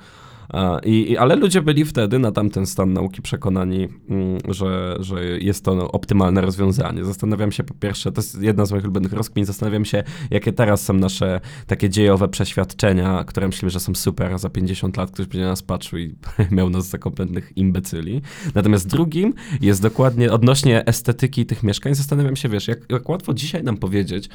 A, 0.49 0.81
I, 0.85 1.17
ale 1.17 1.37
ludzie 1.37 1.63
byli 1.63 1.85
wtedy 1.85 2.19
na 2.19 2.33
tamten 2.33 2.67
stan 2.67 2.93
nauki 2.93 3.23
przekonani, 3.23 3.89
mm, 4.09 4.39
że, 4.49 4.97
że 5.01 5.25
jest 5.25 5.65
to 5.65 5.93
optymalne 5.93 6.41
rozwiązanie. 6.41 7.05
Zastanawiam 7.05 7.53
się 7.53 7.65
po 7.65 7.75
pierwsze, 7.75 8.13
to 8.13 8.21
jest 8.21 8.43
jedna 8.43 8.67
z 8.67 8.71
moich 8.71 8.85
ulubionych 8.85 9.13
rozkmin, 9.13 9.45
zastanawiam 9.45 9.85
się, 9.85 10.03
jakie 10.31 10.53
teraz 10.53 10.83
są 10.83 10.95
nasze 10.95 11.41
takie 11.67 11.91
dziejowe 11.91 12.29
przeświadczenia, 12.29 13.25
które 13.25 13.47
myślimy, 13.47 13.71
że 13.71 13.81
są 13.81 13.95
super, 13.95 14.39
za 14.39 14.51
50 14.51 14.97
lat 14.97 15.11
ktoś 15.11 15.27
będzie 15.27 15.45
na 15.45 15.51
nas 15.51 15.63
patrzył 15.63 15.99
i 15.99 16.15
miał 16.57 16.71
nas 16.71 16.87
za 16.87 16.99
kompletnych 16.99 17.53
imbecyli. 17.57 18.23
Natomiast 18.55 18.89
drugim 18.89 19.35
jest 19.61 19.83
dokładnie 19.83 20.33
odnośnie 20.33 20.87
estetyki 20.87 21.47
tych 21.47 21.63
mieszkań. 21.63 21.95
Zastanawiam 21.95 22.37
się, 22.37 22.49
wiesz, 22.49 22.69
jak, 22.69 22.79
jak 22.91 23.09
łatwo 23.09 23.35
dzisiaj 23.35 23.65
nam 23.65 23.77
powiedzieć, 23.77 24.29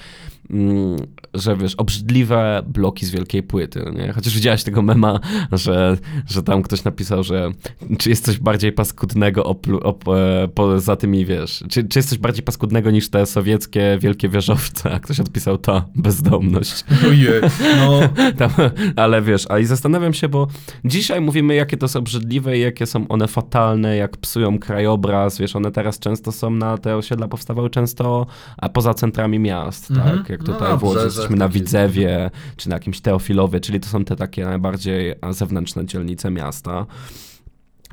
że 1.33 1.57
wiesz, 1.57 1.75
obrzydliwe 1.75 2.61
bloki 2.67 3.05
z 3.05 3.11
wielkiej 3.11 3.43
płyty, 3.43 3.91
nie? 3.95 4.11
Chociaż 4.13 4.35
widziałeś 4.35 4.63
tego 4.63 4.81
mema, 4.81 5.19
że, 5.51 5.97
że 6.27 6.43
tam 6.43 6.61
ktoś 6.61 6.83
napisał, 6.83 7.23
że 7.23 7.51
czy 7.97 8.09
jest 8.09 8.25
coś 8.25 8.39
bardziej 8.39 8.71
paskudnego 8.71 9.43
oplu, 9.43 9.79
op, 9.79 10.07
e, 10.07 10.47
poza 10.55 10.95
tymi, 10.95 11.25
wiesz, 11.25 11.63
czy, 11.69 11.83
czy 11.83 11.99
jest 11.99 12.09
coś 12.09 12.17
bardziej 12.17 12.43
paskudnego 12.43 12.91
niż 12.91 13.09
te 13.09 13.25
sowieckie 13.25 13.97
wielkie 14.01 14.29
wieżowce? 14.29 14.91
A 14.91 14.99
ktoś 14.99 15.19
odpisał, 15.19 15.57
ta, 15.57 15.85
bezdomność. 15.95 16.83
Ojej, 17.07 17.41
no, 17.77 17.99
Tam, 18.39 18.51
ale 18.95 19.21
wiesz, 19.21 19.45
a 19.49 19.59
i 19.59 19.65
zastanawiam 19.65 20.13
się, 20.13 20.29
bo 20.29 20.47
dzisiaj 20.85 21.21
mówimy, 21.21 21.55
jakie 21.55 21.77
to 21.77 21.87
są 21.87 21.99
obrzydliwe 21.99 22.57
i 22.57 22.61
jakie 22.61 22.85
są 22.85 23.07
one 23.07 23.27
fatalne, 23.27 23.95
jak 23.97 24.17
psują 24.17 24.59
krajobraz, 24.59 25.37
wiesz, 25.37 25.55
one 25.55 25.71
teraz 25.71 25.99
często 25.99 26.31
są 26.31 26.49
na, 26.49 26.77
te 26.77 26.95
osiedla 26.95 27.27
powstawały 27.27 27.69
często 27.69 28.25
a 28.57 28.69
poza 28.69 28.93
centrami 28.93 29.39
miast, 29.39 29.91
Mhm. 29.91 30.17
tak, 30.17 30.38
jak 30.39 30.47
No, 30.47 30.53
tutaj 30.53 30.77
w 30.77 30.83
Łodzi 30.83 30.85
obrzeżach 30.85 31.05
jesteśmy 31.05 31.35
na 31.35 31.45
takich. 31.45 31.61
Widzewie, 31.61 32.31
czy 32.57 32.69
na 32.69 32.75
jakimś 32.75 33.01
Teofilowie, 33.01 33.59
czyli 33.59 33.79
to 33.79 33.87
są 33.87 34.05
te 34.05 34.15
takie 34.15 34.45
najbardziej 34.45 35.15
zewnętrzne 35.29 35.85
dzielnice 35.85 36.31
miasta. 36.31 36.85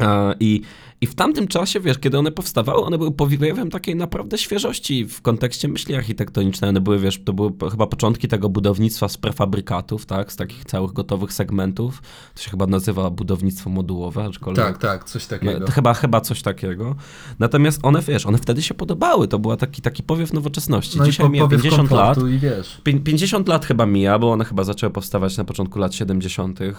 E, 0.01 0.35
I, 0.41 0.63
I 1.01 1.07
w 1.07 1.15
tamtym 1.15 1.49
czasie, 1.49 1.81
wiesz, 1.81 1.99
kiedy 1.99 2.19
one 2.19 2.33
powstawały, 2.33 2.85
one 2.85 2.99
były 2.99 3.13
powiewajem 3.13 3.71
takiej 3.71 3.97
naprawdę 3.97 4.39
świeżości 4.39 5.05
w 5.07 5.23
kontekście 5.23 5.69
myśli 5.69 5.95
architektonicznej. 5.95 6.71
One 6.71 6.81
były, 6.81 6.99
wiesz, 6.99 7.25
to 7.25 7.33
były 7.33 7.53
chyba 7.71 7.87
początki 7.87 8.29
tego 8.29 8.49
budownictwa 8.49 9.09
z 9.09 9.17
prefabrykatów, 9.17 10.07
tak, 10.07 10.33
z 10.33 10.37
takich 10.37 10.65
całych 10.65 10.93
gotowych 10.93 11.33
segmentów. 11.33 12.03
To 12.35 12.43
się 12.43 12.51
chyba 12.51 12.67
nazywa 12.67 13.11
budownictwo 13.11 13.71
modułowe, 13.71 14.25
aczkolwiek... 14.25 14.67
tak, 14.67 14.79
tak, 14.79 15.05
coś 15.05 15.27
takiego. 15.27 15.61
No, 15.61 15.67
chyba, 15.67 15.95
chyba 15.95 16.21
coś 16.21 16.43
takiego. 16.43 16.95
Natomiast 17.39 17.81
one, 17.83 18.03
wiesz, 18.03 18.27
one 18.27 18.39
wtedy 18.39 18.63
się 18.63 18.75
podobały. 18.75 19.29
To 19.29 19.39
była 19.39 19.57
taki, 19.57 19.83
taki 19.83 20.03
powiew 20.03 20.33
nowoczesności. 20.33 20.99
No 20.99 21.05
Dzisiaj 21.05 21.27
po- 21.27 21.33
mija 21.33 21.45
powiew 21.45 21.63
50 21.63 21.91
lat. 21.91 22.19
I 22.19 22.39
wiesz. 22.39 22.81
Pię- 22.85 23.03
50 23.03 23.49
lat 23.49 23.67
chyba 23.67 23.87
mija, 23.87 24.19
bo 24.19 24.33
one 24.33 24.45
chyba 24.45 24.65
zaczęły 24.65 24.93
powstawać 24.93 25.37
na 25.37 25.45
początku 25.45 25.79
lat 25.79 25.95
70., 25.95 26.61
e, 26.61 26.75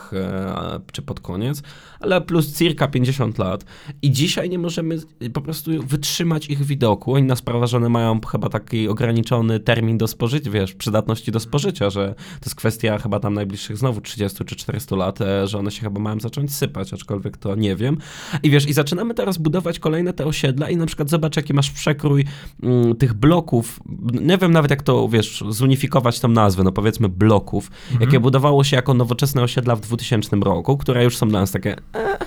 czy 0.92 1.02
pod 1.02 1.20
koniec, 1.20 1.62
ale 2.00 2.22
plus 2.22 2.54
circa 2.54 2.88
50 2.88 3.38
lat. 3.38 3.66
I 4.02 4.07
dzisiaj 4.12 4.50
nie 4.50 4.60
możemy 4.60 4.98
po 5.34 5.42
prostu 5.42 5.72
wytrzymać 5.84 6.50
ich 6.50 6.64
widoku. 6.64 7.18
Inna 7.18 7.36
sprawa, 7.36 7.68
że 7.68 7.78
one 7.78 7.90
mają 7.90 8.22
chyba 8.32 8.50
taki 8.50 8.88
ograniczony 8.88 9.60
termin 9.60 9.98
do 9.98 10.08
spożycia, 10.08 10.52
wiesz, 10.52 10.74
przydatności 10.74 11.32
do 11.32 11.40
spożycia, 11.40 11.90
że 11.90 12.16
to 12.16 12.46
jest 12.46 12.56
kwestia 12.56 12.98
chyba 12.98 13.20
tam 13.20 13.34
najbliższych 13.34 13.78
znowu 13.78 14.02
30 14.02 14.46
czy 14.46 14.56
400 14.56 14.96
lat, 14.96 15.22
e, 15.22 15.48
że 15.48 15.58
one 15.58 15.72
się 15.72 15.82
chyba 15.82 16.00
mają 16.00 16.20
zacząć 16.20 16.54
sypać, 16.54 16.94
aczkolwiek 16.94 17.38
to 17.38 17.56
nie 17.56 17.76
wiem. 17.76 17.98
I 18.44 18.50
wiesz, 18.50 18.70
i 18.70 18.74
zaczynamy 18.74 19.14
teraz 19.14 19.38
budować 19.38 19.80
kolejne 19.80 20.14
te 20.14 20.26
osiedla 20.26 20.70
i 20.70 20.78
na 20.78 20.86
przykład 20.86 21.10
zobacz, 21.10 21.38
jaki 21.38 21.54
masz 21.54 21.72
przekrój 21.72 22.26
mm, 22.64 22.96
tych 22.96 23.14
bloków. 23.14 23.80
Nie 24.22 24.38
wiem 24.38 24.52
nawet, 24.52 24.72
jak 24.72 24.84
to, 24.84 25.10
wiesz, 25.10 25.44
zunifikować 25.50 26.20
tą 26.20 26.28
nazwę, 26.28 26.64
no 26.64 26.72
powiedzmy 26.72 27.10
bloków, 27.10 27.72
jakie 28.00 28.20
budowało 28.20 28.64
się 28.64 28.76
jako 28.76 28.94
nowoczesne 28.94 29.42
osiedla 29.42 29.76
w 29.76 29.82
2000 29.82 30.36
roku, 30.36 30.78
które 30.78 31.04
już 31.04 31.18
są 31.18 31.30
dla 31.30 31.40
nas 31.40 31.52
takie, 31.52 31.76
e, 31.96 32.18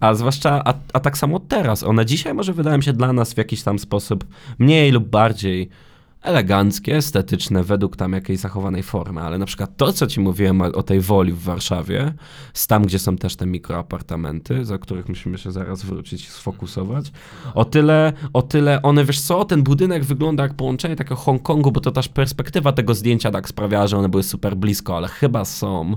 A 0.00 0.14
zwłaszcza, 0.14 0.62
a, 0.64 0.74
a 0.92 1.00
tak 1.00 1.11
samo 1.18 1.40
teraz, 1.40 1.82
one 1.82 2.06
dzisiaj 2.06 2.34
może 2.34 2.52
wydają 2.52 2.80
się 2.80 2.92
dla 2.92 3.12
nas 3.12 3.34
w 3.34 3.36
jakiś 3.38 3.62
tam 3.62 3.78
sposób 3.78 4.24
mniej 4.58 4.92
lub 4.92 5.08
bardziej 5.08 5.68
eleganckie, 6.22 6.96
estetyczne, 6.96 7.64
według 7.64 7.96
tam 7.96 8.12
jakiejś 8.12 8.40
zachowanej 8.40 8.82
formy, 8.82 9.20
ale 9.20 9.38
na 9.38 9.46
przykład 9.46 9.76
to, 9.76 9.92
co 9.92 10.06
ci 10.06 10.20
mówiłem 10.20 10.62
o, 10.62 10.82
tej 10.82 11.00
woli 11.00 11.32
w 11.32 11.42
Warszawie, 11.42 12.12
z 12.54 12.66
tam, 12.66 12.82
gdzie 12.82 12.98
są 12.98 13.16
też 13.16 13.36
te 13.36 13.46
mikroapartamenty, 13.46 14.64
za 14.64 14.78
których 14.78 15.08
musimy 15.08 15.38
się 15.38 15.52
zaraz 15.52 15.84
wrócić 15.84 16.24
i 16.24 16.30
sfokusować, 16.30 17.12
o 17.54 17.64
tyle, 17.64 18.12
o 18.32 18.42
tyle 18.42 18.82
one, 18.82 19.04
wiesz 19.04 19.20
co, 19.20 19.44
ten 19.44 19.62
budynek 19.62 20.04
wygląda 20.04 20.42
jak 20.42 20.54
połączenie 20.54 20.96
takiego 20.96 21.16
Hongkongu, 21.16 21.72
bo 21.72 21.80
to 21.80 21.90
też 21.90 22.08
perspektywa 22.08 22.72
tego 22.72 22.94
zdjęcia 22.94 23.30
tak 23.30 23.48
sprawiała, 23.48 23.86
że 23.86 23.98
one 23.98 24.08
były 24.08 24.22
super 24.22 24.56
blisko, 24.56 24.96
ale 24.96 25.08
chyba 25.08 25.44
są. 25.44 25.96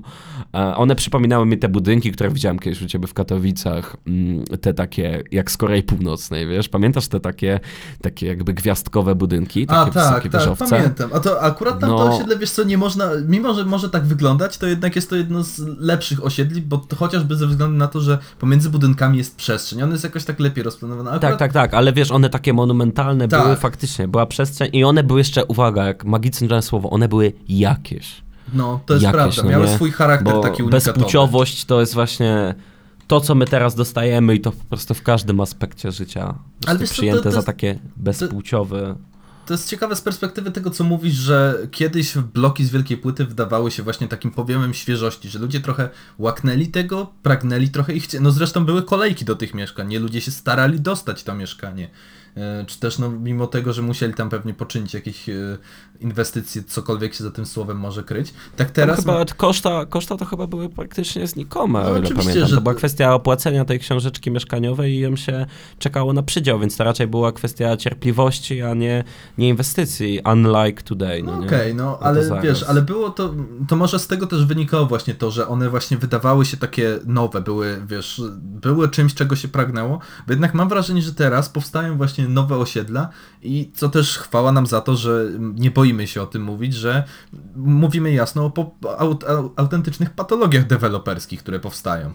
E, 0.54 0.76
one 0.76 0.96
przypominały 0.96 1.46
mi 1.46 1.58
te 1.58 1.70
budynki, 1.70 2.12
które 2.12 2.30
widziałem 2.30 2.60
kiedyś 2.60 2.82
u 2.82 2.86
ciebie 2.86 3.08
w 3.08 3.14
Katowicach, 3.14 3.98
mm, 4.08 4.44
te 4.46 4.74
takie 4.74 5.24
jak 5.32 5.52
z 5.52 5.58
Korei 5.58 5.84
Północnej, 5.84 6.48
wiesz, 6.48 6.70
pamiętasz 6.70 7.08
te 7.08 7.20
takie, 7.20 7.60
takie 8.02 8.28
jakby 8.28 8.54
gwiazdkowe 8.54 9.16
budynki, 9.16 9.66
takie 9.66 9.80
A, 9.82 9.94
tak, 9.94 10.15
wysokie 10.24 10.30
tak, 10.30 10.42
wieżowce? 10.42 10.76
pamiętam. 10.76 11.10
A 11.14 11.20
to 11.20 11.42
akurat 11.42 11.80
tam 11.80 11.90
to 11.90 11.96
No. 12.06 12.16
osiedle, 12.16 12.38
wiesz 12.38 12.52
co, 12.52 12.64
nie 12.64 12.78
można, 12.78 13.10
mimo 13.28 13.54
że 13.54 13.66
może 13.66 13.90
tak 13.90 14.06
wyglądać, 14.06 14.58
to 14.58 14.68
jednak 14.68 14.96
jest 14.96 15.10
to 15.10 15.16
jedno 15.16 15.44
z 15.44 15.60
lepszych 15.80 16.26
osiedli, 16.26 16.62
bo 16.62 16.78
to 16.78 16.96
chociażby 16.96 17.36
ze 17.36 17.48
względu 17.48 17.78
na 17.78 17.88
to, 17.88 18.02
że 18.02 18.18
pomiędzy 18.40 18.70
budynkami 18.70 19.18
jest 19.18 19.36
przestrzeń. 19.36 19.82
On 19.84 19.92
jest 19.92 20.04
jakoś 20.04 20.26
tak 20.26 20.40
lepiej 20.40 20.64
rozplanowany. 20.64 21.10
Akurat 21.12 21.22
Tak, 21.32 21.40
tak, 21.40 21.54
tak, 21.54 21.74
ale 21.74 21.94
wiesz, 21.94 22.12
one 22.12 22.30
takie 22.30 22.54
monumentalne 22.54 23.28
Tak. 23.28 23.44
były 23.44 23.56
faktycznie, 23.56 24.08
była 24.08 24.26
przestrzeń 24.26 24.70
i 24.74 24.84
one 24.84 25.04
były 25.04 25.20
jeszcze, 25.20 25.46
uwaga, 25.46 25.84
jak 25.86 26.06
magiczne 26.06 26.62
słowo, 26.62 26.90
one 26.90 27.08
były 27.08 27.34
jakieś. 27.50 28.26
No, 28.54 28.80
to 28.86 28.94
jest 28.94 29.04
jakieś, 29.04 29.16
prawda. 29.16 29.44
no 29.44 29.50
Miały 29.50 29.66
nie? 29.66 29.76
swój 29.76 29.92
charakter 29.92 30.34
Bo 30.34 30.40
taki 30.42 30.64
unikatowy. 30.64 30.72
bezpłciowość 30.94 31.66
to 31.66 31.80
jest 31.80 31.94
właśnie 31.94 32.56
to, 33.08 33.22
co 33.22 33.36
my 33.36 33.46
teraz 33.46 33.76
dostajemy 33.76 34.36
i 34.36 34.42
to 34.42 34.52
po 34.52 34.64
prostu 34.70 34.94
w 34.94 35.02
każdym 35.04 35.40
aspekcie 35.40 35.92
życia. 35.92 36.34
Ale 36.68 36.80
wiesz 36.80 36.90
co, 36.90 36.96
to- 36.96 36.98
przyjęte 36.98 37.22
to 37.24 37.32
za 37.32 37.44
takie 37.44 37.80
bezpłciowe. 37.98 38.96
To 39.46 39.54
jest 39.54 39.70
ciekawe 39.70 39.96
z 39.96 40.02
perspektywy 40.02 40.52
tego, 40.52 40.72
co 40.72 40.84
mówisz, 40.84 41.14
że 41.14 41.58
kiedyś 41.72 42.18
bloki 42.18 42.66
z 42.66 42.70
wielkiej 42.70 42.98
płyty 42.98 43.26
wydawały 43.26 43.72
się 43.72 43.84
właśnie 43.84 44.08
takim 44.08 44.32
powiemem 44.32 44.74
świeżości, 44.74 45.30
że 45.30 45.40
ludzie 45.40 45.60
trochę 45.60 45.90
łaknęli 46.18 46.68
tego, 46.68 47.14
pragnęli 47.24 47.70
trochę 47.70 47.94
i 47.94 48.00
chcieli. 48.00 48.24
No 48.24 48.32
zresztą 48.32 48.66
były 48.66 48.84
kolejki 48.84 49.26
do 49.26 49.36
tych 49.36 49.54
mieszkań, 49.54 49.88
nie? 49.88 50.00
Ludzie 50.00 50.22
się 50.22 50.32
starali 50.32 50.82
dostać 50.82 51.24
to 51.24 51.36
mieszkanie. 51.36 51.90
E, 52.38 52.66
Czy 52.68 52.80
też, 52.80 53.00
no, 53.00 53.10
mimo 53.10 53.48
tego, 53.48 53.74
że 53.74 53.82
musieli 53.82 54.14
tam 54.14 54.30
pewnie 54.30 54.54
poczynić 54.54 54.94
jakieś 54.94 55.30
e, 55.30 55.34
inwestycje, 56.00 56.64
cokolwiek 56.64 57.14
się 57.14 57.24
za 57.24 57.32
tym 57.32 57.46
słowem 57.46 57.78
może 57.80 58.04
kryć. 58.04 58.34
Tak 58.56 58.72
Teraz 58.72 59.00
chyba 59.00 59.26
koszta, 59.38 59.86
koszta 59.86 60.18
to 60.18 60.26
chyba 60.26 60.48
były 60.48 60.70
praktycznie 60.70 61.28
znikome, 61.28 61.84
No 61.84 61.90
oczywiście, 61.92 62.16
pamiętam. 62.16 62.48
że 62.48 62.56
To 62.56 62.62
była 62.62 62.76
kwestia 62.76 63.14
opłacenia 63.14 63.66
tej 63.66 63.80
książeczki 63.80 64.32
mieszkaniowej 64.32 64.94
i 64.94 65.00
ją 65.00 65.16
się 65.16 65.46
czekało 65.80 66.14
na 66.14 66.24
przydział, 66.24 66.60
więc 66.60 66.78
to 66.78 66.84
raczej 66.84 67.08
była 67.08 67.32
kwestia 67.32 67.78
cierpliwości, 67.78 68.62
a 68.62 68.74
nie, 68.74 69.04
nie 69.38 69.50
inwestycji, 69.50 70.20
unlike 70.34 70.84
today. 70.84 71.24
No, 71.24 71.40
No 71.40 71.46
okej, 71.46 71.76
no 71.76 71.92
to 71.98 72.04
ale 72.06 72.26
zaraz. 72.26 72.44
wiesz, 72.44 72.64
ale 72.64 72.82
było 72.82 73.10
to, 73.10 73.34
to 73.68 73.76
może 73.76 74.00
z 74.00 74.08
tego 74.08 74.28
też 74.28 74.46
wynikało 74.46 74.86
właśnie 74.86 75.14
to, 75.16 75.32
że 75.32 75.48
one 75.48 75.70
właśnie 75.70 75.98
wydawały 75.98 76.46
się 76.46 76.58
takie 76.58 77.00
nowe, 77.06 77.42
były, 77.42 77.82
wiesz, 77.88 78.22
były 78.42 78.90
czymś, 78.90 79.14
czego 79.14 79.36
się 79.36 79.48
pragnęło, 79.48 80.00
bo 80.28 80.34
jednak 80.34 80.54
mam 80.54 80.70
wrażenie, 80.70 81.02
że 81.02 81.14
teraz 81.14 81.50
powstają 81.50 81.98
właśnie 81.98 82.25
nowe 82.30 82.58
osiedla 82.58 83.10
i 83.42 83.72
co 83.74 83.90
też 83.90 84.18
chwała 84.18 84.52
nam 84.52 84.68
za 84.68 84.82
to, 84.82 84.96
że 84.96 85.26
nie 85.40 85.72
boimy 85.72 86.08
się 86.08 86.22
o 86.22 86.26
tym 86.26 86.42
mówić, 86.44 86.74
że 86.74 87.04
mówimy 87.56 88.12
jasno 88.14 88.52
o 88.84 89.18
autentycznych 89.56 90.10
patologiach 90.10 90.68
deweloperskich, 90.68 91.40
które 91.40 91.60
powstają. 91.60 92.14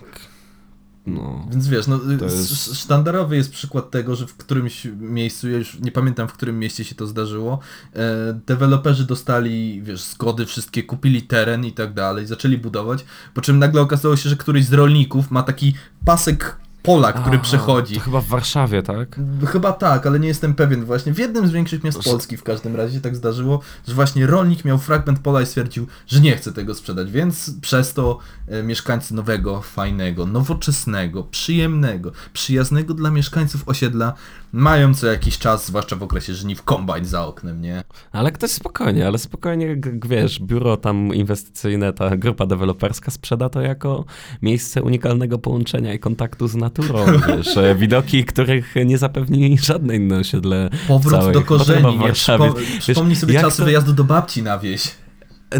No. 1.06 1.46
Więc 1.50 1.68
wiesz, 1.68 1.86
no, 1.86 2.00
jest- 2.12 2.52
sz- 2.52 2.78
sztandarowy 2.78 3.36
jest 3.36 3.52
przykład 3.52 3.90
tego, 3.90 4.16
że 4.16 4.26
w 4.26 4.36
którymś 4.36 4.86
miejscu, 4.98 5.50
ja 5.50 5.58
już 5.58 5.78
nie 5.80 5.92
pamiętam 5.92 6.28
w 6.28 6.32
którym 6.32 6.58
mieście 6.58 6.84
się 6.84 6.94
to 6.94 7.06
zdarzyło, 7.06 7.58
e, 7.94 8.40
deweloperzy 8.46 9.06
dostali, 9.06 9.82
wiesz, 9.82 10.02
zgody 10.02 10.46
wszystkie, 10.46 10.82
kupili 10.82 11.22
teren 11.22 11.64
i 11.64 11.72
tak 11.72 11.94
dalej, 11.94 12.26
zaczęli 12.26 12.58
budować, 12.58 13.04
po 13.34 13.40
czym 13.40 13.58
nagle 13.58 13.80
okazało 13.80 14.16
się, 14.16 14.28
że 14.28 14.36
któryś 14.36 14.64
z 14.64 14.72
rolników 14.72 15.30
ma 15.30 15.42
taki 15.42 15.74
pasek 16.04 16.56
pola, 16.82 17.12
który 17.12 17.38
przechodzi. 17.38 17.94
To 17.94 18.00
chyba 18.00 18.20
w 18.20 18.26
Warszawie, 18.26 18.82
tak? 18.82 19.20
Chyba 19.46 19.72
tak, 19.72 20.06
ale 20.06 20.20
nie 20.20 20.28
jestem 20.28 20.54
pewien 20.54 20.84
właśnie. 20.84 21.14
W 21.14 21.18
jednym 21.18 21.48
z 21.48 21.50
większych 21.50 21.84
miast. 21.84 22.02
Polski 22.04 22.36
w 22.36 22.42
każdym 22.42 22.76
razie 22.76 22.94
się 22.94 23.00
tak 23.00 23.16
zdarzyło, 23.16 23.60
że 23.88 23.94
właśnie 23.94 24.26
rolnik 24.26 24.64
miał 24.64 24.78
fragment 24.78 25.18
pola 25.18 25.42
i 25.42 25.46
stwierdził, 25.46 25.86
że 26.06 26.20
nie 26.20 26.36
chce 26.36 26.52
tego 26.52 26.74
sprzedać, 26.74 27.10
więc 27.10 27.50
przez 27.60 27.94
to 27.94 28.18
e, 28.48 28.62
mieszkańcy 28.62 29.14
nowego, 29.14 29.60
fajnego, 29.60 30.26
nowoczesnego, 30.26 31.24
przyjemnego, 31.24 32.12
przyjaznego 32.32 32.94
dla 32.94 33.10
mieszkańców 33.10 33.62
osiedla 33.68 34.14
mają 34.52 34.94
co 34.94 35.06
jakiś 35.06 35.38
czas, 35.38 35.66
zwłaszcza 35.66 35.96
w 35.96 36.02
okresie 36.02 36.34
żniw, 36.34 36.62
kombajn 36.62 37.04
za 37.04 37.26
oknem, 37.26 37.60
nie? 37.60 37.84
Ale 38.12 38.32
ktoś 38.32 38.50
spokojnie, 38.50 39.06
ale 39.06 39.18
spokojnie, 39.18 39.76
wiesz, 40.06 40.40
biuro 40.40 40.76
tam 40.76 41.14
inwestycyjne, 41.14 41.92
ta 41.92 42.16
grupa 42.16 42.46
deweloperska 42.46 43.10
sprzeda 43.10 43.48
to 43.48 43.60
jako 43.60 44.04
miejsce 44.42 44.82
unikalnego 44.82 45.38
połączenia 45.38 45.94
i 45.94 45.98
kontaktu 45.98 46.48
z 46.48 46.54
naturą, 46.54 47.06
wiesz, 47.28 47.56
e, 47.56 47.74
widoki, 47.74 48.24
których 48.24 48.74
nie 48.86 48.98
zapewni 48.98 49.58
żadne 49.58 49.96
inne 49.96 50.18
osiedle 50.18 50.70
Powrót 50.88 51.14
całej, 51.14 51.34
do 51.34 51.42
korzeni, 51.42 51.98
nie? 51.98 52.12
Przypo- 52.12 52.54
Wiesz, 52.58 52.78
przypomnij 52.78 53.16
sobie 53.16 53.40
czasy 53.40 53.58
to- 53.58 53.64
wyjazdu 53.64 53.92
do 53.92 54.04
babci 54.04 54.42
na 54.42 54.58
wieś. 54.58 54.99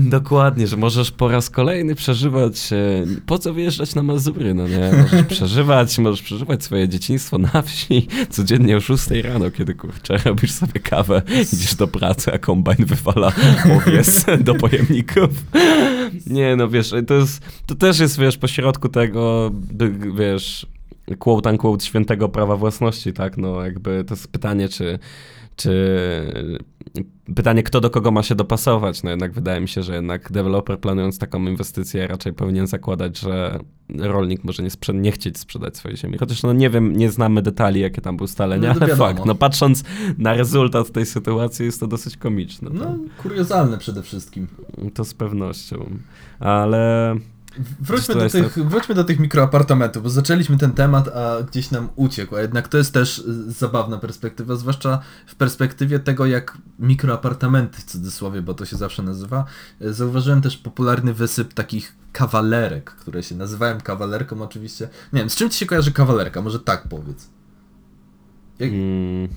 Dokładnie, 0.01 0.67
że 0.67 0.77
możesz 0.77 1.11
po 1.11 1.29
raz 1.29 1.51
kolejny 1.51 1.95
przeżywać, 1.95 2.73
e, 2.73 3.07
po 3.27 3.39
co 3.39 3.55
wyjeżdżać 3.55 3.95
na 3.95 4.03
Mazury, 4.03 4.55
no 4.55 4.69
nie? 4.69 4.93
Możesz 5.03 5.23
przeżywać, 5.23 5.99
możesz 5.99 6.23
przeżywać 6.23 6.65
swoje 6.65 6.89
dzieciństwo 6.89 7.39
na 7.39 7.63
wsi 7.63 8.09
codziennie 8.31 8.77
o 8.77 8.81
6 8.81 9.11
rano, 9.23 9.51
kiedy 9.51 9.75
kurczę 9.75 10.17
robisz 10.25 10.53
sobie 10.53 10.81
kawę, 10.81 11.23
idziesz 11.53 11.75
do 11.75 11.89
pracy, 11.89 12.33
a 12.33 12.39
kombajn 12.39 12.85
wywala 12.85 13.33
owies 13.77 14.25
do 14.41 14.55
pojemników. 14.55 15.31
Nie, 16.27 16.57
no 16.57 16.69
wiesz, 16.69 16.95
to, 17.07 17.15
jest, 17.15 17.43
to 17.67 17.75
też 17.75 17.99
jest, 17.99 18.19
wiesz, 18.19 18.39
pośrodku 18.39 18.89
tego, 18.89 19.51
wiesz, 20.19 20.67
quote 21.19 21.51
unquote 21.51 21.85
świętego 21.85 22.29
prawa 22.29 22.57
własności, 22.57 23.13
tak? 23.13 23.37
No 23.37 23.65
jakby 23.65 24.05
to 24.05 24.15
jest 24.15 24.29
pytanie, 24.29 24.69
czy 24.69 24.99
czy 25.63 25.73
pytanie, 27.35 27.63
kto 27.63 27.81
do 27.81 27.91
kogo 27.91 28.11
ma 28.11 28.23
się 28.23 28.35
dopasować. 28.35 29.03
No 29.03 29.11
jednak 29.11 29.33
wydaje 29.33 29.61
mi 29.61 29.69
się, 29.69 29.83
że 29.83 29.95
jednak 29.95 30.33
deweloper 30.33 30.79
planując 30.81 31.19
taką 31.19 31.47
inwestycję 31.47 32.07
raczej 32.07 32.33
powinien 32.33 32.67
zakładać, 32.67 33.19
że 33.19 33.59
rolnik 33.99 34.45
może 34.45 34.63
nie, 34.63 34.69
sprze- 34.71 34.95
nie 34.95 35.13
chcieć 35.13 35.39
sprzedać 35.39 35.77
swojej 35.77 35.97
ziemi. 35.97 36.19
Chociaż 36.19 36.43
no 36.43 36.53
nie 36.53 36.71
wiem, 36.71 36.97
nie 36.97 37.11
znamy 37.11 37.43
detali, 37.43 37.81
jakie 37.81 38.01
tam 38.01 38.17
były 38.17 38.25
ustalenia, 38.25 38.69
No 38.69 38.75
ale 38.81 38.81
wiadomo. 38.89 39.09
fakt, 39.09 39.27
no 39.27 39.35
patrząc 39.35 39.85
na 40.19 40.35
rezultat 40.35 40.91
tej 40.93 41.07
sytuacji 41.07 41.67
jest 41.67 41.81
to 41.81 41.87
dosyć 41.87 42.17
komiczne. 42.17 42.71
No, 42.73 42.97
kuriozalne 43.23 43.79
przede 43.79 44.03
wszystkim. 44.03 44.47
to 44.95 45.05
z 45.05 45.15
pewnością. 45.15 45.87
Ale 46.41 47.15
Wróćmy 47.81 48.15
do, 48.15 48.31
tych, 48.31 48.59
wróćmy 48.69 48.95
do 48.95 49.05
tych 49.05 49.19
mikroapartamentów, 49.19 50.03
bo 50.03 50.11
zaczęliśmy 50.11 50.59
ten 50.59 50.73
temat, 50.73 51.09
a 51.09 51.43
gdzieś 51.43 51.71
nam 51.71 51.89
uciekł. 51.97 52.37
A 52.37 52.41
jednak 52.41 52.69
to 52.69 52.79
jest 52.79 52.95
też 52.95 53.19
y, 53.19 53.53
zabawna 53.53 53.99
perspektywa, 53.99 54.57
zwłaszcza 54.57 55.01
w 55.27 55.35
perspektywie 55.35 55.99
tego, 55.99 56.27
jak 56.27 56.59
mikroapartamenty 56.79 57.81
w 57.81 57.85
cudzysłowie, 57.85 58.43
bo 58.43 58.55
to 58.55 58.65
się 58.65 58.77
zawsze 58.77 59.03
nazywa. 59.03 59.45
y, 59.83 59.95
Zauważyłem 59.95 60.43
też 60.43 60.57
popularny 60.57 61.15
wysyp 61.15 61.55
takich 61.55 61.97
kawalerek, 62.13 62.91
które 62.91 63.23
się 63.23 63.35
nazywają 63.35 63.81
kawalerką 63.81 64.43
oczywiście. 64.43 64.89
Nie 65.13 65.21
wiem, 65.21 65.31
z 65.31 65.37
czym 65.37 65.51
ci 65.51 65.59
się 65.59 65.67
kojarzy 65.67 65.93
kawalerka? 65.93 66.43
Może 66.43 66.61
tak 66.61 66.89
powiedz. 66.89 67.29
Jak, 68.59 68.71
mm, 68.71 69.29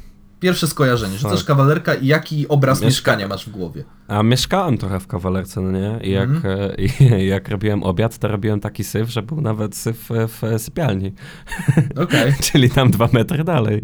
pierwsze 0.44 0.68
skojarzenie, 0.68 1.18
że 1.18 1.24
Tak. 1.24 1.32
też 1.32 1.44
kawalerka 1.44 1.94
i 1.94 2.08
jaki 2.08 2.48
obraz 2.48 2.78
Mieszka- 2.82 2.86
mieszkania 2.86 3.28
masz 3.28 3.46
w 3.46 3.50
głowie? 3.50 3.84
A 4.08 4.24
mieszkałem 4.24 4.78
trochę 4.78 5.00
w 5.00 5.08
kawalerce, 5.08 5.62
no 5.62 5.72
nie? 5.72 6.00
I 6.04 6.12
jak, 6.12 6.30
e, 6.30 6.76
i 6.76 6.90
jak 7.36 7.50
robiłem 7.50 7.84
obiad, 7.84 8.18
to 8.18 8.28
robiłem 8.28 8.60
taki 8.60 8.84
syf, 8.84 9.10
że 9.10 9.22
był 9.22 9.42
nawet 9.42 9.76
syf 9.76 10.12
e, 10.12 10.28
w 10.28 10.42
sypialni. 10.58 11.14
Okej. 12.04 12.34
Czyli 12.42 12.70
tam 12.70 12.92
dwa 12.92 13.10
metry 13.14 13.44
dalej. 13.44 13.82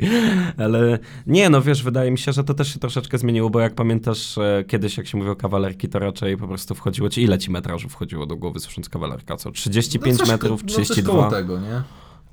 Ale 0.58 1.00
nie, 1.28 1.50
no 1.50 1.62
wiesz, 1.62 1.84
wydaje 1.84 2.12
mi 2.12 2.18
się, 2.18 2.34
że 2.34 2.44
to 2.44 2.54
też 2.54 2.74
się 2.74 2.80
troszeczkę 2.80 3.18
zmieniło, 3.18 3.50
bo 3.50 3.60
jak 3.60 3.76
pamiętasz, 3.76 4.38
e, 4.38 4.64
kiedyś 4.68 4.98
jak 4.98 5.08
się 5.08 5.18
mówiło 5.18 5.36
kawalerki, 5.36 5.90
to 5.90 6.00
raczej 6.00 6.38
po 6.38 6.48
prostu 6.48 6.76
wchodziło 6.76 7.10
ci, 7.10 7.24
ile 7.24 7.38
ci 7.38 7.52
metrażu 7.52 7.90
wchodziło 7.90 8.26
do 8.26 8.36
głowy 8.36 8.60
słysząc 8.60 8.90
kawalerka? 8.90 9.38
Co, 9.38 9.52
35 9.52 10.14
No 10.14 10.20
coś 10.20 10.30
metrów, 10.30 10.62
No 10.64 10.68
coś 10.70 10.86
32? 10.86 11.12
koło 11.14 11.32
tego, 11.32 11.60
nie? 11.60 11.82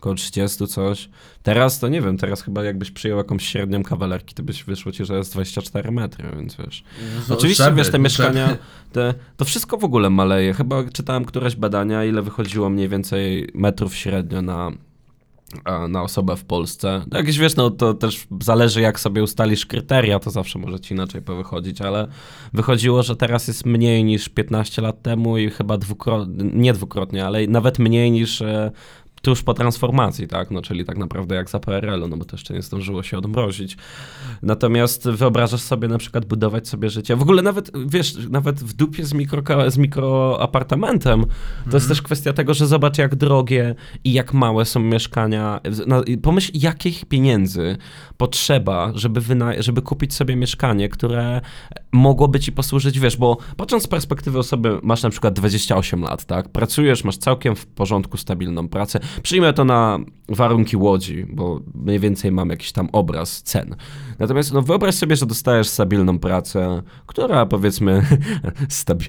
Około 0.01 0.15
30 0.15 0.67
coś. 0.67 1.09
Teraz 1.43 1.79
to 1.79 1.89
nie 1.89 2.01
wiem, 2.01 2.17
teraz 2.19 2.43
chyba 2.43 2.65
jakbyś 2.65 2.91
przyjął 2.91 3.19
jakąś 3.19 3.47
średnią 3.49 3.83
kawalerki, 3.83 4.35
to 4.35 4.43
byś 4.43 4.65
wyszło 4.65 4.93
ci, 4.93 5.05
że 5.05 5.17
jest 5.17 5.33
24 5.33 5.91
metry, 5.91 6.29
więc 6.37 6.57
wiesz. 6.57 6.85
Oczywiście, 7.31 7.65
Żeby, 7.65 7.77
wiesz, 7.77 7.87
te 7.87 7.93
żeby. 7.93 8.05
mieszkania, 8.05 8.57
te, 8.93 9.15
to 9.37 9.45
wszystko 9.45 9.77
w 9.77 9.85
ogóle 9.85 10.11
maleje. 10.11 10.55
Chyba 10.55 10.85
czytałem 10.93 11.25
któreś 11.25 11.57
badania, 11.57 12.05
ile 12.05 12.23
wychodziło 12.23 12.71
mniej 12.71 12.89
więcej 12.89 13.49
metrów 13.55 13.95
średnio 13.95 14.43
na, 14.43 14.71
na 15.89 16.03
osobę 16.03 16.37
w 16.37 16.45
Polsce. 16.45 17.03
No 17.11 17.19
Jakieś, 17.19 17.39
wiesz, 17.39 17.57
no 17.57 17.71
to 17.71 17.95
też 17.95 18.27
zależy 18.43 18.81
jak 18.81 19.01
sobie 19.01 19.23
ustalisz 19.23 19.67
kryteria, 19.67 20.19
to 20.19 20.31
zawsze 20.31 20.59
może 20.59 20.81
ci 20.81 20.95
inaczej 20.95 21.23
powychodzić, 21.23 21.81
ale 21.81 22.09
wychodziło, 22.53 23.03
że 23.03 23.17
teraz 23.17 23.49
jest 23.49 23.67
mniej 23.67 24.05
niż 24.05 24.29
15 24.29 24.83
lat 24.83 25.03
temu 25.03 25.39
i 25.39 25.51
chyba 25.51 25.79
dwukrotnie, 25.79 26.45
nie 26.53 26.73
dwukrotnie, 26.73 27.27
ale 27.27 27.47
nawet 27.47 27.79
mniej 27.79 28.11
niż 28.11 28.43
e, 28.43 28.71
tuż 29.27 29.43
po 29.43 29.55
transformacji, 29.55 30.29
tak? 30.29 30.51
No, 30.51 30.63
czyli 30.63 30.85
tak 30.85 30.99
naprawdę 30.99 31.35
jak 31.35 31.51
za 31.51 31.61
PRL-u, 31.61 32.09
no 32.09 32.17
bo 32.17 32.25
to 32.25 32.37
jeszcze 32.37 32.55
nie 32.55 32.63
zdążyło 32.63 33.03
się 33.03 33.19
odmrozić. 33.19 33.77
Natomiast 34.43 35.09
wyobrażasz 35.09 35.61
sobie 35.61 35.89
na 35.89 35.99
przykład 35.99 36.25
budować 36.25 36.69
sobie 36.69 36.91
życie. 36.91 37.17
W 37.17 37.23
ogóle 37.23 37.43
nawet, 37.43 37.71
wiesz, 37.87 38.15
nawet 38.31 38.61
w 38.61 38.73
dupie 38.73 39.05
z, 39.05 39.13
mikro, 39.13 39.71
z 39.71 39.79
mikroapartamentem, 39.79 41.21
to 41.21 41.29
mhm. 41.29 41.75
jest 41.75 41.89
też 41.89 42.03
kwestia 42.03 42.33
tego, 42.33 42.55
że 42.55 42.67
zobacz 42.67 42.99
jak 42.99 43.15
drogie 43.15 43.75
i 44.05 44.13
jak 44.13 44.35
małe 44.35 44.65
są 44.65 44.81
mieszkania. 44.81 45.61
No, 45.87 46.03
pomyśl, 46.23 46.51
jakich 46.55 47.05
pieniędzy 47.05 47.77
potrzeba, 48.17 48.93
żeby, 48.95 49.21
wyna- 49.21 49.63
żeby 49.63 49.83
kupić 49.83 50.15
sobie 50.15 50.37
mieszkanie, 50.37 50.89
które 50.89 51.41
mogłoby 51.93 52.41
ci 52.41 52.53
posłużyć, 52.53 52.99
wiesz, 52.99 53.17
bo 53.17 53.37
patrząc 53.57 53.83
z 53.83 53.87
perspektywy 53.87 54.39
osoby, 54.39 54.79
masz 54.83 55.03
na 55.03 55.11
przykład 55.11 55.35
28 55.35 56.03
lat, 56.03 56.25
tak? 56.25 56.49
Pracujesz, 56.49 57.05
masz 57.05 57.17
całkiem 57.17 57.57
w 57.57 57.67
porządku 57.67 58.17
stabilną 58.17 58.69
pracę. 58.69 59.01
Przyjmę 59.23 59.53
to 59.53 59.65
na 59.65 59.99
warunki 60.29 60.77
łodzi, 60.77 61.27
bo 61.31 61.61
mniej 61.75 62.01
więcej 62.01 62.33
mam 62.33 62.51
jakiś 62.51 62.73
tam 62.73 62.89
obraz 62.93 63.43
cen. 63.43 63.77
Natomiast 64.19 64.53
no, 64.53 64.63
wyobraź 64.63 64.95
sobie, 64.95 65.17
że 65.17 65.27
dostajesz 65.27 65.69
stabilną 65.69 66.19
pracę, 66.19 66.83
która 67.07 67.47
powiedzmy 67.47 68.03
stabi 68.69 69.07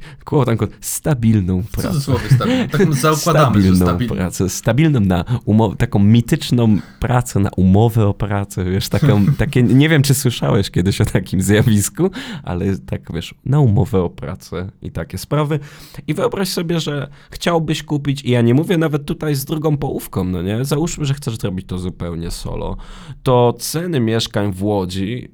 stabilną 0.82 1.64
pracę. 1.72 1.88
Cudzysłowie 1.88 2.30
stabilną, 2.36 2.68
tak 2.68 2.93
zaukładamy, 2.93 3.45
stabilną 3.45 3.86
stabilną. 3.86 4.16
pracę, 4.16 4.49
stabilną 4.49 4.99
na 4.99 5.26
umowę, 5.45 5.76
taką 5.76 5.99
mityczną 5.99 6.78
pracę 6.99 7.39
na 7.39 7.49
umowę 7.58 8.08
o 8.08 8.14
pracę, 8.14 8.64
wiesz, 8.64 8.89
taką, 8.89 9.26
takie, 9.38 9.64
nie 9.64 9.89
wiem, 9.89 10.01
czy 10.01 10.14
słyszałeś 10.14 10.72
kiedyś 10.72 11.01
o 11.01 11.05
takim 11.05 11.41
zjawisku, 11.41 12.10
ale 12.43 12.78
tak, 12.78 13.14
wiesz, 13.14 13.36
na 13.45 13.60
umowę 13.60 14.01
o 14.01 14.10
pracę 14.10 14.70
i 14.82 14.91
takie 14.91 15.18
sprawy. 15.18 15.60
I 16.08 16.14
wyobraź 16.14 16.49
sobie, 16.49 16.80
że 16.80 17.08
chciałbyś 17.32 17.84
kupić, 17.84 18.24
i 18.24 18.32
ja 18.32 18.41
nie 18.41 18.53
mówię 18.53 18.78
nawet 18.78 19.05
tutaj 19.05 19.36
z 19.36 19.45
drugą 19.45 19.78
połówką, 19.88 20.24
no 20.24 20.42
nie, 20.42 20.66
załóżmy, 20.66 21.06
że 21.06 21.14
chcesz 21.14 21.38
zrobić 21.38 21.68
to 21.68 21.80
zupełnie 21.80 22.32
solo, 22.32 22.78
to 23.24 23.54
ceny 23.60 24.00
mieszkań 24.00 24.54
w 24.54 24.64
Łodzi 24.64 25.32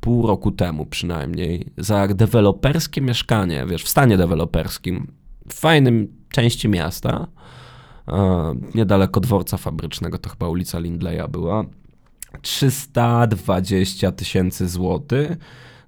pół 0.00 0.26
roku 0.26 0.50
temu 0.50 0.86
przynajmniej, 0.86 1.66
za 1.78 2.08
deweloperskie 2.08 3.00
mieszkanie, 3.00 3.66
wiesz, 3.66 3.84
w 3.84 3.88
stanie 3.88 4.16
deweloperskim, 4.16 5.12
w 5.48 5.54
fajnym 5.54 6.08
części 6.30 6.68
miasta, 6.68 7.26
niedaleko 8.74 9.20
dworca 9.20 9.56
fabrycznego, 9.56 10.18
to 10.18 10.30
chyba 10.30 10.48
ulica 10.48 10.78
Lindleya 10.78 11.28
była, 11.28 11.64
320 12.42 14.12
tysięcy 14.12 14.68
złotych 14.68 15.36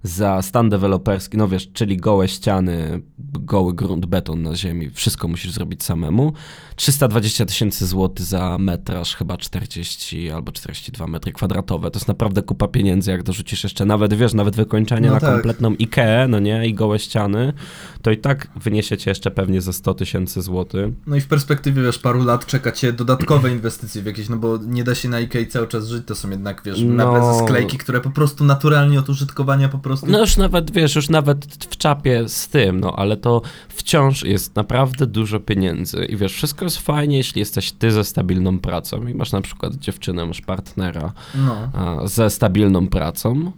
za 0.03 0.41
stan 0.41 0.69
deweloperski, 0.69 1.37
no 1.37 1.47
wiesz, 1.47 1.71
czyli 1.73 1.97
gołe 1.97 2.27
ściany, 2.27 3.01
goły 3.39 3.73
grunt, 3.73 4.05
beton 4.05 4.41
na 4.41 4.55
ziemi, 4.55 4.89
wszystko 4.89 5.27
musisz 5.27 5.51
zrobić 5.51 5.83
samemu. 5.83 6.33
320 6.75 7.45
tysięcy 7.45 7.87
złotych 7.87 8.25
za 8.25 8.57
metraż, 8.57 9.15
chyba 9.15 9.37
40 9.37 10.31
albo 10.31 10.51
42 10.51 11.07
metry 11.07 11.31
kwadratowe. 11.31 11.91
To 11.91 11.99
jest 11.99 12.07
naprawdę 12.07 12.41
kupa 12.41 12.67
pieniędzy, 12.67 13.11
jak 13.11 13.23
dorzucisz 13.23 13.63
jeszcze 13.63 13.85
nawet, 13.85 14.13
wiesz, 14.13 14.33
nawet 14.33 14.55
wykończenie 14.55 15.07
no 15.07 15.13
na 15.13 15.19
tak. 15.19 15.33
kompletną 15.33 15.75
IKEA, 15.79 16.27
no 16.29 16.39
nie, 16.39 16.67
i 16.67 16.73
gołe 16.73 16.99
ściany, 16.99 17.53
to 18.01 18.11
i 18.11 18.17
tak 18.17 18.47
wyniesiecie 18.55 19.11
jeszcze 19.11 19.31
pewnie 19.31 19.61
ze 19.61 19.73
100 19.73 19.93
tysięcy 19.93 20.41
złotych. 20.41 20.93
No 21.07 21.15
i 21.15 21.21
w 21.21 21.27
perspektywie, 21.27 21.83
wiesz, 21.83 21.99
paru 21.99 22.23
lat 22.23 22.45
czeka 22.45 22.71
cię 22.71 22.93
dodatkowe 22.93 23.51
inwestycje 23.55 24.01
w 24.01 24.05
jakieś, 24.05 24.29
no 24.29 24.37
bo 24.37 24.57
nie 24.57 24.83
da 24.83 24.95
się 24.95 25.09
na 25.09 25.17
IKEA 25.17 25.47
cały 25.47 25.67
czas 25.67 25.87
żyć, 25.87 26.07
to 26.07 26.15
są 26.15 26.29
jednak, 26.29 26.61
wiesz, 26.65 26.79
no... 26.85 27.39
sklejki, 27.39 27.77
które 27.77 28.01
po 28.01 28.09
prostu 28.09 28.43
naturalnie 28.43 28.99
od 28.99 29.09
użytkowania 29.09 29.69
po 29.69 29.77
prostu... 29.77 29.90
No 30.07 30.19
już 30.19 30.37
nawet, 30.37 30.71
wiesz, 30.71 30.95
już 30.95 31.09
nawet 31.09 31.45
w 31.45 31.77
czapie 31.77 32.29
z 32.29 32.47
tym, 32.47 32.79
no 32.79 32.95
ale 32.95 33.17
to 33.17 33.41
wciąż 33.69 34.23
jest 34.23 34.55
naprawdę 34.55 35.07
dużo 35.07 35.39
pieniędzy 35.39 36.05
i 36.05 36.17
wiesz, 36.17 36.33
wszystko 36.33 36.65
jest 36.65 36.77
fajnie, 36.77 37.17
jeśli 37.17 37.39
jesteś 37.39 37.71
ty 37.71 37.91
ze 37.91 38.03
stabilną 38.03 38.59
pracą 38.59 39.07
i 39.07 39.13
masz 39.13 39.31
na 39.31 39.41
przykład 39.41 39.75
dziewczynę, 39.75 40.25
masz 40.25 40.41
partnera 40.41 41.13
no. 41.35 42.07
ze 42.07 42.29
stabilną 42.29 42.87
pracą, 42.87 43.51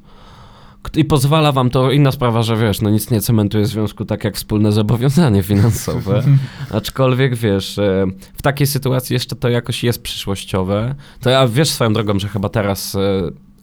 i 0.95 1.05
pozwala 1.05 1.51
wam 1.51 1.69
to, 1.69 1.91
inna 1.91 2.11
sprawa, 2.11 2.43
że 2.43 2.57
wiesz, 2.57 2.81
no 2.81 2.89
nic 2.89 3.11
nie 3.11 3.21
cementuje 3.21 3.65
związku 3.65 4.05
tak 4.05 4.23
jak 4.23 4.35
wspólne 4.35 4.71
zobowiązanie 4.71 5.43
finansowe, 5.43 6.23
aczkolwiek 6.71 7.35
wiesz, 7.35 7.79
e, 7.79 8.05
w 8.33 8.41
takiej 8.41 8.67
sytuacji 8.67 9.13
jeszcze 9.13 9.35
to 9.35 9.49
jakoś 9.49 9.83
jest 9.83 10.03
przyszłościowe, 10.03 10.95
to 11.21 11.29
ja 11.29 11.47
wiesz 11.47 11.69
swoją 11.69 11.93
drogą, 11.93 12.19
że 12.19 12.27
chyba 12.27 12.49
teraz 12.49 12.95
e, 12.95 12.99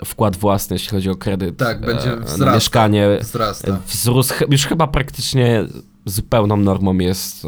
wkład 0.04 0.36
własny, 0.36 0.74
jeśli 0.74 0.90
chodzi 0.90 1.10
o 1.10 1.16
kredyt 1.16 1.56
tak, 1.56 1.80
będzie 1.80 2.16
wzrasta, 2.16 2.44
na 2.44 2.54
mieszkanie, 2.54 3.18
wzrasta. 3.20 3.78
wzrósł, 3.86 4.34
już 4.50 4.66
chyba 4.66 4.86
praktycznie 4.86 5.64
zupełną 6.04 6.56
normą 6.56 6.98
jest 6.98 7.44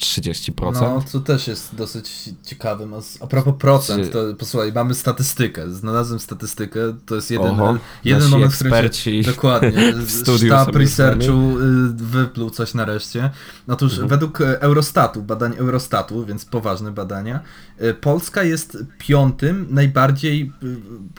30%. 0.00 0.72
No, 0.72 1.02
co 1.06 1.20
też 1.20 1.48
jest 1.48 1.74
dosyć 1.74 2.30
ciekawym. 2.46 2.94
A 3.20 3.26
propos 3.26 3.54
procent, 3.58 4.12
to 4.12 4.34
posłuchaj, 4.38 4.72
mamy 4.72 4.94
statystykę. 4.94 5.70
Znalazłem 5.70 6.20
statystykę, 6.20 6.80
to 7.06 7.14
jest 7.14 7.30
jeden, 7.30 7.60
Oho, 7.60 7.78
jeden 8.04 8.30
moment, 8.30 8.52
w 8.52 8.56
którym 8.56 8.92
się, 8.92 9.10
dokładnie, 9.32 9.92
w 9.92 10.10
sztab 10.10 10.76
researchu 10.76 11.58
y, 11.58 11.92
wypluł 11.94 12.50
coś 12.50 12.74
nareszcie. 12.74 13.30
Otóż 13.68 13.92
mhm. 13.92 14.08
według 14.08 14.40
Eurostatu, 14.40 15.22
badań 15.22 15.54
Eurostatu, 15.56 16.26
więc 16.26 16.44
poważne 16.44 16.92
badania, 16.92 17.40
y, 17.82 17.94
Polska 17.94 18.42
jest 18.42 18.78
piątym 18.98 19.66
najbardziej 19.70 20.52
y, 20.62 20.76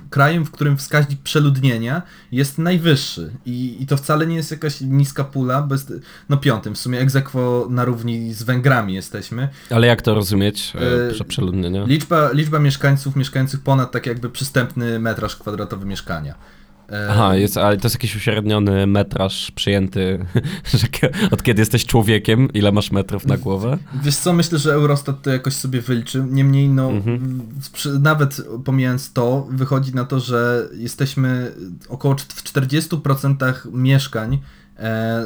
krajem, 0.10 0.46
w 0.46 0.52
którym 0.52 0.78
wskaźnik 0.78 1.22
przeludnienia 1.22 2.02
jest 2.32 2.58
najwyższy. 2.58 3.32
I, 3.46 3.78
i 3.80 3.86
to 3.86 3.98
wcale 3.98 4.28
nie 4.28 4.36
jest 4.36 4.52
jakaś 4.52 4.82
niska 4.82 5.24
pula, 5.24 5.62
bo 5.62 5.76
jest, 5.76 5.94
no 6.30 6.38
piątym, 6.38 6.75
w 6.76 6.80
sumie 6.80 7.00
egzekwo 7.00 7.68
na 7.70 7.86
równi 7.86 8.34
z 8.34 8.44
Węgrami 8.44 8.94
jesteśmy. 8.94 9.50
Ale 9.70 9.88
jak 9.88 10.02
to 10.02 10.16
rozumieć, 10.16 10.74
e, 10.76 11.22
e 11.22 11.24
przeludnienie? 11.24 11.84
Liczba, 11.88 12.32
liczba 12.32 12.60
mieszkańców 12.60 13.16
mieszkających 13.16 13.60
ponad 13.60 13.92
tak 13.92 14.06
jakby 14.06 14.30
przystępny 14.30 15.00
metraż 15.00 15.36
kwadratowy 15.36 15.86
mieszkania. 15.86 16.36
E, 16.92 17.08
Aha, 17.10 17.36
jest, 17.36 17.58
ale 17.58 17.78
to 17.78 17.86
jest 17.86 17.96
jakiś 17.96 18.16
uśredniony 18.16 18.88
metraż 18.88 19.52
przyjęty, 19.52 20.26
że 20.74 20.88
od 21.32 21.44
kiedy 21.44 21.62
jesteś 21.62 21.86
człowiekiem, 21.86 22.54
ile 22.54 22.72
masz 22.72 22.92
metrów 22.92 23.26
na 23.26 23.38
głowę? 23.38 23.78
Wiesz 24.04 24.16
co, 24.16 24.34
myślę, 24.34 24.60
że 24.60 24.74
Eurostat 24.74 25.22
to 25.22 25.30
jakoś 25.30 25.54
sobie 25.54 25.82
wyliczył. 25.82 26.26
Niemniej, 26.26 26.70
no, 26.70 26.90
mhm. 26.90 27.42
nawet 28.00 28.42
pomijając 28.66 29.14
to, 29.14 29.48
wychodzi 29.50 29.96
na 29.96 30.06
to, 30.06 30.20
że 30.20 30.70
jesteśmy 30.74 31.52
około 31.90 32.16
w 32.16 32.44
40% 32.44 33.54
mieszkań 33.72 34.40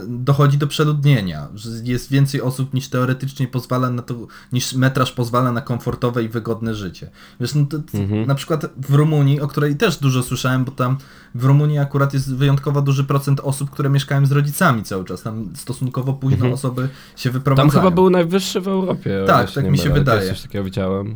dochodzi 0.08 0.58
do 0.58 0.68
przeludnienia, 0.68 1.48
że 1.56 1.70
jest 1.84 2.12
więcej 2.12 2.42
osób 2.42 2.74
niż 2.74 2.88
teoretycznie 2.88 3.48
pozwala 3.48 3.90
na 3.90 4.02
to, 4.02 4.16
niż 4.54 4.74
metraż 4.74 5.12
pozwala 5.12 5.52
na 5.52 5.62
komfortowe 5.62 6.24
i 6.24 6.30
wygodne 6.30 6.76
życie. 6.76 7.10
Wiesz, 7.40 7.56
no 7.56 7.66
to, 7.66 7.78
mhm. 7.94 8.28
na 8.28 8.36
przykład 8.36 8.66
w 8.78 8.94
Rumunii, 8.94 9.42
o 9.42 9.48
której 9.48 9.76
też 9.76 9.98
dużo 9.98 10.24
słyszałem, 10.24 10.66
bo 10.66 10.72
tam 10.72 10.98
w 11.36 11.46
Rumunii 11.46 11.80
akurat 11.80 12.14
jest 12.14 12.36
wyjątkowo 12.36 12.82
duży 12.82 13.04
procent 13.04 13.40
osób, 13.40 13.70
które 13.70 13.90
mieszkają 13.90 14.26
z 14.26 14.32
rodzicami 14.32 14.84
cały 14.84 15.06
czas. 15.06 15.22
Tam 15.22 15.50
stosunkowo 15.56 16.14
późno 16.14 16.36
mhm. 16.36 16.54
osoby 16.54 16.90
się 17.16 17.32
wyprowadzają. 17.32 17.72
Tam 17.72 17.82
chyba 17.82 17.92
był 17.96 18.10
najwyższy 18.10 18.62
w 18.62 18.68
Europie. 18.68 19.24
Tak, 19.28 19.52
tak 19.52 19.72
mi 19.72 19.78
się 19.78 19.90
wydaje. 19.90 20.30
Coś 20.30 20.42
takiego 20.42 20.64
widziałem. 20.64 21.16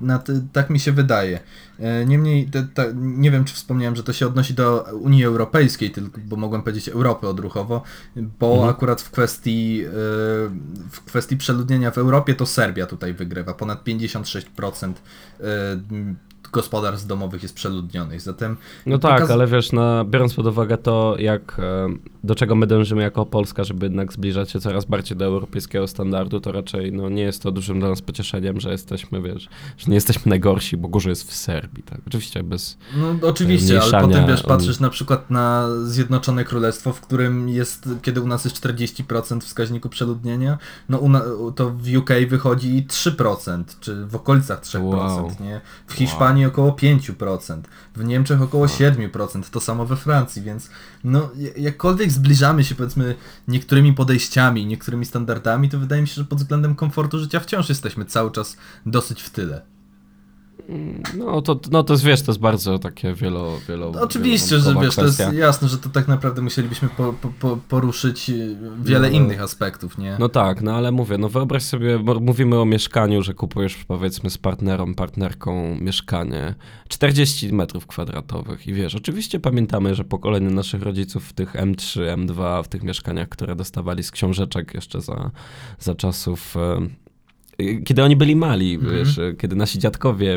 Na 0.00 0.22
tak 0.52 0.70
mi 0.70 0.80
się 0.80 0.92
wydaje. 0.92 1.40
E, 1.80 2.06
niemniej, 2.06 2.46
te, 2.46 2.62
te, 2.74 2.92
nie 2.94 3.30
wiem, 3.30 3.44
czy 3.44 3.54
wspomniałem, 3.54 3.96
że 3.96 4.02
to 4.02 4.12
się 4.12 4.26
odnosi 4.26 4.54
do 4.54 4.82
Unii 4.82 5.24
Europejskiej, 5.24 5.90
tylko, 5.90 6.20
bo 6.24 6.36
mogłem 6.36 6.62
powiedzieć 6.62 6.88
Europy 6.88 7.28
odruchowo, 7.28 7.82
bo 8.16 8.52
mhm. 8.52 8.70
akurat 8.70 9.02
w 9.02 9.10
kwestii, 9.10 9.82
e, 9.86 9.90
w 10.90 11.00
kwestii 11.06 11.36
przeludnienia 11.36 11.90
w 11.90 11.98
Europie 11.98 12.34
to 12.34 12.46
Serbia 12.46 12.86
tutaj 12.86 13.14
wygrywa. 13.14 13.54
Ponad 13.54 13.84
56% 13.84 14.92
gospodarstw 16.52 17.06
domowych 17.06 17.42
jest 17.42 17.54
przeludnionych. 17.54 18.20
Zatem. 18.20 18.56
No 18.86 18.98
tak, 18.98 19.14
pokaz... 19.14 19.30
ale 19.30 19.46
wiesz, 19.46 19.72
no, 19.72 20.04
biorąc 20.04 20.34
pod 20.34 20.46
uwagę 20.46 20.78
to, 20.78 21.16
jak, 21.18 21.56
e, 21.58 21.88
do 22.24 22.34
czego 22.34 22.54
my 22.54 22.66
dążymy 22.66 23.02
jako 23.02 23.26
Polska, 23.26 23.64
żeby 23.64 23.86
jednak 23.86 24.12
zbliżać 24.12 24.50
się 24.50 24.60
coraz 24.60 24.84
bardziej 24.84 25.16
do 25.16 25.24
europejskiego 25.24 25.86
standardu, 25.86 26.40
to 26.40 26.52
raczej 26.52 26.92
no, 26.92 27.08
nie 27.08 27.22
jest 27.22 27.42
to 27.42 27.52
dużym 27.52 27.80
dla 27.80 27.88
nas 27.88 28.02
pocieszeniem, 28.02 28.60
że 28.60 28.70
jesteśmy, 28.70 29.22
wiesz, 29.22 29.48
że 29.78 29.86
nie 29.88 29.94
jesteśmy 29.94 30.30
najgorsi, 30.30 30.76
bo 30.76 30.88
gorzej 30.88 31.10
jest 31.10 31.30
w 31.30 31.34
Serbii. 31.34 31.82
Tak? 31.82 32.00
Oczywiście 32.06 32.42
bez. 32.42 32.78
No 32.96 33.28
oczywiście, 33.28 33.80
ale 33.82 34.02
potem 34.02 34.26
wiesz, 34.26 34.42
patrzysz 34.42 34.80
na 34.80 34.90
przykład 34.90 35.30
na 35.30 35.68
Zjednoczone 35.84 36.44
Królestwo, 36.44 36.92
w 36.92 37.00
którym 37.00 37.48
jest, 37.48 37.88
kiedy 38.02 38.20
u 38.20 38.26
nas 38.26 38.44
jest 38.44 38.56
40% 38.56 39.40
wskaźniku 39.40 39.88
przeludnienia, 39.88 40.58
no 40.88 41.00
to 41.56 41.70
w 41.70 41.96
UK 41.96 42.10
wychodzi 42.28 42.86
3%, 42.88 43.64
czy 43.80 44.06
w 44.06 44.16
okolicach 44.16 44.60
3%, 44.60 44.84
wow. 44.84 45.30
nie? 45.40 45.60
W 45.86 45.92
Hiszpanii 45.92 46.37
Hiszpanii 46.38 46.46
około 46.46 46.72
5%, 46.72 47.62
w 47.96 48.04
Niemczech 48.04 48.42
około 48.42 48.66
7%, 48.66 49.50
to 49.50 49.60
samo 49.60 49.86
we 49.86 49.96
Francji, 49.96 50.42
więc 50.42 50.70
no 51.04 51.30
jakkolwiek 51.56 52.10
zbliżamy 52.10 52.64
się 52.64 52.74
powiedzmy 52.74 53.14
niektórymi 53.48 53.92
podejściami, 53.92 54.66
niektórymi 54.66 55.04
standardami, 55.04 55.68
to 55.68 55.78
wydaje 55.78 56.02
mi 56.02 56.08
się, 56.08 56.14
że 56.14 56.24
pod 56.24 56.38
względem 56.38 56.74
komfortu 56.74 57.18
życia 57.18 57.40
wciąż 57.40 57.68
jesteśmy 57.68 58.04
cały 58.04 58.30
czas 58.30 58.56
dosyć 58.86 59.22
w 59.22 59.30
tyle. 59.30 59.77
No 61.14 61.42
to, 61.42 61.60
no 61.70 61.82
to 61.82 61.94
jest, 61.94 62.04
wiesz, 62.04 62.22
to 62.22 62.32
jest 62.32 62.40
bardzo 62.40 62.78
takie 62.78 63.14
wielo... 63.14 63.52
wielo 63.68 63.90
no, 63.90 64.00
Oczywiście, 64.00 64.58
że 64.58 64.74
wiesz, 64.74 64.96
kwestia. 64.96 65.24
to 65.24 65.30
jest 65.30 65.40
jasne, 65.40 65.68
że 65.68 65.78
to 65.78 65.88
tak 65.88 66.08
naprawdę 66.08 66.42
musielibyśmy 66.42 66.88
po, 66.88 67.14
po, 67.40 67.58
poruszyć 67.68 68.30
wiele 68.82 69.10
no, 69.10 69.16
innych 69.16 69.40
aspektów, 69.42 69.98
nie? 69.98 70.16
No 70.18 70.28
tak, 70.28 70.62
no 70.62 70.76
ale 70.76 70.92
mówię, 70.92 71.18
no 71.18 71.28
wyobraź 71.28 71.62
sobie, 71.62 71.98
mówimy 72.20 72.60
o 72.60 72.64
mieszkaniu, 72.64 73.22
że 73.22 73.34
kupujesz 73.34 73.74
powiedzmy 73.84 74.30
z 74.30 74.38
partnerą, 74.38 74.94
partnerką 74.94 75.76
mieszkanie 75.80 76.54
40 76.88 77.52
metrów 77.52 77.86
kwadratowych 77.86 78.66
i 78.66 78.72
wiesz, 78.72 78.94
oczywiście 78.94 79.40
pamiętamy, 79.40 79.94
że 79.94 80.04
pokolenie 80.04 80.50
naszych 80.50 80.82
rodziców 80.82 81.24
w 81.24 81.32
tych 81.32 81.54
M3, 81.54 82.00
M2, 82.16 82.62
w 82.64 82.68
tych 82.68 82.82
mieszkaniach, 82.82 83.28
które 83.28 83.56
dostawali 83.56 84.02
z 84.02 84.10
książeczek 84.10 84.74
jeszcze 84.74 85.00
za, 85.00 85.30
za 85.78 85.94
czasów 85.94 86.54
kiedy 87.84 88.02
oni 88.02 88.16
byli 88.16 88.36
mali, 88.36 88.74
mm 88.74 88.86
-hmm. 88.86 88.98
wiesz, 88.98 89.20
kiedy 89.38 89.56
nasi 89.56 89.78
dziadkowie 89.78 90.36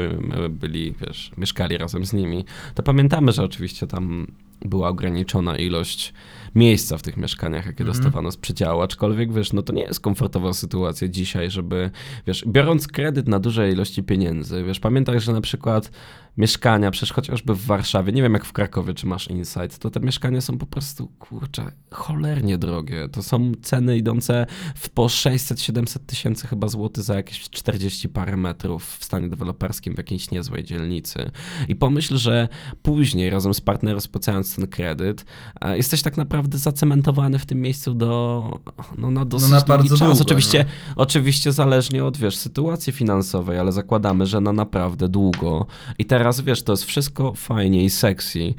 byli, 0.50 0.94
wiesz, 1.08 1.32
mieszkali 1.38 1.78
razem 1.78 2.06
z 2.06 2.14
nimi, 2.14 2.46
to 2.76 2.84
pamiętamy, 2.84 3.32
że 3.32 3.44
oczywiście 3.44 3.88
tam 3.88 4.28
była 4.66 4.90
ograniczona 4.90 5.58
ilość 5.58 6.14
miejsca 6.56 6.98
w 6.98 7.02
tych 7.02 7.18
mieszkaniach, 7.18 7.66
jakie 7.66 7.84
mm 7.84 7.94
-hmm. 7.94 7.96
dostawano 7.96 8.32
z 8.32 8.38
przedziału, 8.38 8.82
aczkolwiek, 8.82 9.34
wiesz, 9.34 9.54
no 9.54 9.62
to 9.62 9.74
nie 9.74 9.84
jest 9.84 10.00
komfortowa 10.00 10.54
sytuacja 10.54 11.08
dzisiaj, 11.08 11.52
żeby, 11.52 11.92
wiesz, 12.28 12.44
biorąc 12.48 12.88
kredyt 12.88 13.28
na 13.28 13.40
duże 13.40 13.72
ilości 13.72 14.04
pieniędzy, 14.04 14.64
wiesz, 14.64 14.80
pamiętaj, 14.80 15.20
że 15.20 15.34
na 15.34 15.42
przykład 15.42 15.92
mieszkania, 16.38 16.92
przecież 16.92 17.14
chociażby 17.14 17.56
w 17.56 17.66
Warszawie, 17.66 18.14
nie 18.14 18.22
wiem 18.22 18.34
jak 18.34 18.46
w 18.46 18.54
Krakowie, 18.54 18.94
czy 18.94 19.08
masz 19.08 19.28
insight, 19.28 19.80
to 19.80 19.90
te 19.90 20.00
mieszkania 20.00 20.42
są 20.42 20.58
po 20.58 20.66
prostu, 20.66 21.08
kurczę, 21.08 21.72
cholernie 21.92 22.58
drogie. 22.58 23.10
To 23.10 23.24
są 23.24 23.52
ceny 23.62 23.98
idące 23.98 24.46
w 24.76 24.90
po 24.90 25.06
600-700 25.06 26.00
tysięcy 26.00 26.48
chyba 26.48 26.68
złotych 26.68 27.04
za 27.04 27.16
jakieś 27.16 27.50
40 27.50 28.10
parę 28.10 28.38
metrów 28.38 28.98
w 29.00 29.06
stanie 29.06 29.30
deweloperskim 29.30 29.96
w 29.96 29.98
jakiejś 29.98 30.32
niezłej 30.32 30.64
dzielnicy. 30.64 31.32
I 31.68 31.76
pomyśl, 31.76 32.18
że 32.18 32.48
później 32.82 33.30
razem 33.30 33.54
z 33.54 33.62
partnerem 33.62 34.02
spłacając 34.02 34.56
ten 34.56 34.68
kredyt, 34.68 35.26
jesteś 35.74 36.02
tak 36.02 36.18
naprawdę 36.18 36.58
zacementowany 36.58 37.40
w 37.40 37.46
tym 37.46 37.62
miejscu 37.62 37.94
do, 37.94 38.60
no 38.98 39.12
na 39.12 39.26
dosyć 39.26 39.50
no 39.50 39.56
na 39.56 39.66
bardzo 39.66 39.98
czas. 39.98 40.08
Długo, 40.08 40.22
oczywiście, 40.22 40.66
no. 40.88 40.94
oczywiście 40.96 41.52
zależnie 41.52 42.06
od, 42.06 42.18
wiesz, 42.18 42.38
sytuacji 42.38 42.94
finansowej, 42.94 43.60
ale 43.60 43.72
zakładamy, 43.72 44.26
że 44.26 44.42
na 44.42 44.54
naprawdę 44.54 45.10
długo. 45.10 45.66
I 46.00 46.06
teraz 46.06 46.21
teraz, 46.22 46.42
wiesz, 46.42 46.64
to 46.64 46.74
jest 46.74 46.86
wszystko 46.86 47.34
fajnie 47.36 47.84
i 47.84 47.90
sexy. 47.90 48.54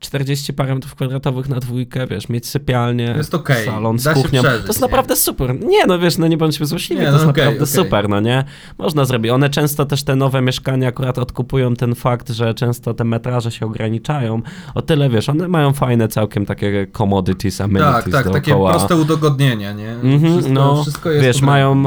40 0.00 0.52
parę 0.52 0.74
metrów 0.74 0.94
kwadratowych 0.94 1.48
na 1.48 1.60
dwójkę, 1.60 2.06
wiesz, 2.06 2.28
mieć 2.28 2.46
sypialnię, 2.46 3.14
jest 3.16 3.34
okay. 3.34 3.64
salon 3.64 3.98
z 3.98 4.08
kuchnią. 4.08 4.42
Przeżyć, 4.42 4.62
to 4.62 4.66
jest 4.66 4.80
nie? 4.80 4.86
naprawdę 4.86 5.16
super. 5.16 5.60
Nie, 5.60 5.86
no 5.86 5.98
wiesz, 5.98 6.18
no 6.18 6.26
nie 6.28 6.36
bądźmy 6.36 6.66
złośliwi, 6.66 7.02
to 7.02 7.12
jest 7.12 7.24
no, 7.24 7.30
okay, 7.30 7.44
naprawdę 7.44 7.64
okay. 7.64 7.84
super, 7.84 8.08
no 8.08 8.20
nie? 8.20 8.44
Można 8.78 9.04
zrobić. 9.04 9.32
One 9.32 9.50
często 9.50 9.86
też 9.86 10.02
te 10.02 10.16
nowe 10.16 10.42
mieszkania 10.42 10.88
akurat 10.88 11.18
odkupują 11.18 11.74
ten 11.74 11.94
fakt, 11.94 12.30
że 12.30 12.54
często 12.54 12.94
te 12.94 13.04
metraże 13.04 13.50
się 13.50 13.66
ograniczają. 13.66 14.42
O 14.74 14.82
tyle, 14.82 15.10
wiesz, 15.10 15.28
one 15.28 15.48
mają 15.48 15.72
fajne 15.72 16.08
całkiem 16.08 16.46
takie 16.46 16.86
commodities, 16.92 17.60
amenities 17.60 17.94
Tak, 17.94 18.24
tak, 18.24 18.24
dookoła. 18.24 18.72
takie 18.72 18.78
proste 18.78 18.96
udogodnienia, 18.96 19.72
nie? 19.72 19.90
Mm 19.90 20.20
-hmm, 20.20 20.32
wszystko, 20.32 20.52
no, 20.52 20.82
wszystko 20.82 21.10
jest 21.10 21.24
wiesz, 21.24 21.42
mają... 21.42 21.84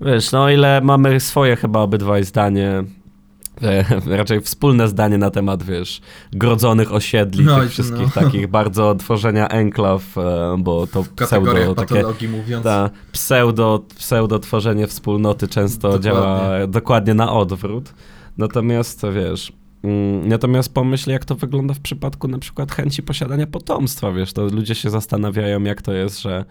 Wiesz, 0.00 0.32
no 0.32 0.50
ile 0.50 0.80
mamy 0.80 1.20
swoje 1.20 1.56
chyba 1.56 1.80
obydwaj 1.80 2.24
zdanie 2.24 2.84
raczej 4.06 4.40
wspólne 4.40 4.88
zdanie 4.88 5.18
na 5.18 5.30
temat, 5.30 5.62
wiesz, 5.62 6.00
grodzonych 6.32 6.92
osiedli, 6.92 7.44
no, 7.44 7.60
tych 7.60 7.70
wszystkich 7.70 8.16
no. 8.16 8.22
takich 8.22 8.46
bardzo 8.46 8.94
tworzenia 8.94 9.48
enklaw, 9.48 10.18
e, 10.18 10.56
bo 10.58 10.86
to 10.86 11.04
pseudo 11.16 11.74
takie, 11.74 12.28
mówiąc. 12.28 12.64
Ta, 12.64 12.90
pseudo, 13.12 13.84
pseudo 13.98 14.38
tworzenie 14.38 14.86
wspólnoty 14.86 15.48
często 15.48 15.88
dokładnie. 15.88 16.04
działa 16.10 16.66
dokładnie 16.66 17.14
na 17.14 17.32
odwrót. 17.32 17.94
Natomiast, 18.38 19.02
wiesz, 19.14 19.52
natomiast 20.22 20.74
pomyśl, 20.74 21.10
jak 21.10 21.24
to 21.24 21.34
wygląda 21.34 21.74
w 21.74 21.80
przypadku 21.80 22.28
na 22.28 22.38
przykład 22.38 22.72
chęci 22.72 23.02
posiadania 23.02 23.46
potomstwa, 23.46 24.12
wiesz, 24.12 24.32
to 24.32 24.44
ludzie 24.44 24.74
się 24.74 24.90
zastanawiają, 24.90 25.62
jak 25.62 25.82
to 25.82 25.92
jest, 25.92 26.20
że 26.20 26.44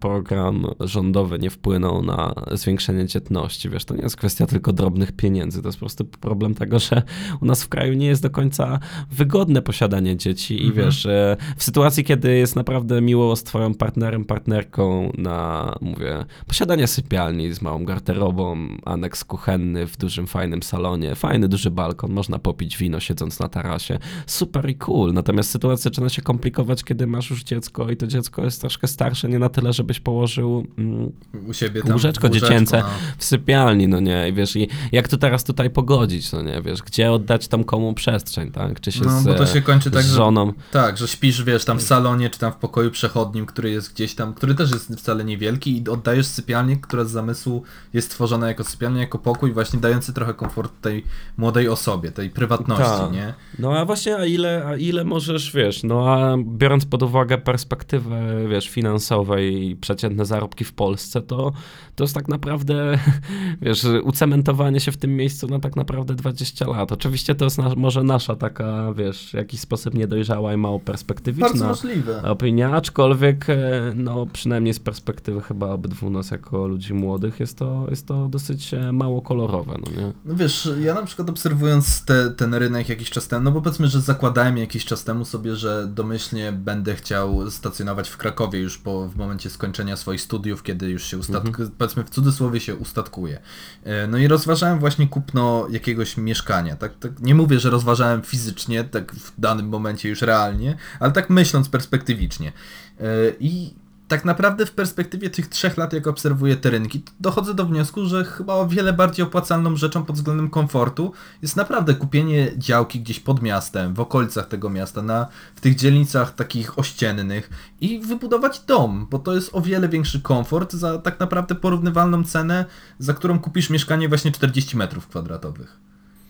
program 0.00 0.66
rządowy 0.80 1.38
nie 1.38 1.50
wpłynął 1.50 2.02
na 2.02 2.34
zwiększenie 2.52 3.06
dzietności, 3.06 3.70
wiesz, 3.70 3.84
to 3.84 3.94
nie 3.96 4.02
jest 4.02 4.16
kwestia 4.16 4.46
tylko 4.46 4.72
drobnych 4.72 5.12
pieniędzy, 5.12 5.62
to 5.62 5.68
jest 5.68 5.78
po 5.78 5.86
prostu 5.86 6.04
problem 6.04 6.54
tego, 6.54 6.78
że 6.78 7.02
u 7.40 7.46
nas 7.46 7.64
w 7.64 7.68
kraju 7.68 7.94
nie 7.94 8.06
jest 8.06 8.22
do 8.22 8.30
końca 8.30 8.78
wygodne 9.10 9.62
posiadanie 9.62 10.16
dzieci 10.16 10.62
i 10.62 10.66
mhm. 10.66 10.86
wiesz, 10.86 11.08
w 11.56 11.64
sytuacji, 11.64 12.04
kiedy 12.04 12.36
jest 12.36 12.56
naprawdę 12.56 13.00
miło 13.00 13.36
z 13.36 13.42
twoją 13.42 13.74
partnerem, 13.74 14.24
partnerką 14.24 15.12
na, 15.18 15.74
mówię, 15.80 16.24
posiadanie 16.46 16.86
sypialni 16.86 17.52
z 17.52 17.62
małą 17.62 17.84
garderobą, 17.84 18.68
aneks 18.84 19.24
kuchenny 19.24 19.86
w 19.86 19.96
dużym, 19.96 20.26
fajnym 20.26 20.62
salonie, 20.62 21.14
fajny, 21.14 21.48
duży 21.48 21.70
balkon, 21.70 22.12
można 22.12 22.38
popić 22.44 22.76
wino 22.76 23.00
siedząc 23.00 23.40
na 23.40 23.48
tarasie. 23.48 23.98
Super 24.26 24.70
i 24.70 24.74
cool. 24.74 25.12
Natomiast 25.12 25.50
sytuacja 25.50 25.82
zaczyna 25.82 26.08
się 26.08 26.22
komplikować, 26.22 26.84
kiedy 26.84 27.06
masz 27.06 27.30
już 27.30 27.42
dziecko 27.42 27.90
i 27.90 27.96
to 27.96 28.06
dziecko 28.06 28.44
jest 28.44 28.60
troszkę 28.60 28.86
starsze, 28.86 29.28
nie 29.28 29.38
na 29.38 29.48
tyle, 29.48 29.72
żebyś 29.72 30.00
położył 30.00 30.66
mm, 30.78 31.12
u 31.46 31.52
siebie 31.52 31.82
tam 31.82 31.92
łóżeczko 31.92 32.28
dziecięce 32.28 32.78
no. 32.78 32.86
w 33.18 33.24
sypialni, 33.24 33.88
no 33.88 34.00
nie, 34.00 34.28
i 34.28 34.32
wiesz, 34.32 34.56
i 34.56 34.68
jak 34.92 35.08
to 35.08 35.16
teraz 35.16 35.44
tutaj 35.44 35.70
pogodzić, 35.70 36.32
no 36.32 36.42
nie, 36.42 36.62
wiesz, 36.62 36.82
gdzie 36.82 37.12
oddać 37.12 37.48
tam 37.48 37.64
komu 37.64 37.94
przestrzeń, 37.94 38.50
tak, 38.50 38.80
czy 38.80 38.92
się 38.92 39.04
no, 39.04 39.20
z, 39.20 39.24
bo 39.24 39.34
to 39.34 39.46
się 39.46 39.62
kończy 39.62 39.90
tak, 39.90 40.04
żoną. 40.04 40.46
Że, 40.46 40.52
tak, 40.72 40.98
że 40.98 41.08
śpisz, 41.08 41.44
wiesz, 41.44 41.64
tam 41.64 41.78
w 41.78 41.82
salonie, 41.82 42.30
czy 42.30 42.38
tam 42.38 42.52
w 42.52 42.56
pokoju 42.56 42.90
przechodnim, 42.90 43.46
który 43.46 43.70
jest 43.70 43.92
gdzieś 43.94 44.14
tam, 44.14 44.34
który 44.34 44.54
też 44.54 44.70
jest 44.70 44.96
wcale 44.98 45.24
niewielki 45.24 45.82
i 45.82 45.88
oddajesz 45.88 46.26
sypialnię, 46.26 46.76
która 46.76 47.04
z 47.04 47.10
zamysłu 47.10 47.62
jest 47.92 48.10
tworzona 48.10 48.48
jako 48.48 48.64
sypialnia, 48.64 49.00
jako 49.00 49.18
pokój 49.18 49.52
właśnie 49.52 49.80
dający 49.80 50.12
trochę 50.12 50.34
komfort 50.34 50.72
tej 50.80 51.04
młodej 51.36 51.68
osobie, 51.68 52.12
tej 52.12 52.30
prywatności, 52.34 52.84
Ta. 52.84 53.10
nie? 53.12 53.34
No 53.58 53.78
a 53.78 53.84
właśnie, 53.84 54.16
a 54.16 54.26
ile, 54.26 54.64
a 54.66 54.76
ile 54.76 55.04
możesz, 55.04 55.52
wiesz, 55.52 55.82
no 55.82 56.08
a 56.14 56.36
biorąc 56.38 56.86
pod 56.86 57.02
uwagę 57.02 57.38
perspektywę, 57.38 58.48
wiesz, 58.48 58.68
finansowej 58.68 59.68
i 59.70 59.76
przeciętne 59.76 60.24
zarobki 60.24 60.64
w 60.64 60.72
Polsce, 60.72 61.22
to, 61.22 61.52
to 61.94 62.04
jest 62.04 62.14
tak 62.14 62.28
naprawdę, 62.28 62.98
wiesz, 63.62 63.86
ucementowanie 64.02 64.80
się 64.80 64.92
w 64.92 64.96
tym 64.96 65.16
miejscu 65.16 65.46
na 65.46 65.58
tak 65.58 65.76
naprawdę 65.76 66.14
20 66.14 66.66
lat. 66.70 66.92
Oczywiście 66.92 67.34
to 67.34 67.44
jest 67.44 67.58
na, 67.58 67.74
może 67.76 68.02
nasza 68.02 68.36
taka, 68.36 68.92
wiesz, 68.92 69.30
w 69.30 69.34
jakiś 69.34 69.60
sposób 69.60 69.94
niedojrzała 69.94 70.54
i 70.54 70.56
mało 70.56 70.80
perspektywiczna 70.80 71.48
Bardzo 71.48 71.66
możliwe. 71.66 72.22
opinia, 72.22 72.70
aczkolwiek, 72.72 73.50
e, 73.50 73.92
no 73.94 74.26
przynajmniej 74.32 74.74
z 74.74 74.80
perspektywy 74.80 75.40
chyba 75.40 75.70
obydwu 75.70 76.10
nas 76.10 76.30
jako 76.30 76.66
ludzi 76.66 76.94
młodych 76.94 77.40
jest 77.40 77.58
to, 77.58 77.86
jest 77.90 78.06
to 78.08 78.28
dosyć 78.28 78.74
e, 78.74 78.92
mało 78.92 79.22
kolorowe, 79.22 79.74
no 79.86 80.02
nie? 80.02 80.12
No 80.24 80.34
wiesz, 80.34 80.68
ja 80.80 80.94
na 80.94 81.02
przykład 81.02 81.30
obserwując 81.30 82.04
te, 82.04 82.13
ten 82.36 82.54
rynek 82.54 82.88
jakiś 82.88 83.10
czas 83.10 83.28
temu, 83.28 83.44
no 83.44 83.50
bo 83.50 83.62
powiedzmy, 83.62 83.88
że 83.88 84.00
zakładałem 84.00 84.58
jakiś 84.58 84.84
czas 84.84 85.04
temu 85.04 85.24
sobie, 85.24 85.56
że 85.56 85.86
domyślnie 85.86 86.52
będę 86.52 86.94
chciał 86.94 87.50
stacjonować 87.50 88.08
w 88.08 88.16
Krakowie 88.16 88.60
już 88.60 88.78
po, 88.78 89.08
w 89.08 89.16
momencie 89.16 89.50
skończenia 89.50 89.96
swoich 89.96 90.20
studiów, 90.20 90.62
kiedy 90.62 90.90
już 90.90 91.04
się 91.04 91.18
ustatkuje, 91.18 91.48
mhm. 91.48 91.70
powiedzmy 91.78 92.04
w 92.04 92.10
cudzysłowie 92.10 92.60
się 92.60 92.76
ustatkuje. 92.76 93.40
E, 93.84 94.06
no 94.06 94.18
i 94.18 94.28
rozważałem 94.28 94.78
właśnie 94.78 95.08
kupno 95.08 95.66
jakiegoś 95.70 96.16
mieszkania. 96.16 96.76
Tak, 96.76 96.98
tak, 96.98 97.20
nie 97.20 97.34
mówię, 97.34 97.60
że 97.60 97.70
rozważałem 97.70 98.22
fizycznie, 98.22 98.84
tak 98.84 99.12
w 99.12 99.40
danym 99.40 99.68
momencie 99.68 100.08
już 100.08 100.22
realnie, 100.22 100.76
ale 101.00 101.12
tak 101.12 101.30
myśląc 101.30 101.68
perspektywicznie. 101.68 102.52
E, 103.00 103.04
I 103.40 103.74
tak 104.14 104.24
naprawdę 104.24 104.66
w 104.66 104.72
perspektywie 104.72 105.30
tych 105.30 105.48
trzech 105.48 105.76
lat, 105.76 105.92
jak 105.92 106.06
obserwuję 106.06 106.56
te 106.56 106.70
rynki, 106.70 107.02
dochodzę 107.20 107.54
do 107.54 107.66
wniosku, 107.66 108.06
że 108.06 108.24
chyba 108.24 108.54
o 108.54 108.68
wiele 108.68 108.92
bardziej 108.92 109.24
opłacalną 109.26 109.76
rzeczą 109.76 110.04
pod 110.04 110.16
względem 110.16 110.50
komfortu 110.50 111.12
jest 111.42 111.56
naprawdę 111.56 111.94
kupienie 111.94 112.52
działki 112.56 113.00
gdzieś 113.00 113.20
pod 113.20 113.42
miastem, 113.42 113.94
w 113.94 114.00
okolicach 114.00 114.48
tego 114.48 114.70
miasta, 114.70 115.02
na, 115.02 115.26
w 115.54 115.60
tych 115.60 115.74
dzielnicach 115.74 116.34
takich 116.34 116.78
ościennych 116.78 117.50
i 117.80 118.00
wybudować 118.00 118.60
dom, 118.60 119.06
bo 119.10 119.18
to 119.18 119.34
jest 119.34 119.50
o 119.52 119.60
wiele 119.60 119.88
większy 119.88 120.20
komfort 120.20 120.72
za 120.72 120.98
tak 120.98 121.20
naprawdę 121.20 121.54
porównywalną 121.54 122.24
cenę, 122.24 122.64
za 122.98 123.14
którą 123.14 123.38
kupisz 123.38 123.70
mieszkanie 123.70 124.08
właśnie 124.08 124.32
40 124.32 124.76
metrów 124.76 125.08
kwadratowych. 125.08 125.78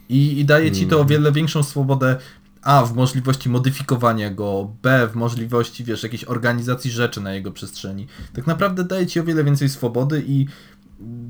I, 0.09 0.41
I, 0.41 0.45
daje 0.45 0.73
ci 0.73 0.87
to 0.87 0.97
o 0.97 1.01
mm. 1.01 1.09
wiele 1.09 1.33
większą 1.33 1.63
swobodę 1.63 2.17
a 2.65 2.85
w 2.85 2.95
możliwości 2.95 3.49
modyfikowania 3.49 4.31
go, 4.31 4.71
B 4.83 5.09
w 5.09 5.15
możliwości, 5.15 5.85
wiesz, 5.85 6.03
jakiejś 6.03 6.25
organizacji 6.25 6.91
rzeczy 6.91 7.21
na 7.21 7.35
jego 7.35 7.53
przestrzeni. 7.53 8.07
Tak 8.33 8.47
naprawdę 8.47 8.85
daje 8.85 9.07
ci 9.07 9.21
o 9.21 9.25
wiele 9.25 9.45
więcej 9.45 9.69
swobody 9.69 10.25
i 10.27 10.47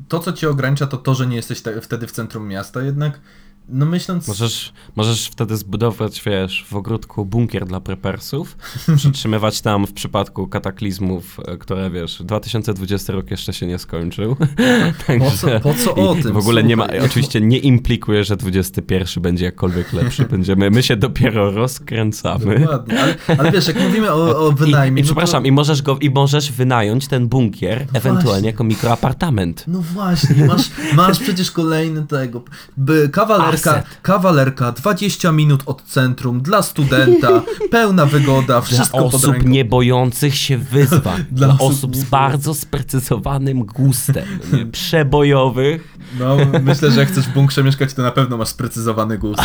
to, 0.08 0.20
co 0.20 0.32
cię 0.32 0.50
ogranicza, 0.50 0.86
to 0.86 0.96
to, 0.96 1.14
że 1.14 1.26
nie 1.26 1.36
jesteś 1.36 1.62
wtedy 1.82 2.06
w 2.06 2.12
centrum 2.12 2.48
miasta, 2.48 2.82
jednak 2.82 3.20
no 3.68 3.86
myśląc... 3.86 4.28
Możesz, 4.28 4.72
możesz 4.96 5.28
wtedy 5.28 5.56
zbudować, 5.56 6.22
wiesz, 6.26 6.66
w 6.68 6.76
ogródku 6.76 7.24
bunkier 7.24 7.66
dla 7.66 7.80
prepersów, 7.80 8.56
przytrzymywać 8.96 9.60
tam 9.60 9.86
w 9.86 9.92
przypadku 9.92 10.46
kataklizmów, 10.46 11.40
e, 11.46 11.56
które, 11.56 11.90
wiesz, 11.90 12.22
2020 12.22 13.12
rok 13.12 13.30
jeszcze 13.30 13.52
się 13.52 13.66
nie 13.66 13.78
skończył. 13.78 14.36
Także, 15.06 15.60
po, 15.60 15.74
co, 15.74 15.74
po 15.74 15.74
co 15.74 15.94
o 15.94 16.14
tym? 16.14 16.32
W 16.32 16.36
ogóle 16.36 16.64
nie 16.64 16.76
ma, 16.76 16.86
oczywiście 17.04 17.40
nie 17.40 17.58
implikuje, 17.58 18.24
że 18.24 18.36
21 18.36 19.22
będzie 19.22 19.44
jakkolwiek 19.44 19.92
lepszy. 19.92 20.24
Będziemy, 20.34 20.70
my 20.70 20.82
się 20.82 20.96
dopiero 20.96 21.50
rozkręcamy. 21.50 22.58
Dokładnie, 22.58 23.00
ale, 23.00 23.16
ale 23.38 23.52
wiesz, 23.52 23.68
jak 23.68 23.80
mówimy 23.80 24.12
o, 24.12 24.46
o 24.46 24.52
wynajmie... 24.52 25.00
I, 25.00 25.00
i 25.00 25.02
no 25.02 25.06
przepraszam, 25.06 25.42
to... 25.42 25.48
i, 25.48 25.52
możesz 25.52 25.82
go, 25.82 25.98
i 26.00 26.10
możesz 26.10 26.52
wynająć 26.52 27.08
ten 27.08 27.28
bunkier 27.28 27.80
no 27.80 27.98
ewentualnie 27.98 28.30
właśnie. 28.30 28.46
jako 28.46 28.64
mikroapartament. 28.64 29.64
No 29.68 29.80
właśnie, 29.80 30.44
masz, 30.46 30.70
masz 30.94 31.18
przecież 31.18 31.50
kolejny 31.50 32.06
tego, 32.06 32.42
by 32.76 33.08
kawaler 33.08 33.53
kawalerka, 33.62 33.90
kawalerka, 34.02 34.72
20 34.72 35.32
minut 35.32 35.62
od 35.66 35.82
centrum, 35.82 36.40
dla 36.42 36.62
studenta, 36.62 37.42
pełna 37.70 38.06
wygoda, 38.06 38.60
wszystko 38.60 38.98
Dla 38.98 39.06
osób 39.06 39.44
nie 39.44 39.64
bojących 39.64 40.34
się 40.34 40.58
wyzwań. 40.58 41.24
Dla 41.30 41.48
Dla, 41.48 41.58
osób 41.58 41.96
z 41.96 42.04
bardzo 42.04 42.54
sprecyzowanym 42.54 43.64
gustem. 43.64 44.24
Przebojowych. 44.72 45.98
No, 46.18 46.36
myślę, 46.62 46.90
że 46.90 47.00
jak 47.00 47.08
chcesz 47.08 47.24
w 47.24 47.32
bunkrze 47.32 47.64
mieszkać, 47.64 47.94
to 47.94 48.02
na 48.02 48.10
pewno 48.10 48.36
masz 48.36 48.48
sprecyzowany 48.48 49.18
gust. 49.18 49.42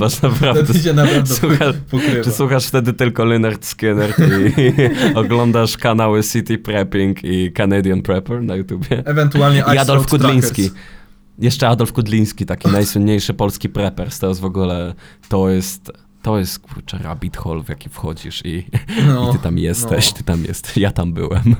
Masz 0.00 0.22
naprawdę... 0.22 0.74
ty 0.74 0.78
się 0.78 0.92
naprawdę 0.92 1.34
Słucha- 1.34 1.72
pokrywa. 1.90 2.24
Czy 2.24 2.32
słuchasz 2.32 2.66
wtedy 2.66 2.92
tylko 2.92 3.24
Leonard 3.24 3.64
Skinner 3.66 4.14
i 4.56 4.72
oglądasz 5.14 5.76
kanały 5.76 6.22
City 6.22 6.58
Prepping 6.58 7.24
i 7.24 7.52
Canadian 7.52 8.02
Prepper 8.02 8.42
na 8.42 8.56
YouTubie? 8.56 9.02
Ewentualnie 9.06 9.64
I 9.74 9.78
Adolf 9.78 10.06
Kudliński. 10.06 10.62
Trackers. 10.62 11.01
Jeszcze 11.38 11.68
Adolf 11.68 11.92
Kudliński, 11.92 12.46
taki 12.46 12.68
najsłynniejszy 12.78 13.34
polski 13.34 13.68
preppers. 13.68 14.22
Jest 14.22 14.40
w 14.40 14.44
ogóle, 14.44 14.94
to 15.28 15.48
jest, 15.48 15.92
to 16.22 16.38
jest 16.38 16.58
kurczę 16.58 16.98
rabbit 16.98 17.36
hole, 17.36 17.62
w 17.62 17.68
jaki 17.68 17.88
wchodzisz 17.88 18.46
i, 18.46 18.66
No, 19.06 19.30
i 19.30 19.32
ty 19.32 19.38
tam 19.38 19.58
jesteś, 19.58 20.10
no. 20.12 20.18
ty 20.18 20.24
tam 20.24 20.44
jesteś. 20.44 20.76
Ja 20.76 20.90
tam 20.92 21.12
byłem. 21.12 21.42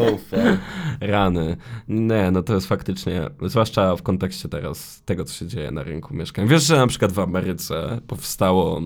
Oh, 0.00 0.18
fuck. 0.30 0.58
Rany. 1.00 1.56
Nie, 1.88 2.30
no 2.30 2.42
to 2.42 2.54
jest 2.54 2.66
faktycznie, 2.66 3.30
zwłaszcza 3.42 3.96
w 3.96 4.02
kontekście 4.02 4.48
teraz 4.48 5.02
tego, 5.04 5.24
co 5.24 5.34
się 5.34 5.46
dzieje 5.46 5.70
na 5.70 5.82
rynku 5.82 6.14
mieszkań. 6.14 6.48
Wiesz, 6.48 6.62
że 6.66 6.76
na 6.76 6.86
przykład 6.86 7.12
w 7.12 7.18
Ameryce 7.18 8.00
powstało, 8.06 8.80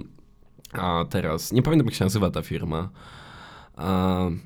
a 0.73 1.05
teraz, 1.11 1.53
nie 1.53 1.63
pamiętam 1.63 1.87
jak 1.87 1.95
się 1.95 2.05
nazywa 2.05 2.31
ta 2.31 2.43
firma, 2.43 2.89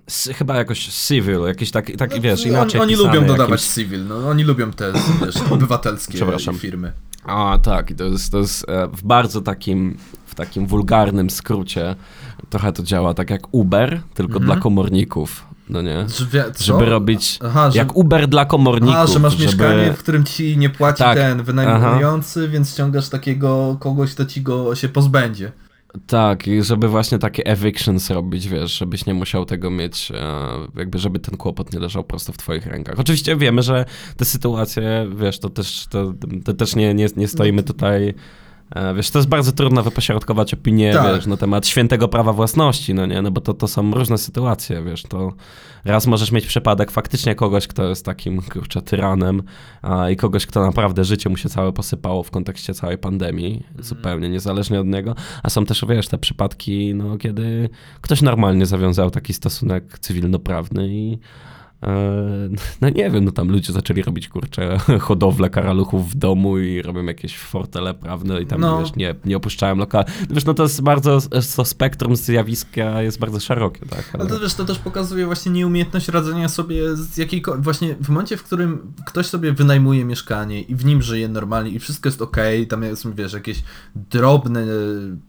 s- 0.06 0.30
chyba 0.34 0.56
jakoś 0.56 0.86
Civil, 0.88 1.40
jakiś 1.46 1.70
taki 1.70 2.20
wiesz, 2.20 2.44
No, 2.44 2.50
inaczej 2.50 2.80
Oni, 2.80 2.96
lubią 2.96 3.26
dodawać 3.26 3.60
jakimś- 3.60 3.74
civil, 3.74 4.06
no 4.06 4.28
oni 4.28 4.44
lubią 4.44 4.70
te 4.70 4.92
wiesz, 5.26 5.34
obywatelskie 5.50 6.18
firmy. 6.58 6.92
A 7.24 7.58
tak, 7.62 7.92
to 7.98 8.04
jest, 8.04 8.32
to 8.32 8.38
jest 8.38 8.68
e, 8.68 8.88
w 8.88 9.02
bardzo 9.02 9.40
takim, 9.40 9.96
w 10.26 10.34
takim 10.34 10.66
wulgarnym 10.66 11.30
skrócie, 11.30 11.96
trochę 12.50 12.72
to 12.72 12.82
działa 12.82 13.14
tak 13.14 13.30
jak 13.30 13.42
Uber, 13.54 14.00
tylko 14.14 14.32
Mhm. 14.32 14.44
dla 14.44 14.56
komorników, 14.56 15.46
no 15.68 15.82
nie? 15.82 16.06
Żeby, 16.08 16.44
co? 16.54 16.64
Żeby 16.64 16.84
robić, 16.84 17.38
Aha, 17.44 17.70
że, 17.70 17.78
jak 17.78 17.96
Uber 17.96 18.28
dla 18.28 18.44
komorników. 18.44 18.96
a, 18.96 19.06
że 19.06 19.18
masz 19.18 19.32
żeby... 19.32 19.44
mieszkanie, 19.44 19.92
w 19.92 19.98
którym 19.98 20.24
ci 20.24 20.56
nie 20.58 20.70
płaci 20.70 20.98
Tak. 20.98 21.16
ten 21.16 21.42
wynajmujący, 21.42 22.48
więc 22.48 22.70
ściągasz 22.72 23.08
takiego 23.08 23.76
kogoś, 23.80 24.14
kto 24.14 24.24
ci 24.26 24.42
go 24.42 24.74
się 24.74 24.88
pozbędzie. 24.88 25.52
Tak, 26.06 26.44
żeby 26.60 26.88
właśnie 26.88 27.18
takie 27.18 27.46
evictions 27.46 28.10
robić, 28.10 28.48
wiesz, 28.48 28.78
żebyś 28.78 29.06
nie 29.06 29.14
musiał 29.14 29.44
tego 29.44 29.70
mieć, 29.70 30.10
e, 30.10 30.16
jakby 30.76 30.98
żeby 30.98 31.18
ten 31.18 31.36
kłopot 31.36 31.72
nie 31.72 31.78
leżał 31.78 32.04
prosto 32.04 32.32
w 32.32 32.36
twoich 32.36 32.66
rękach. 32.66 32.98
Oczywiście 32.98 33.36
wiemy, 33.36 33.62
że 33.62 33.84
te 34.16 34.24
sytuacje, 34.24 35.06
wiesz, 35.16 35.38
to 35.38 35.50
też, 35.50 35.86
to, 35.90 36.12
to 36.44 36.54
też 36.54 36.76
nie, 36.76 36.94
nie, 36.94 37.06
nie 37.16 37.28
stoimy 37.28 37.62
tutaj, 37.62 38.14
wiesz, 38.96 39.10
to 39.10 39.18
jest 39.18 39.28
bardzo 39.28 39.52
trudno 39.52 39.82
wypośrodkować 39.82 40.54
opinię, 40.54 40.92
Tak. 40.92 41.16
wiesz, 41.16 41.26
na 41.26 41.36
temat 41.36 41.66
świętego 41.66 42.08
prawa 42.08 42.32
własności, 42.32 42.94
no 42.94 43.06
nie, 43.06 43.22
no 43.22 43.30
bo 43.30 43.40
to, 43.40 43.54
to 43.54 43.68
są 43.68 43.90
różne 43.90 44.18
sytuacje, 44.18 44.82
wiesz, 44.82 45.02
to 45.02 45.32
raz 45.84 46.06
możesz 46.06 46.32
mieć 46.32 46.46
przypadek 46.46 46.90
faktycznie 46.90 47.34
kogoś, 47.34 47.66
kto 47.66 47.88
jest 47.88 48.04
takim, 48.04 48.42
kurczę, 48.42 48.82
tyranem 48.82 49.42
a, 49.82 50.10
i 50.10 50.16
kogoś, 50.16 50.46
kto 50.46 50.66
naprawdę 50.66 51.04
życie 51.04 51.30
mu 51.30 51.36
się 51.36 51.48
całe 51.48 51.72
posypało 51.72 52.22
w 52.22 52.30
kontekście 52.30 52.74
całej 52.74 52.98
pandemii, 52.98 53.62
zupełnie 53.78 54.28
niezależnie 54.28 54.80
od 54.80 54.86
niego, 54.86 55.14
a 55.42 55.50
są 55.50 55.64
też, 55.64 55.84
wiesz, 55.88 56.08
te 56.08 56.18
przypadki, 56.18 56.94
no, 56.94 57.18
kiedy 57.18 57.68
ktoś 58.00 58.22
normalnie 58.22 58.66
zawiązał 58.66 59.10
taki 59.10 59.32
stosunek 59.32 59.98
cywilnoprawny 59.98 60.88
i 60.88 61.12
e, 61.12 61.18
no 62.80 62.88
nie 62.88 63.10
wiem, 63.10 63.24
no 63.24 63.32
tam 63.32 63.48
ludzie 63.48 63.72
zaczęli 63.72 64.02
robić, 64.02 64.28
kurczę, 64.28 64.78
hodowlę 65.00 65.50
karaluchów 65.50 66.10
w 66.10 66.14
domu 66.14 66.58
i 66.58 66.82
robią 66.82 67.04
jakieś 67.04 67.38
fortele 67.38 67.94
prawne 67.94 68.42
i 68.42 68.46
tam, 68.46 68.60
No. 68.60 68.80
wiesz, 68.80 68.96
nie, 68.96 69.14
nie 69.24 69.36
opuszczają 69.36 69.76
lokalu. 69.76 70.04
Wiesz, 70.30 70.44
no 70.44 70.54
to 70.54 70.62
jest 70.62 70.82
bardzo, 70.82 71.18
to 71.56 71.64
spektrum 71.64 72.16
zjawiska 72.16 73.02
jest 73.02 73.18
bardzo 73.18 73.40
szerokie, 73.40 73.86
tak? 73.86 74.10
Ale 74.12 74.26
to 74.26 74.40
wiesz, 74.40 74.54
to 74.54 74.64
też 74.64 74.78
pokazuje 74.78 75.26
właśnie 75.26 75.52
nieumiejętność 75.52 76.08
radzenia 76.08 76.48
sobie 76.48 76.96
z 76.96 77.16
jakiejkolwiek, 77.16 77.64
właśnie 77.64 77.94
w 78.00 78.08
momencie, 78.08 78.36
w 78.36 78.42
którym 78.42 78.92
ktoś 79.06 79.26
sobie 79.26 79.52
wynajmuje 79.52 80.04
mieszkanie 80.04 80.62
i 80.62 80.74
w 80.74 80.84
nim 80.84 81.02
żyje 81.02 81.28
normalnie 81.28 81.70
i 81.70 81.78
wszystko 81.78 82.08
jest 82.08 82.22
okej, 82.22 82.66
tam 82.66 82.96
są, 82.96 83.12
wiesz, 83.14 83.32
jakieś 83.32 83.62
drobne 83.96 84.60
e, 84.60 84.66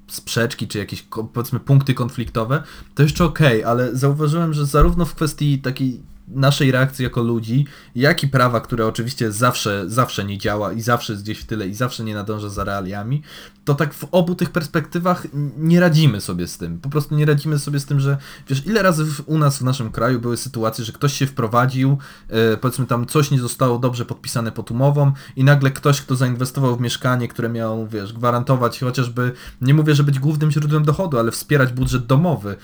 sprzeczki, 0.08 0.68
czy 0.68 0.78
jakieś, 0.78 1.02
powiedzmy, 1.34 1.60
punkty 1.60 1.94
konfliktowe, 1.94 2.64
to 2.96 3.04
jeszcze 3.04 3.26
okej, 3.26 3.64
ale 3.64 3.96
zauważyłem, 3.96 4.54
że 4.54 4.66
zarówno 4.66 5.06
w 5.06 5.16
kwestii 5.16 5.60
takiej 5.60 6.02
naszej 6.28 6.72
reakcji 6.72 7.04
jako 7.04 7.22
ludzi, 7.22 7.66
jak 7.96 8.24
i 8.24 8.28
prawa, 8.28 8.62
które 8.62 8.88
oczywiście 8.88 9.32
zawsze, 9.32 9.84
zawsze 9.88 10.26
nie 10.26 10.38
działa 10.38 10.74
i 10.74 10.82
zawsze 10.82 11.14
jest 11.14 11.24
gdzieś 11.24 11.40
w 11.40 11.46
tyle 11.46 11.68
i 11.68 11.74
zawsze 11.74 12.04
nie 12.04 12.16
nadąża 12.16 12.50
za 12.50 12.64
realiami, 12.64 13.22
to 13.66 13.76
tak 13.76 13.94
w 13.94 14.08
obu 14.12 14.36
tych 14.36 14.50
perspektywach 14.50 15.28
nie 15.58 15.80
radzimy 15.80 16.22
sobie 16.22 16.48
z 16.48 16.58
tym. 16.58 16.80
Po 16.80 16.90
prostu 16.90 17.16
nie 17.16 17.26
radzimy 17.26 17.60
sobie 17.60 17.80
z 17.80 17.86
tym, 17.86 18.00
że 18.00 18.18
wiesz, 18.50 18.66
ile 18.66 18.84
razy 18.84 19.06
w, 19.06 19.24
u 19.26 19.38
nas 19.38 19.58
w 19.58 19.62
naszym 19.62 19.92
kraju 19.92 20.20
były 20.20 20.38
sytuacje, 20.38 20.86
że 20.86 20.92
ktoś 20.92 21.14
się 21.14 21.28
wprowadził, 21.28 21.98
e, 22.30 22.58
powiedzmy 22.58 22.86
tam 22.86 23.06
coś 23.06 23.32
nie 23.32 23.40
zostało 23.40 23.80
dobrze 23.80 24.06
podpisane 24.06 24.52
pod 24.52 24.72
umową 24.72 25.12
i 25.36 25.44
nagle 25.44 25.72
ktoś, 25.72 26.02
kto 26.02 26.16
zainwestował 26.16 26.76
w 26.76 26.82
mieszkanie, 26.82 27.28
które 27.28 27.50
miał, 27.50 27.88
wiesz, 27.88 28.14
gwarantować 28.14 28.80
chociażby, 28.80 29.32
nie 29.62 29.74
mówię, 29.74 29.96
że 29.96 30.04
być 30.04 30.20
głównym 30.20 30.52
źródłem 30.52 30.84
dochodu, 30.84 31.20
ale 31.20 31.32
wspierać 31.32 31.74
budżet 31.74 32.06
domowy, 32.06 32.56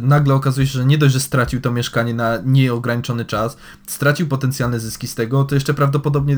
nagle 0.00 0.34
okazuje 0.34 0.66
się, 0.66 0.72
że 0.72 0.84
nie 0.84 0.98
dość, 0.98 1.12
że 1.12 1.20
stracił 1.20 1.60
to 1.60 1.70
mieszkanie 1.70 2.14
na 2.14 2.38
nieograniczony 2.44 3.24
czas, 3.24 3.56
stracił 3.86 4.28
potencjalne 4.28 4.80
zyski 4.80 5.06
z 5.06 5.14
tego, 5.14 5.44
to 5.44 5.54
jeszcze 5.54 5.74
prawdopodobnie 5.74 6.36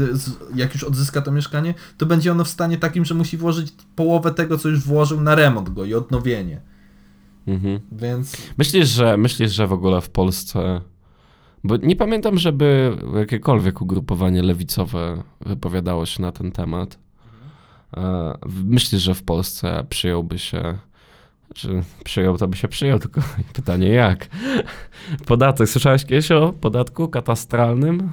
jak 0.55 0.75
już 0.75 0.85
odzyska 0.85 1.23
to 1.23 1.33
mieszkanie, 1.33 1.75
to 1.99 2.07
będzie 2.07 2.33
ono 2.33 2.45
w 2.45 2.49
stanie 2.49 2.79
takim, 2.79 3.05
że 3.05 3.15
musi 3.15 3.37
włożyć 3.37 3.73
połowę 3.97 4.35
tego, 4.35 4.59
co 4.59 4.69
już 4.69 4.81
włożył 4.81 5.21
na 5.21 5.35
remont 5.35 5.71
go 5.71 5.85
i 5.85 5.95
odnowienie. 5.95 6.61
Mhm. 7.47 7.81
Więc 7.93 8.37
Myślisz, 8.59 8.89
że 8.89 9.17
myślisz, 9.17 9.53
że 9.53 9.67
w 9.67 9.73
ogóle 9.73 10.01
w 10.01 10.11
Polsce. 10.11 10.81
Bo 11.65 11.77
nie 11.77 11.97
pamiętam, 11.97 12.39
żeby 12.39 12.97
jakiekolwiek 13.15 13.81
ugrupowanie 13.81 14.43
lewicowe 14.43 15.23
wypowiadało 15.47 16.07
się 16.07 16.23
na 16.23 16.33
ten 16.33 16.53
temat. 16.53 16.99
E, 17.97 18.35
Myślisz, 18.65 19.03
że 19.03 19.15
w 19.15 19.23
Polsce 19.23 19.87
przyjąłby 19.89 20.39
się. 20.39 20.79
Czy 21.55 21.83
przyjął, 22.05 22.39
to 22.39 22.49
by 22.49 22.57
się 22.57 22.69
przyjął, 22.69 22.99
tylko 22.99 23.21
pytanie 23.55 23.89
jak? 23.89 24.27
Podatek. 25.27 25.69
Słyszałeś 25.69 26.05
kiedyś 26.05 26.31
o 26.31 26.53
podatku 26.61 27.09
katastralnym? 27.09 28.13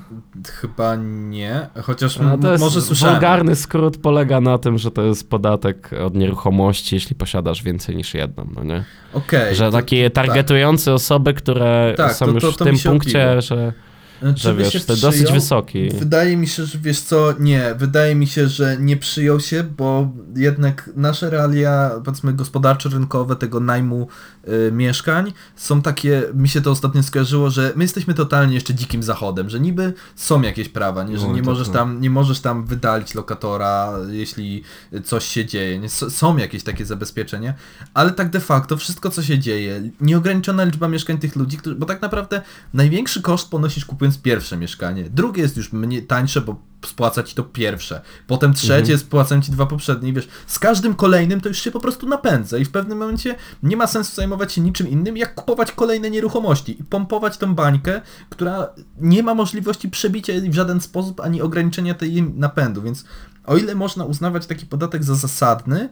chyba 0.62 0.96
nie, 0.96 1.68
chociaż 1.84 2.20
m- 2.20 2.40
to 2.42 2.52
jest 2.52 2.64
może 2.64 2.82
słyszałem. 2.82 3.16
wulgarny 3.16 3.56
skrót 3.56 3.98
polega 3.98 4.42
na 4.42 4.58
tym, 4.58 4.78
że 4.78 4.92
to 4.92 5.02
jest 5.02 5.30
podatek 5.30 5.90
od 6.06 6.16
nieruchomości, 6.16 6.96
jeśli 6.96 7.16
posiadasz 7.16 7.64
więcej 7.64 7.96
niż 7.96 8.14
jedną, 8.14 8.48
no 8.56 8.64
nie? 8.64 8.84
Okej. 9.14 9.56
Że 9.56 9.66
to- 9.66 9.72
taki 9.72 10.04
to- 10.04 10.10
targetujący 10.10 10.94
osoby, 10.94 11.34
które 11.34 11.94
Tak, 11.98 12.14
są 12.14 12.26
to- 12.26 12.32
już 12.32 12.44
to- 12.44 12.52
w 12.52 12.58
tym 12.58 12.76
punkcie, 12.80 13.42
że, 13.42 13.74
tak. 14.22 14.38
że 14.38 14.56
wiesz, 14.56 14.86
to 14.86 14.96
dosyć 14.96 15.32
wysoki. 15.32 15.90
Wydaje 15.90 16.38
mi 16.38 16.48
się, 16.48 16.66
że 16.66 16.78
wiesz 16.78 17.02
co, 17.02 17.34
nie, 17.40 17.76
wydaje 17.76 18.16
mi 18.16 18.28
się, 18.28 18.48
że 18.48 18.78
nie 18.80 18.98
przyjął 18.98 19.40
się, 19.40 19.64
bo 19.64 20.12
jednak 20.36 20.90
nasze 20.96 21.30
realia, 21.30 21.92
powiedzmy 22.06 22.34
gospodarczo-rynkowe 22.34 23.36
tego 23.36 23.60
najmu 23.60 24.08
y, 24.48 24.72
mieszkań 24.72 25.34
są 25.56 25.82
takie, 25.82 26.24
mi 26.34 26.50
się 26.50 26.62
to 26.62 26.72
ostatnio 26.72 27.04
skojarzyło, 27.04 27.50
że 27.50 27.74
my 27.76 27.84
jesteśmy 27.84 28.14
totalnie 28.14 28.54
jeszcze 28.54 28.74
dzikim 28.74 29.04
zachodem, 29.04 29.50
że 29.50 29.60
niby 29.60 29.94
są 30.16 30.42
jakieś 30.42 30.70
prawa, 30.70 31.04
nie, 31.04 31.18
że 31.18 31.28
Oj, 31.28 31.34
nie 31.34 31.42
to 31.42 31.50
możesz 31.50 31.68
tak. 31.68 31.76
tam, 31.76 32.02
nie 32.02 32.10
możesz 32.10 32.40
tam 32.40 32.66
wydalić 32.66 33.16
lokatora, 33.16 33.94
jeśli 34.10 34.64
coś 35.04 35.26
się 35.26 35.46
dzieje, 35.46 35.80
nie, 35.80 35.90
są 35.90 36.38
jakieś 36.38 36.64
takie 36.64 36.86
zabezpieczenia, 36.86 37.54
ale 37.94 38.12
tak 38.12 38.30
de 38.30 38.40
facto 38.40 38.78
wszystko 38.78 39.10
co 39.10 39.24
się 39.24 39.40
dzieje, 39.40 39.92
nieograniczona 40.02 40.64
liczba 40.64 40.88
mieszkań 40.88 41.18
tych 41.18 41.36
ludzi, 41.36 41.58
którzy, 41.58 41.76
bo 41.76 41.86
tak 41.86 42.02
naprawdę 42.02 42.42
największy 42.74 43.22
koszt 43.22 43.50
ponosisz 43.50 43.86
kupując 43.86 44.09
pierwsze 44.18 44.58
mieszkanie, 44.58 45.04
drugie 45.10 45.42
jest 45.42 45.58
już 45.58 45.74
mniej 45.74 46.04
tańsze, 46.04 46.42
bo 46.42 46.56
spłaca 46.86 47.24
ci 47.24 47.36
to 47.36 47.44
pierwsze, 47.44 48.02
potem 48.28 48.54
trzecie 48.54 48.80
Mhm. 48.80 49.00
spłacą 49.00 49.42
ci 49.42 49.52
dwa 49.52 49.66
poprzednie 49.66 50.10
i 50.10 50.14
wiesz, 50.14 50.28
z 50.48 50.60
każdym 50.60 50.96
kolejnym 50.96 51.42
to 51.42 51.50
już 51.50 51.60
się 51.60 51.72
po 51.72 51.80
prostu 51.80 52.08
napędza 52.08 52.58
i 52.58 52.66
w 52.66 52.72
pewnym 52.72 52.98
momencie 52.98 53.36
nie 53.64 53.78
ma 53.78 53.88
sensu 53.88 54.16
zajmować 54.16 54.54
się 54.54 54.62
niczym 54.62 54.88
innym, 54.90 55.18
jak 55.18 55.36
kupować 55.36 55.72
kolejne 55.72 56.10
nieruchomości 56.10 56.82
i 56.82 56.84
pompować 56.84 57.38
tą 57.38 57.56
bańkę, 57.56 58.02
która 58.30 58.70
nie 59.00 59.24
ma 59.24 59.36
możliwości 59.36 59.90
przebicia 59.90 60.34
jej 60.34 60.50
w 60.50 60.54
żaden 60.54 60.82
sposób, 60.82 61.20
ani 61.20 61.42
ograniczenia 61.42 61.94
tej 61.94 62.24
napędu, 62.24 62.82
więc 62.82 63.06
o 63.46 63.58
ile 63.58 63.76
można 63.76 64.06
uznawać 64.06 64.46
taki 64.46 64.66
podatek 64.66 65.04
za 65.04 65.16
zasadny, 65.16 65.90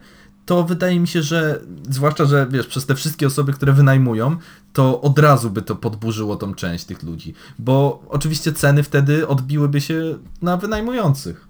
to 0.48 0.64
wydaje 0.64 1.00
mi 1.00 1.08
się, 1.08 1.22
że 1.22 1.60
zwłaszcza, 1.90 2.24
że 2.24 2.46
wiesz, 2.50 2.66
przez 2.66 2.86
te 2.86 2.94
wszystkie 2.94 3.26
osoby, 3.26 3.52
które 3.52 3.72
wynajmują, 3.72 4.36
to 4.72 5.00
od 5.00 5.18
razu 5.18 5.50
by 5.50 5.62
to 5.62 5.76
podburzyło 5.76 6.36
tą 6.36 6.54
część 6.54 6.84
tych 6.84 7.02
ludzi, 7.02 7.34
bo 7.58 8.02
oczywiście 8.08 8.52
ceny 8.52 8.82
wtedy 8.82 9.28
odbiłyby 9.28 9.80
się 9.80 10.18
na 10.42 10.56
wynajmujących. 10.56 11.48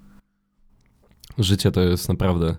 Życie 1.39 1.71
to 1.71 1.81
jest 1.81 2.09
naprawdę 2.09 2.57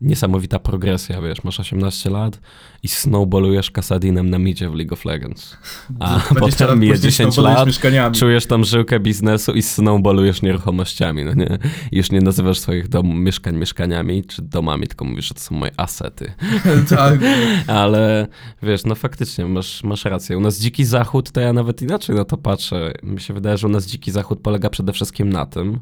niesamowita 0.00 0.58
progresja, 0.58 1.22
wiesz, 1.22 1.44
masz 1.44 1.60
18 1.60 2.10
lat 2.10 2.40
i 2.82 2.88
snowballujesz 2.88 3.70
Kasadinem 3.70 4.30
na 4.30 4.38
midzie 4.38 4.70
w 4.70 4.74
League 4.74 4.92
of 4.94 5.04
Legends. 5.04 5.56
A 6.00 6.20
potem 6.38 6.80
mija 6.80 6.96
10 6.96 7.36
lat, 7.36 7.68
czujesz 8.14 8.46
tam 8.46 8.64
żyłkę 8.64 9.00
biznesu 9.00 9.52
i 9.52 9.62
snowballujesz 9.62 10.42
nieruchomościami, 10.42 11.24
no 11.24 11.34
nie? 11.34 11.58
I 11.92 11.96
już 11.96 12.10
nie 12.10 12.20
nazywasz 12.20 12.58
swoich 12.58 12.88
dom, 12.88 13.24
mieszkań 13.24 13.56
mieszkaniami 13.56 14.24
czy 14.24 14.42
domami, 14.42 14.86
tylko 14.86 15.04
mówisz, 15.04 15.28
że 15.28 15.34
to 15.34 15.40
są 15.40 15.54
moje 15.54 15.72
asety. 15.76 16.32
tak. 16.96 17.20
Ale 17.66 18.26
wiesz, 18.62 18.84
no 18.84 18.94
faktycznie 18.94 19.46
masz, 19.46 19.84
masz 19.84 20.04
rację. 20.04 20.38
U 20.38 20.40
nas 20.40 20.58
dziki 20.58 20.84
zachód, 20.84 21.30
to 21.30 21.40
ja 21.40 21.52
nawet 21.52 21.82
inaczej 21.82 22.16
na 22.16 22.24
to 22.24 22.36
patrzę. 22.36 22.92
Mi 23.02 23.20
się 23.20 23.34
wydaje, 23.34 23.58
że 23.58 23.66
u 23.66 23.70
nas 23.70 23.86
dziki 23.86 24.10
zachód 24.10 24.40
polega 24.40 24.70
przede 24.70 24.92
wszystkim 24.92 25.30
na 25.30 25.46
tym, 25.46 25.80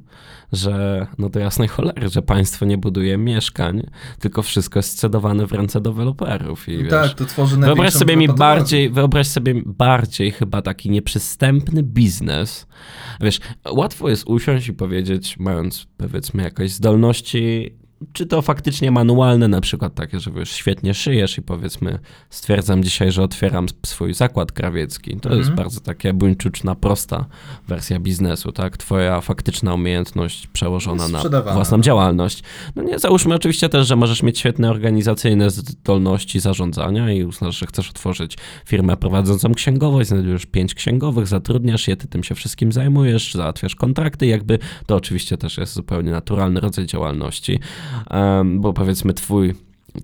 że 0.53 1.07
no 1.19 1.29
do 1.29 1.41
jasnej 1.41 1.69
cholery, 1.69 2.09
że 2.09 2.23
państwo 2.23 2.66
nie 2.66 2.79
buduje 2.79 3.19
mieszkań, 3.19 3.91
tylko 4.19 4.43
wszystko 4.43 4.79
jest 4.79 4.91
scedowane 4.91 5.47
w 5.47 5.53
ręce 5.53 5.81
deweloperów. 5.81 6.69
I, 6.69 6.79
wiesz, 6.79 6.91
tak, 6.91 7.15
to 7.15 7.25
tworzy 7.25 7.57
Wyobraź 7.57 7.93
sobie 7.93 8.17
mi 8.17 8.29
bardziej, 8.29 8.91
wyobraź 8.91 9.27
sobie 9.27 9.63
bardziej 9.67 10.31
chyba 10.31 10.63
taki 10.63 10.91
nieprzystępny 10.91 11.83
biznes. 11.83 12.67
Wiesz, 13.21 13.41
łatwo 13.71 14.09
jest 14.09 14.27
usiąść 14.27 14.69
i 14.69 14.73
powiedzieć, 14.73 15.39
mając 15.39 15.87
powiedzmy 15.97 16.43
jakieś 16.43 16.73
zdolności 16.73 17.75
czy 18.13 18.27
to 18.27 18.43
faktycznie 18.43 18.91
manualne, 18.91 19.49
na 19.49 19.61
przykład 19.61 19.95
takie, 19.95 20.21
że 20.21 20.31
już 20.31 20.51
świetnie 20.51 20.95
szyjesz 20.95 21.39
i 21.39 21.43
powiedzmy 21.43 21.99
stwierdzam 22.31 22.83
dzisiaj, 22.83 23.13
że 23.13 23.23
otwieram 23.23 23.67
swój 23.87 24.15
zakład 24.15 24.53
krawiecki. 24.53 25.17
To 25.21 25.29
jest 25.29 25.51
mhm. 25.51 25.57
bardzo 25.57 25.81
takie 25.81 26.13
buńczuczna, 26.13 26.75
prosta 26.75 27.25
wersja 27.69 28.01
biznesu, 28.01 28.53
tak? 28.53 28.77
Twoja 28.77 29.21
faktyczna 29.21 29.75
umiejętność 29.75 30.47
przełożona 30.47 31.09
na 31.09 31.43
własną 31.43 31.77
no. 31.77 31.83
działalność. 31.83 32.43
No 32.77 32.83
nie, 32.83 32.99
załóżmy 32.99 33.35
oczywiście 33.35 33.69
też, 33.69 33.87
że 33.87 33.97
możesz 33.97 34.23
mieć 34.23 34.39
świetne 34.39 34.71
organizacyjne 34.71 35.51
zdolności 35.51 36.41
zarządzania 36.41 37.13
i 37.13 37.25
uznasz, 37.25 37.59
że 37.59 37.67
chcesz 37.67 37.91
otworzyć 37.91 38.39
firmę 38.67 38.97
prowadzącą 38.97 39.55
księgowość, 39.55 40.09
znajdujesz 40.09 40.47
pięć 40.47 40.75
księgowych, 40.75 41.27
zatrudniasz 41.27 41.89
je, 41.89 41.97
ty 41.97 42.09
tym 42.09 42.25
się 42.25 42.35
wszystkim 42.35 42.73
zajmujesz, 42.73 43.35
załatwiasz 43.35 43.75
kontrakty, 43.75 44.27
jakby 44.27 44.59
to 44.87 44.97
oczywiście 44.97 45.37
też 45.37 45.59
jest 45.59 45.75
zupełnie 45.75 46.11
naturalny 46.11 46.61
rodzaj 46.61 46.87
działalności 46.87 47.61
bo 48.45 48.72
powiedzmy 48.72 49.14
twój 49.14 49.55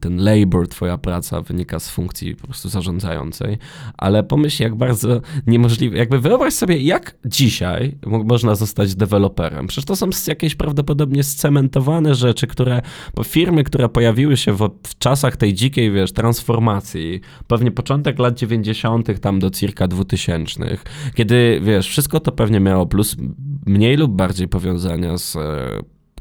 ten 0.00 0.24
labor, 0.24 0.68
twoja 0.68 0.98
praca 0.98 1.40
wynika 1.40 1.80
z 1.80 1.90
funkcji 1.90 2.36
po 2.36 2.46
prostu 2.46 2.68
zarządzającej, 2.68 3.58
ale 3.98 4.22
pomyśl 4.22 4.62
jak 4.62 4.74
bardzo 4.74 5.20
niemożliwe, 5.46 5.96
jakby 5.96 6.20
wyobraź 6.20 6.54
sobie, 6.54 6.78
jak 6.78 7.16
dzisiaj 7.24 7.98
można 8.06 8.54
zostać 8.54 8.94
deweloperem. 8.94 9.66
Przecież 9.66 9.84
to 9.84 9.96
są 9.96 10.08
jakieś 10.28 10.54
prawdopodobnie 10.54 11.22
scementowane 11.22 12.14
rzeczy, 12.14 12.46
które, 12.46 12.82
firmy, 13.24 13.64
które 13.64 13.88
pojawiły 13.88 14.36
się 14.36 14.52
w, 14.52 14.70
w 14.86 14.98
czasach 14.98 15.36
tej 15.36 15.54
dzikiej, 15.54 15.92
wiesz, 15.92 16.12
transformacji, 16.12 17.20
pewnie 17.46 17.70
początek 17.70 18.18
lat 18.18 18.38
90. 18.38 19.20
tam 19.20 19.38
do 19.38 19.50
circa 19.50 19.88
2000, 19.88 20.78
kiedy, 21.14 21.60
wiesz, 21.62 21.88
wszystko 21.88 22.20
to 22.20 22.32
pewnie 22.32 22.60
miało 22.60 22.86
plus 22.86 23.16
mniej 23.66 23.96
lub 23.96 24.12
bardziej 24.12 24.48
powiązania 24.48 25.16
z 25.18 25.36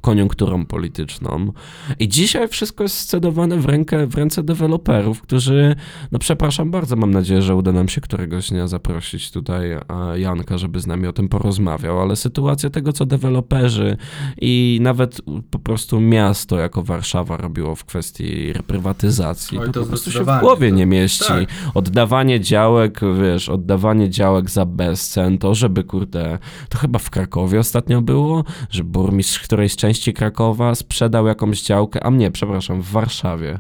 koniunkturą 0.03 0.65
polityczną. 0.65 1.53
I 1.99 2.07
dzisiaj 2.07 2.47
wszystko 2.47 2.83
jest 2.83 2.97
scedowane 2.97 3.57
w, 3.57 3.65
rękę, 3.65 4.07
w 4.07 4.15
ręce 4.15 4.43
deweloperów, 4.43 5.21
którzy, 5.21 5.75
no 6.11 6.19
przepraszam 6.19 6.71
bardzo, 6.71 6.95
mam 6.95 7.11
nadzieję, 7.11 7.41
że 7.41 7.55
uda 7.55 7.71
nam 7.71 7.89
się 7.89 8.01
któregoś 8.01 8.49
dnia 8.49 8.67
zaprosić 8.67 9.31
tutaj 9.31 9.77
Janka, 10.15 10.57
żeby 10.57 10.79
z 10.79 10.87
nami 10.87 11.07
o 11.07 11.13
tym 11.13 11.29
porozmawiał, 11.29 12.01
ale 12.01 12.15
sytuacja 12.15 12.69
tego, 12.69 12.93
co 12.93 13.05
deweloperzy 13.05 13.97
i 14.41 14.79
nawet 14.81 15.21
po 15.51 15.59
prostu 15.59 15.99
miasto 15.99 16.57
jako 16.57 16.83
Warszawa 16.83 17.37
robiło 17.37 17.75
w 17.75 17.85
kwestii 17.85 18.53
reprywatyzacji, 18.53 19.59
Oj, 19.59 19.65
to, 19.65 19.71
to 19.71 19.79
po 19.79 19.85
prostu 19.85 20.11
się 20.11 20.23
w 20.23 20.39
głowie 20.39 20.69
to... 20.69 20.75
nie 20.75 20.85
mieści. 20.85 21.25
Tak. 21.27 21.47
Oddawanie 21.73 22.39
działek, 22.39 22.99
wiesz, 23.21 23.49
oddawanie 23.49 24.09
działek 24.09 24.49
za 24.49 24.65
bezcen, 24.65 25.37
to 25.37 25.55
żeby, 25.55 25.83
kurde, 25.83 26.39
to 26.69 26.77
chyba 26.77 26.99
w 26.99 27.09
Krakowie 27.09 27.59
ostatnio 27.59 28.01
było, 28.01 28.43
że 28.69 28.83
burmistrz 28.83 29.39
którejś 29.39 29.75
części 29.75 29.92
części 29.93 30.13
Krakowa 30.13 30.75
sprzedał 30.75 31.27
jakąś 31.27 31.61
działkę, 31.61 32.03
a 32.03 32.11
mnie, 32.11 32.31
przepraszam, 32.31 32.81
w 32.81 32.91
Warszawie 32.91 33.59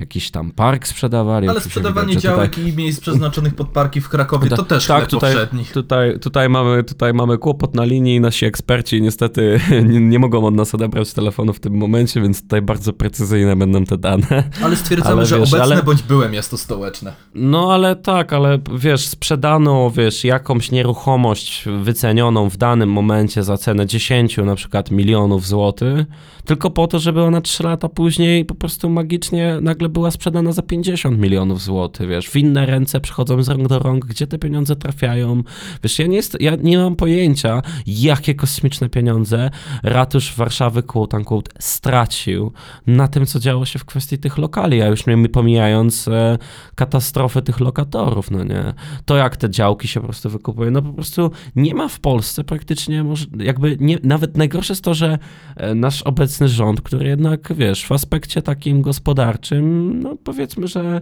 jakiś 0.00 0.30
tam 0.30 0.50
park 0.50 0.86
sprzedawali. 0.86 1.48
Ale 1.48 1.60
sprzedawanie 1.60 2.16
działek 2.16 2.50
tutaj... 2.54 2.68
i 2.68 2.76
miejsc 2.76 3.00
przeznaczonych 3.00 3.54
pod 3.54 3.68
parki 3.68 4.00
w 4.00 4.08
Krakowie 4.08 4.50
to 4.50 4.62
też 4.62 4.86
tak, 4.86 5.06
tutaj, 5.06 5.34
tutaj, 5.72 6.20
tutaj, 6.20 6.48
mamy, 6.48 6.84
tutaj 6.84 7.14
mamy 7.14 7.38
kłopot 7.38 7.74
na 7.74 7.84
linii 7.84 8.20
nasi 8.20 8.46
eksperci 8.46 9.02
niestety 9.02 9.60
nie, 9.90 10.00
nie, 10.00 10.18
mogą 10.18 10.46
od 10.46 10.54
nas 10.54 10.74
odebrać 10.74 11.12
telefonu 11.12 11.52
w 11.52 11.60
tym 11.60 11.74
momencie, 11.74 12.20
więc 12.20 12.42
tutaj 12.42 12.62
bardzo 12.62 12.92
precyzyjne 12.92 13.56
będą 13.56 13.84
te 13.84 13.98
dane. 13.98 14.50
Ale 14.64 14.76
stwierdzamy, 14.76 15.12
ale, 15.12 15.26
że 15.26 15.38
wiesz, 15.38 15.54
obecne 15.54 15.74
ale... 15.74 15.82
bądź 15.82 16.02
byłem 16.02 16.32
miasto 16.32 16.58
stołeczne. 16.58 17.12
No 17.34 17.72
ale 17.72 17.96
tak, 17.96 18.32
ale 18.32 18.58
wiesz, 18.74 19.06
sprzedano 19.06 19.90
wiesz, 19.90 20.24
jakąś 20.24 20.70
nieruchomość 20.70 21.64
wycenioną 21.82 22.50
w 22.50 22.56
danym 22.56 22.92
momencie 22.92 23.42
za 23.42 23.56
cenę 23.56 23.86
10 23.86 24.36
na 24.36 24.54
przykład 24.54 24.90
milionów 24.90 25.46
złotych, 25.46 26.06
tylko 26.44 26.70
po 26.70 26.86
to, 26.86 26.98
żeby 26.98 27.22
ona 27.22 27.40
3 27.40 27.62
lata 27.62 27.88
później 27.88 28.44
po 28.44 28.54
prostu 28.54 28.90
magicznie 28.90 29.58
nagle 29.60 29.88
była 29.90 30.10
sprzedana 30.10 30.52
za 30.52 30.62
50 30.62 31.18
milionów 31.18 31.62
złotych, 31.62 32.08
wiesz, 32.08 32.28
w 32.28 32.36
inne 32.36 32.66
ręce 32.66 33.00
przychodzą 33.00 33.42
z 33.42 33.48
rąk 33.48 33.68
do 33.68 33.78
rąk, 33.78 34.06
gdzie 34.06 34.26
te 34.26 34.38
pieniądze 34.38 34.76
trafiają, 34.76 35.42
wiesz, 35.82 35.98
ja 35.98 36.06
nie, 36.06 36.16
jest, 36.16 36.36
ja 36.40 36.56
nie 36.62 36.78
mam 36.78 36.96
pojęcia, 36.96 37.62
jakie 37.86 38.34
kosmiczne 38.34 38.88
pieniądze 38.88 39.50
ratusz 39.82 40.34
Warszawy, 40.36 40.82
quote 40.82 41.16
unquote, 41.16 41.52
stracił 41.58 42.52
na 42.86 43.08
tym, 43.08 43.26
co 43.26 43.38
działo 43.38 43.64
się 43.64 43.78
w 43.78 43.84
kwestii 43.84 44.18
tych 44.18 44.38
lokali, 44.38 44.82
a 44.82 44.86
już 44.86 45.06
nie 45.06 45.28
pomijając 45.28 46.08
e, 46.08 46.38
katastrofę 46.74 47.42
tych 47.42 47.60
lokatorów, 47.60 48.30
no 48.30 48.44
nie, 48.44 48.74
to 49.04 49.16
jak 49.16 49.36
te 49.36 49.50
działki 49.50 49.88
się 49.88 50.00
po 50.00 50.06
prostu 50.06 50.30
wykupuje, 50.30 50.70
no 50.70 50.82
po 50.82 50.92
prostu 50.92 51.30
nie 51.56 51.74
ma 51.74 51.88
w 51.88 52.00
Polsce 52.00 52.44
praktycznie, 52.44 53.04
może, 53.04 53.26
jakby 53.38 53.76
nie, 53.80 53.98
nawet 54.02 54.36
najgorsze 54.36 54.72
jest 54.72 54.84
to, 54.84 54.94
że 54.94 55.18
e, 55.56 55.74
nasz 55.74 56.02
obecny 56.02 56.48
rząd, 56.48 56.80
który 56.80 57.08
jednak, 57.08 57.52
wiesz, 57.54 57.86
w 57.86 57.92
aspekcie 57.92 58.42
takim 58.42 58.82
gospodarczym 58.82 59.69
no 60.02 60.16
powiedzmy, 60.24 60.68
że 60.68 61.00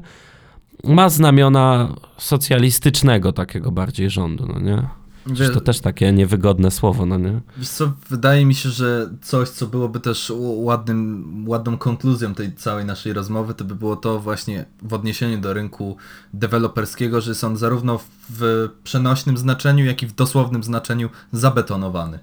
ma 0.85 1.09
znamiona 1.09 1.95
socjalistycznego 2.19 3.33
takiego 3.33 3.71
bardziej 3.71 4.11
rządu, 4.11 4.47
no 4.47 4.61
nie? 4.61 4.89
Wiesz, 5.27 5.55
to 5.55 5.61
też 5.61 5.81
takie 5.81 6.13
niewygodne 6.13 6.71
słowo, 6.71 7.07
no 7.07 7.19
nie? 7.19 7.41
Wiesz 7.57 7.69
co, 7.69 7.93
wydaje 8.11 8.47
mi 8.47 8.55
się, 8.55 8.71
że 8.71 9.11
coś, 9.23 9.49
co 9.49 9.67
byłoby 9.67 10.01
też 10.01 10.33
ładnym, 10.39 11.45
ładną 11.49 11.79
konkluzją 11.79 12.35
tej 12.35 12.55
całej 12.55 12.85
naszej 12.85 13.13
rozmowy, 13.13 13.55
to 13.55 13.65
by 13.65 13.75
było 13.75 13.97
to 13.97 14.21
właśnie 14.21 14.65
w 14.83 14.93
odniesieniu 14.93 15.41
do 15.41 15.53
rynku 15.53 15.97
deweloperskiego, 16.35 17.21
że 17.21 17.31
jest 17.31 17.45
on 17.45 17.57
zarówno 17.57 18.01
w 18.31 18.69
przenośnym 18.85 19.37
znaczeniu, 19.37 19.85
jak 19.85 20.03
i 20.03 20.07
w 20.07 20.15
dosłownym 20.15 20.63
znaczeniu 20.63 21.09
zabetonowany. 21.33 22.19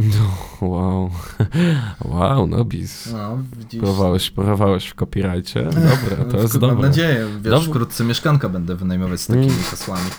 No, 0.00 0.68
wow. 0.68 1.10
Wow, 2.04 2.46
Nobis. 2.46 3.08
No, 3.12 3.38
widzisz. 3.58 3.80
Porwałeś, 3.80 4.30
porwałeś 4.30 4.88
w 4.88 4.94
copyrightie. 4.94 5.62
Dobra, 5.64 6.24
to 6.30 6.36
jest 6.36 6.58
dobre. 6.58 6.76
Mam 6.76 6.84
nadzieję, 6.84 7.26
wiesz, 7.40 7.52
Dob 7.52 7.64
wkrótce 7.64 8.04
mieszkanka 8.04 8.48
będę 8.48 8.76
wynajmować 8.76 9.20
z 9.20 9.26
takimi 9.26 9.46
mm. 9.46 9.62
hasłami. 9.62 10.10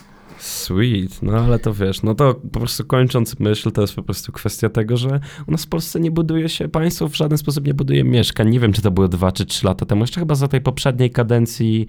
Sweet, 0.41 1.23
no 1.23 1.31
ale 1.31 1.59
to 1.59 1.73
wiesz, 1.73 2.03
no 2.03 2.15
to 2.15 2.33
po 2.33 2.59
prostu 2.59 2.85
kończąc 2.85 3.39
myśl, 3.39 3.71
to 3.71 3.81
jest 3.81 3.95
po 3.95 4.03
prostu 4.03 4.31
kwestia 4.31 4.69
tego, 4.69 4.97
że 4.97 5.19
u 5.47 5.51
nas 5.51 5.65
w 5.65 5.67
Polsce 5.67 5.99
nie 5.99 6.11
buduje 6.11 6.49
się, 6.49 6.69
państwo 6.69 7.07
w 7.07 7.15
żaden 7.15 7.37
sposób 7.37 7.67
nie 7.67 7.73
buduje 7.73 8.03
mieszkań. 8.03 8.49
Nie 8.49 8.59
wiem, 8.59 8.73
czy 8.73 8.81
to 8.81 8.91
było 8.91 9.07
dwa 9.07 9.31
czy 9.31 9.45
trzy 9.45 9.65
lata 9.65 9.85
temu, 9.85 10.03
jeszcze 10.03 10.19
chyba 10.19 10.35
za 10.35 10.47
tej 10.47 10.61
poprzedniej 10.61 11.11
kadencji 11.11 11.87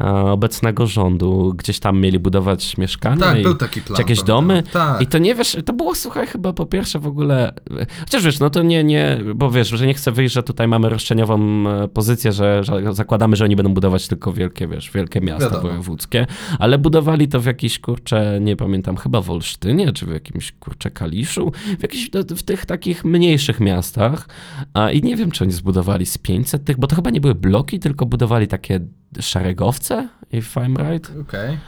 e, 0.00 0.04
obecnego 0.10 0.86
rządu, 0.86 1.54
gdzieś 1.56 1.78
tam 1.78 2.00
mieli 2.00 2.18
budować 2.18 2.78
mieszkania. 2.78 3.20
Tak, 3.20 3.38
i, 3.38 3.42
był 3.42 3.54
taki 3.54 3.80
plan. 3.80 3.96
Czy 3.96 4.02
jakieś 4.02 4.22
domy. 4.22 4.62
Tak. 4.72 5.00
I 5.00 5.06
to 5.06 5.18
nie 5.18 5.34
wiesz, 5.34 5.56
to 5.64 5.72
było, 5.72 5.94
słuchaj, 5.94 6.26
chyba 6.26 6.52
po 6.52 6.66
pierwsze 6.66 6.98
w 6.98 7.06
ogóle, 7.06 7.52
chociaż 8.00 8.24
wiesz, 8.24 8.40
no 8.40 8.50
to 8.50 8.62
nie, 8.62 8.84
nie, 8.84 9.20
bo 9.34 9.50
wiesz, 9.50 9.68
że 9.68 9.86
nie 9.86 9.94
chcę 9.94 10.12
wyjść, 10.12 10.34
że 10.34 10.42
tutaj 10.42 10.68
mamy 10.68 10.88
roszczeniową 10.88 11.64
e, 11.68 11.88
pozycję, 11.88 12.32
że, 12.32 12.64
że 12.64 12.94
zakładamy, 12.94 13.36
że 13.36 13.44
oni 13.44 13.56
będą 13.56 13.74
budować 13.74 14.08
tylko 14.08 14.32
wielkie, 14.32 14.68
wiesz, 14.68 14.90
wielkie 14.90 15.20
miasta 15.20 15.44
Wiadomo. 15.44 15.68
wojewódzkie, 15.68 16.26
ale 16.58 16.78
budowali 16.78 17.28
to 17.28 17.40
w 17.40 17.46
jakiś 17.46 17.78
kurczę, 17.94 18.38
nie 18.40 18.56
pamiętam, 18.56 18.96
chyba 18.96 19.20
w 19.20 19.30
Olsztynie, 19.30 19.92
czy 19.92 20.06
w 20.06 20.10
jakimś 20.10 20.52
kurczę 20.52 20.90
Kaliszu, 20.90 21.52
w 21.78 21.82
jakichś 21.82 22.10
w 22.36 22.42
tych 22.42 22.66
takich 22.66 23.04
mniejszych 23.04 23.60
miastach. 23.60 24.28
A, 24.74 24.90
I 24.90 25.02
nie 25.02 25.16
wiem, 25.16 25.30
czy 25.30 25.44
oni 25.44 25.52
zbudowali 25.52 26.06
z 26.06 26.18
500 26.18 26.64
tych, 26.64 26.78
bo 26.78 26.86
to 26.86 26.96
chyba 26.96 27.10
nie 27.10 27.20
były 27.20 27.34
bloki, 27.34 27.78
tylko 27.78 28.06
budowali 28.06 28.48
takie 28.48 28.80
szeregowce, 29.20 30.08
if 30.32 30.60
I'm 30.60 30.90
right. 30.90 31.10
Okej. 31.10 31.20
Okay. 31.22 31.58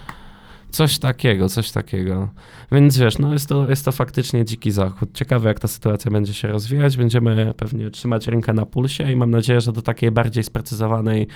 Coś 0.71 0.99
takiego, 0.99 1.49
coś 1.49 1.71
takiego. 1.71 2.29
Więc 2.73 2.99
wiesz, 2.99 3.19
no 3.19 3.33
jest 3.33 3.49
to, 3.49 3.71
jest 3.71 3.85
to 3.85 3.93
faktycznie 3.93 4.45
dziki 4.45 4.71
zachód. 4.71 5.11
Ciekawe, 5.15 5.49
jak 5.49 5.61
ta 5.61 5.69
sytuacja 5.69 6.11
będzie 6.11 6.35
się 6.35 6.49
rozwijać. 6.49 6.97
Będziemy 6.97 7.55
pewnie 7.57 7.91
trzymać 7.91 8.27
rękę 8.27 8.53
na 8.53 8.67
pulsie 8.67 9.13
i 9.13 9.17
mam 9.17 9.31
nadzieję, 9.31 9.61
że 9.61 9.73
do 9.73 9.83
takiej 9.83 10.11
bardziej 10.11 10.45
sprecyzowanej 10.45 11.29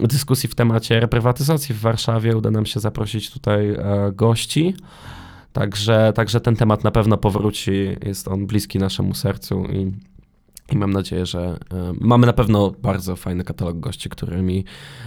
dyskusji 0.00 0.48
w 0.48 0.54
temacie 0.54 1.00
reprywatyzacji 1.00 1.74
w 1.74 1.80
Warszawie 1.80 2.36
uda 2.36 2.50
nam 2.50 2.66
się 2.66 2.80
zaprosić 2.80 3.30
tutaj 3.30 3.70
e, 3.70 4.12
gości. 4.12 4.74
Także, 5.52 6.12
także 6.14 6.40
ten 6.40 6.56
temat 6.56 6.84
na 6.84 6.90
pewno 6.90 7.16
powróci. 7.16 7.96
Jest 8.06 8.28
on 8.28 8.46
bliski 8.46 8.78
naszemu 8.78 9.14
sercu 9.14 9.64
i 9.64 9.92
I 10.72 10.76
mam 10.76 10.92
nadzieję, 10.92 11.26
że 11.26 11.58
e, 11.72 11.92
mamy 12.00 12.26
na 12.26 12.32
pewno 12.32 12.70
bardzo 12.82 13.16
fajny 13.16 13.44
katalog 13.44 13.80
gości, 13.80 14.08
którymi, 14.08 14.64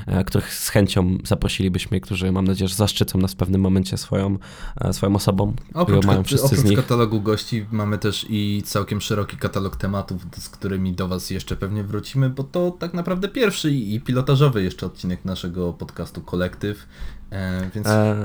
e, 0.07 0.23
których 0.23 0.53
z 0.53 0.69
chęcią 0.69 1.17
zaprosilibyśmy 1.23 1.97
i 1.97 2.01
którzy 2.01 2.31
mam 2.31 2.47
nadzieję, 2.47 2.67
że 2.67 2.75
zaszczycą 2.75 3.19
nas 3.19 3.33
w 3.33 3.35
pewnym 3.35 3.61
momencie 3.61 3.97
swoją, 3.97 4.37
e, 4.81 4.93
swoją 4.93 5.15
osobą. 5.15 5.53
Oprócz, 5.73 6.05
mają 6.05 6.23
wszyscy 6.23 6.47
z 6.47 6.51
oprócz 6.51 6.69
nich. 6.69 6.79
katalogu 6.79 7.21
gości 7.21 7.65
mamy 7.71 7.97
też 7.97 8.25
i 8.29 8.63
całkiem 8.65 9.01
szeroki 9.01 9.37
katalog 9.37 9.75
tematów, 9.75 10.21
z 10.37 10.49
którymi 10.49 10.93
do 10.93 11.07
Was 11.07 11.29
jeszcze 11.29 11.55
pewnie 11.55 11.83
wrócimy, 11.83 12.29
bo 12.29 12.43
to 12.43 12.71
tak 12.71 12.93
naprawdę 12.93 13.27
pierwszy 13.27 13.71
i 13.71 14.01
pilotażowy 14.01 14.63
jeszcze 14.63 14.85
odcinek 14.85 15.25
naszego 15.25 15.73
podcastu 15.73 16.21
Kolektyw, 16.21 16.87
e, 17.31 17.69
więc 17.75 17.87
E, 17.87 18.15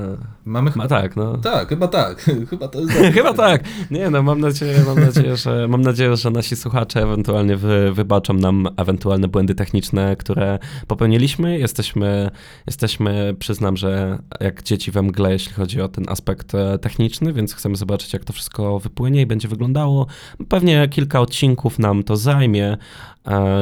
mamy... 0.45 0.71
ma 0.75 0.89
tak, 0.89 1.17
no. 1.17 1.37
Tak, 1.37 1.69
chyba 1.69 1.89
tak. 1.89 2.23
chyba 2.51 2.69
to 2.69 2.81
jest 2.81 2.93
Chyba 3.15 3.35
tak. 3.35 3.65
Nie, 3.91 4.11
no 4.11 4.23
mam 4.23 4.41
nadzieję, 4.41 4.83
mam 4.87 5.01
nadzieję, 5.01 5.37
że, 5.37 5.69
mam 5.69 5.83
nadzieję, 5.83 6.17
że 6.17 6.31
nasi 6.31 6.57
słuchacze 6.57 7.03
ewentualnie 7.03 7.57
wy, 7.57 7.93
wybaczą 7.93 8.35
nam 8.35 8.69
ewentualne 8.77 9.29
błędy 9.29 9.55
techniczne, 9.55 10.17
które 10.17 10.59
popełniliśmy. 10.87 11.59
Jesteśmy, 11.59 12.31
jesteśmy, 12.67 13.35
przyznam, 13.39 13.77
że 13.77 14.19
jak 14.41 14.63
dzieci 14.63 14.91
we 14.91 15.03
mgle, 15.03 15.33
jeśli 15.33 15.53
chodzi 15.53 15.81
o 15.81 15.89
ten 15.89 16.05
aspekt 16.09 16.55
e, 16.55 16.79
techniczny, 16.79 17.33
więc 17.33 17.55
chcemy 17.55 17.77
zobaczyć, 17.77 18.13
jak 18.13 18.25
to 18.25 18.33
wszystko 18.33 18.79
wypłynie 18.79 19.21
i 19.21 19.27
będzie 19.27 19.49
wyglądało. 19.49 20.07
Pewnie 20.49 20.89
kilka 20.89 21.21
odcinków 21.21 21.79
nam 21.79 22.03
to 22.03 22.17
zajmie, 22.17 22.77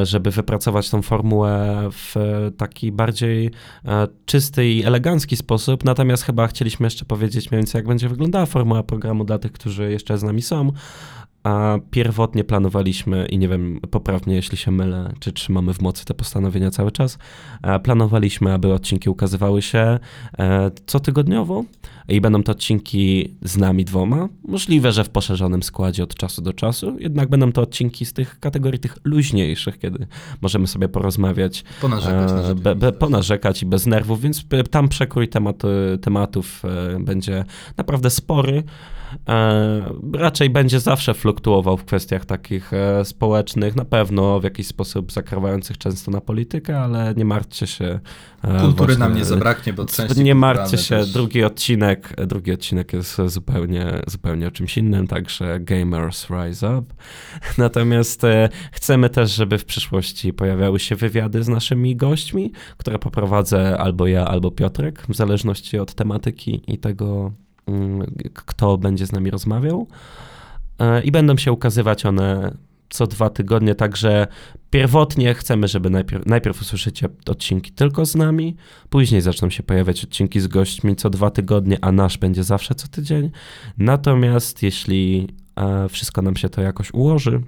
żeby 0.03 0.31
wypracować 0.31 0.89
tą 0.89 1.01
formułę 1.01 1.81
w 1.91 2.15
taki 2.57 2.91
bardziej 2.91 3.51
e, 3.85 4.07
czysty 4.25 4.69
i 4.69 4.83
elegancki 4.83 5.37
sposób. 5.37 5.85
Natomiast 5.85 6.23
chyba 6.23 6.47
chcieliśmy 6.47 6.85
jeszcze 6.85 7.05
powiedzieć 7.05 7.51
mniej 7.51 7.59
więcej, 7.59 7.79
jak 7.79 7.87
będzie 7.87 8.09
wyglądała 8.09 8.45
formuła 8.45 8.83
programu 8.83 9.23
dla 9.23 9.39
tych, 9.39 9.51
którzy 9.51 9.91
jeszcze 9.91 10.17
z 10.17 10.23
nami 10.23 10.41
są. 10.41 10.71
A 11.43 11.77
pierwotnie 11.91 12.43
planowaliśmy, 12.43 13.25
i 13.25 13.37
nie 13.37 13.47
wiem, 13.47 13.79
poprawnie 13.91 14.35
jeśli 14.35 14.57
się 14.57 14.71
mylę, 14.71 15.13
czy 15.19 15.31
trzymamy 15.31 15.73
w 15.73 15.81
mocy 15.81 16.05
te 16.05 16.13
postanowienia 16.13 16.71
cały 16.71 16.91
czas, 16.91 17.17
e, 17.63 17.79
planowaliśmy, 17.79 18.53
aby 18.53 18.73
odcinki 18.73 19.09
ukazywały 19.09 19.61
się 19.61 19.99
e, 20.39 20.71
cotygodniowo 20.85 21.63
i 22.07 22.21
będą 22.21 22.43
to 22.43 22.51
odcinki 22.51 23.35
z 23.41 23.57
nami 23.57 23.85
dwoma. 23.85 24.29
Możliwe, 24.47 24.91
że 24.91 25.03
w 25.03 25.09
poszerzonym 25.09 25.63
składzie 25.63 26.03
od 26.03 26.15
czasu 26.15 26.41
do 26.41 26.53
czasu, 26.53 26.95
jednak 26.99 27.29
będą 27.29 27.51
to 27.51 27.61
odcinki 27.61 28.05
z 28.05 28.13
tych 28.13 28.39
kategorii 28.39 28.79
tych 28.79 28.97
luźniejszych, 29.03 29.79
kiedy 29.79 30.07
możemy 30.41 30.67
sobie 30.67 30.89
porozmawiać 30.89 31.63
Ponarzekać 31.81 32.31
na 32.31 32.41
E, 32.41 32.55
be, 32.55 32.75
be, 32.75 32.91
ponarzekać 32.91 33.63
i 33.63 33.65
bez 33.65 33.85
nerwów, 33.85 34.21
więc 34.21 34.45
tam 34.71 34.89
przekrój 34.89 35.27
temat, 35.27 35.61
tematów 36.01 36.63
będzie 36.99 37.45
naprawdę 37.77 38.09
spory. 38.09 38.63
E, 39.29 39.93
raczej 40.13 40.49
będzie 40.49 40.79
zawsze 40.79 41.13
fluktuował 41.13 41.77
w 41.77 41.85
kwestiach 41.85 42.25
takich 42.25 42.73
e, 42.73 43.05
społecznych, 43.05 43.75
na 43.75 43.85
pewno 43.85 44.39
w 44.39 44.43
jakiś 44.43 44.67
sposób 44.67 45.11
zakrawających 45.11 45.77
często 45.77 46.11
na 46.11 46.21
politykę, 46.21 46.79
ale 46.79 47.13
nie 47.17 47.25
martwcie 47.25 47.67
się. 47.67 47.99
e, 48.43 48.59
Kultury 48.61 48.75
właśnie- 48.75 48.97
nam 48.97 49.15
nie 49.15 49.25
zabraknie, 49.25 49.73
bo 49.73 49.85
części 49.85 50.23
nie 50.23 50.35
martwcie 50.35 50.77
się, 50.77 50.95
też- 50.97 51.11
drugi 51.13 51.43
odcinek, 51.43 52.15
drugi 52.27 52.51
odcinek 52.51 52.93
jest 52.93 53.17
zupełnie, 53.25 54.01
zupełnie 54.07 54.47
o 54.47 54.51
czymś 54.51 54.77
innym, 54.77 55.07
także 55.07 55.59
Gamers 55.59 56.27
Rise 56.29 56.77
Up. 56.77 56.93
Natomiast 57.57 58.21
chcemy 58.71 59.09
też, 59.09 59.31
żeby 59.35 59.57
w 59.57 59.65
przyszłości 59.65 60.33
pojawiały 60.33 60.79
się 60.79 60.95
wywiady 60.95 61.43
z 61.43 61.47
naszymi 61.47 61.95
gośćmi, 61.95 62.51
które 62.77 62.99
poprowadzę 62.99 63.77
albo 63.77 64.07
ja, 64.07 64.25
albo 64.27 64.51
Piotrek, 64.51 65.03
w 65.09 65.15
zależności 65.15 65.79
od 65.79 65.93
tematyki 65.93 66.61
i 66.67 66.77
tego, 66.77 67.31
kto 68.33 68.77
będzie 68.77 69.05
z 69.05 69.11
nami 69.11 69.31
rozmawiał. 69.31 69.87
E, 70.79 71.03
I 71.03 71.11
będą 71.11 71.37
się 71.37 71.51
ukazywać 71.51 72.05
one 72.05 72.57
co 72.91 73.07
dwa 73.07 73.29
tygodnie, 73.29 73.75
także 73.75 74.27
pierwotnie 74.69 75.33
chcemy, 75.33 75.67
żeby 75.67 75.89
najpierw, 75.89 76.25
najpierw 76.25 76.61
usłyszycie 76.61 77.09
odcinki 77.27 77.71
tylko 77.71 78.05
z 78.05 78.15
nami, 78.15 78.55
później 78.89 79.21
zaczną 79.21 79.49
się 79.49 79.63
pojawiać 79.63 80.03
odcinki 80.03 80.39
z 80.39 80.47
gośćmi 80.47 80.95
co 80.95 81.09
dwa 81.09 81.31
tygodnie, 81.31 81.77
a 81.81 81.91
nasz 81.91 82.17
będzie 82.17 82.43
zawsze 82.43 82.75
co 82.75 82.87
tydzień. 82.87 83.31
Natomiast 83.77 84.63
jeśli 84.63 85.27
e, 85.55 85.89
wszystko 85.89 86.21
nam 86.21 86.35
się 86.35 86.49
to 86.49 86.61
jakoś 86.61 86.93
ułoży, 86.93 87.41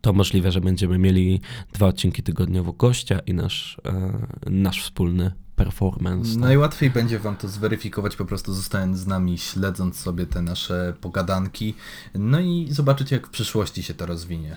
to 0.00 0.12
możliwe, 0.12 0.52
że 0.52 0.60
będziemy 0.60 0.98
mieli 0.98 1.40
dwa 1.72 1.86
odcinki 1.86 2.22
tygodniowo 2.22 2.72
gościa 2.72 3.18
i 3.26 3.34
nasz, 3.34 3.80
e, 3.86 4.50
nasz 4.50 4.82
wspólny 4.82 5.43
performance. 5.56 6.32
tak? 6.32 6.40
Najłatwiej 6.40 6.90
będzie 6.90 7.18
wam 7.18 7.36
to 7.36 7.48
zweryfikować 7.48 8.16
po 8.16 8.24
prostu 8.24 8.54
zostając 8.54 8.98
z 8.98 9.06
nami, 9.06 9.38
śledząc 9.38 10.00
sobie 10.00 10.26
te 10.26 10.42
nasze 10.42 10.94
pogadanki, 11.00 11.74
no 12.14 12.40
i 12.40 12.68
zobaczyć 12.70 13.10
jak 13.10 13.26
w 13.26 13.30
przyszłości 13.30 13.82
się 13.82 13.94
to 13.94 14.06
rozwinie. 14.06 14.56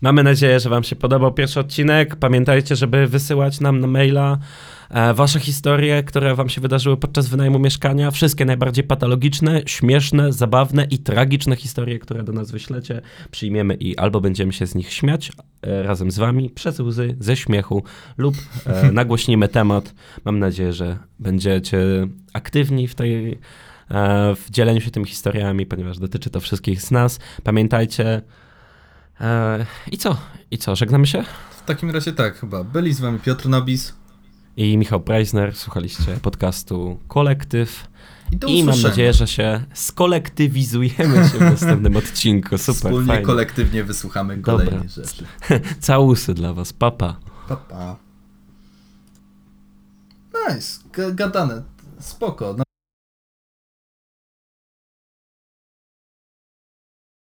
Mamy 0.00 0.22
nadzieję, 0.22 0.60
że 0.60 0.68
Wam 0.68 0.82
się 0.82 0.96
podobał 0.96 1.32
pierwszy 1.32 1.60
odcinek. 1.60 2.16
Pamiętajcie, 2.16 2.76
żeby 2.76 3.06
wysyłać 3.06 3.60
nam 3.60 3.80
na 3.80 3.86
maila 3.86 4.38
Wasze 5.14 5.40
historie, 5.40 6.02
które 6.02 6.34
Wam 6.34 6.48
się 6.48 6.60
wydarzyły 6.60 6.96
podczas 6.96 7.28
wynajmu 7.28 7.58
mieszkania. 7.58 8.10
Wszystkie 8.10 8.44
najbardziej 8.44 8.84
patologiczne, 8.84 9.62
śmieszne, 9.66 10.32
zabawne 10.32 10.84
i 10.84 10.98
tragiczne 10.98 11.56
historie, 11.56 11.98
które 11.98 12.22
do 12.22 12.32
nas 12.32 12.50
wyślecie, 12.50 13.00
przyjmiemy 13.30 13.74
i 13.74 13.98
albo 13.98 14.20
będziemy 14.20 14.52
się 14.52 14.66
z 14.66 14.74
nich 14.74 14.92
śmiać 14.92 15.32
e, 15.62 15.82
razem 15.82 16.10
z 16.10 16.18
Wami 16.18 16.50
przez 16.50 16.80
łzy, 16.80 17.16
ze 17.20 17.36
śmiechu, 17.36 17.82
lub 18.18 18.34
e, 18.66 18.92
nagłośnimy 18.92 19.48
temat. 19.48 19.94
Mam 20.24 20.38
nadzieję, 20.38 20.72
że 20.72 20.98
będziecie 21.18 21.78
aktywni 22.32 22.88
w 22.88 22.94
tej. 22.94 23.38
e, 23.90 24.34
W 24.36 24.50
dzieleniu 24.50 24.80
się 24.80 24.90
tymi 24.90 25.06
historiami, 25.06 25.66
ponieważ 25.66 25.98
dotyczy 25.98 26.30
to 26.30 26.40
wszystkich 26.40 26.82
z 26.82 26.90
nas. 26.90 27.18
Pamiętajcie, 27.42 28.22
E, 29.20 29.66
I 29.92 29.98
co? 29.98 30.16
I 30.50 30.58
co? 30.58 30.76
Żegnamy 30.76 31.06
się? 31.06 31.24
W 31.62 31.64
takim 31.64 31.90
razie 31.90 32.12
tak 32.12 32.38
chyba. 32.38 32.64
Byli 32.64 32.92
z 32.94 33.00
wami 33.00 33.18
Piotr 33.18 33.48
Nobis 33.48 33.94
I 34.56 34.78
Michał 34.78 35.00
Preisner, 35.00 35.56
słuchaliście 35.56 36.16
podcastu 36.22 36.98
Kolektyw. 37.08 37.88
i 38.48 38.58
I 38.58 38.64
mam 38.64 38.82
nadzieję, 38.82 39.12
że 39.12 39.26
się 39.26 39.64
skolektywizujemy 39.74 41.28
się 41.28 41.38
w 41.38 41.40
następnym 41.52 41.96
odcinku. 41.96 42.58
Super, 42.58 42.74
Wspólnie, 42.74 43.06
fajnie. 43.06 43.24
kolektywnie 43.26 43.84
wysłuchamy 43.84 44.36
Dobra. 44.36 44.64
kolejnych 44.64 44.90
rzeczy. 44.90 45.24
Całusy 45.80 46.34
dla 46.34 46.52
was, 46.54 46.72
papa. 46.72 47.16
Pa, 47.48 47.56
pa. 47.56 47.96
Nice, 50.48 50.80
G- 50.92 51.14
gadane, 51.14 51.62
spoko. 52.00 52.56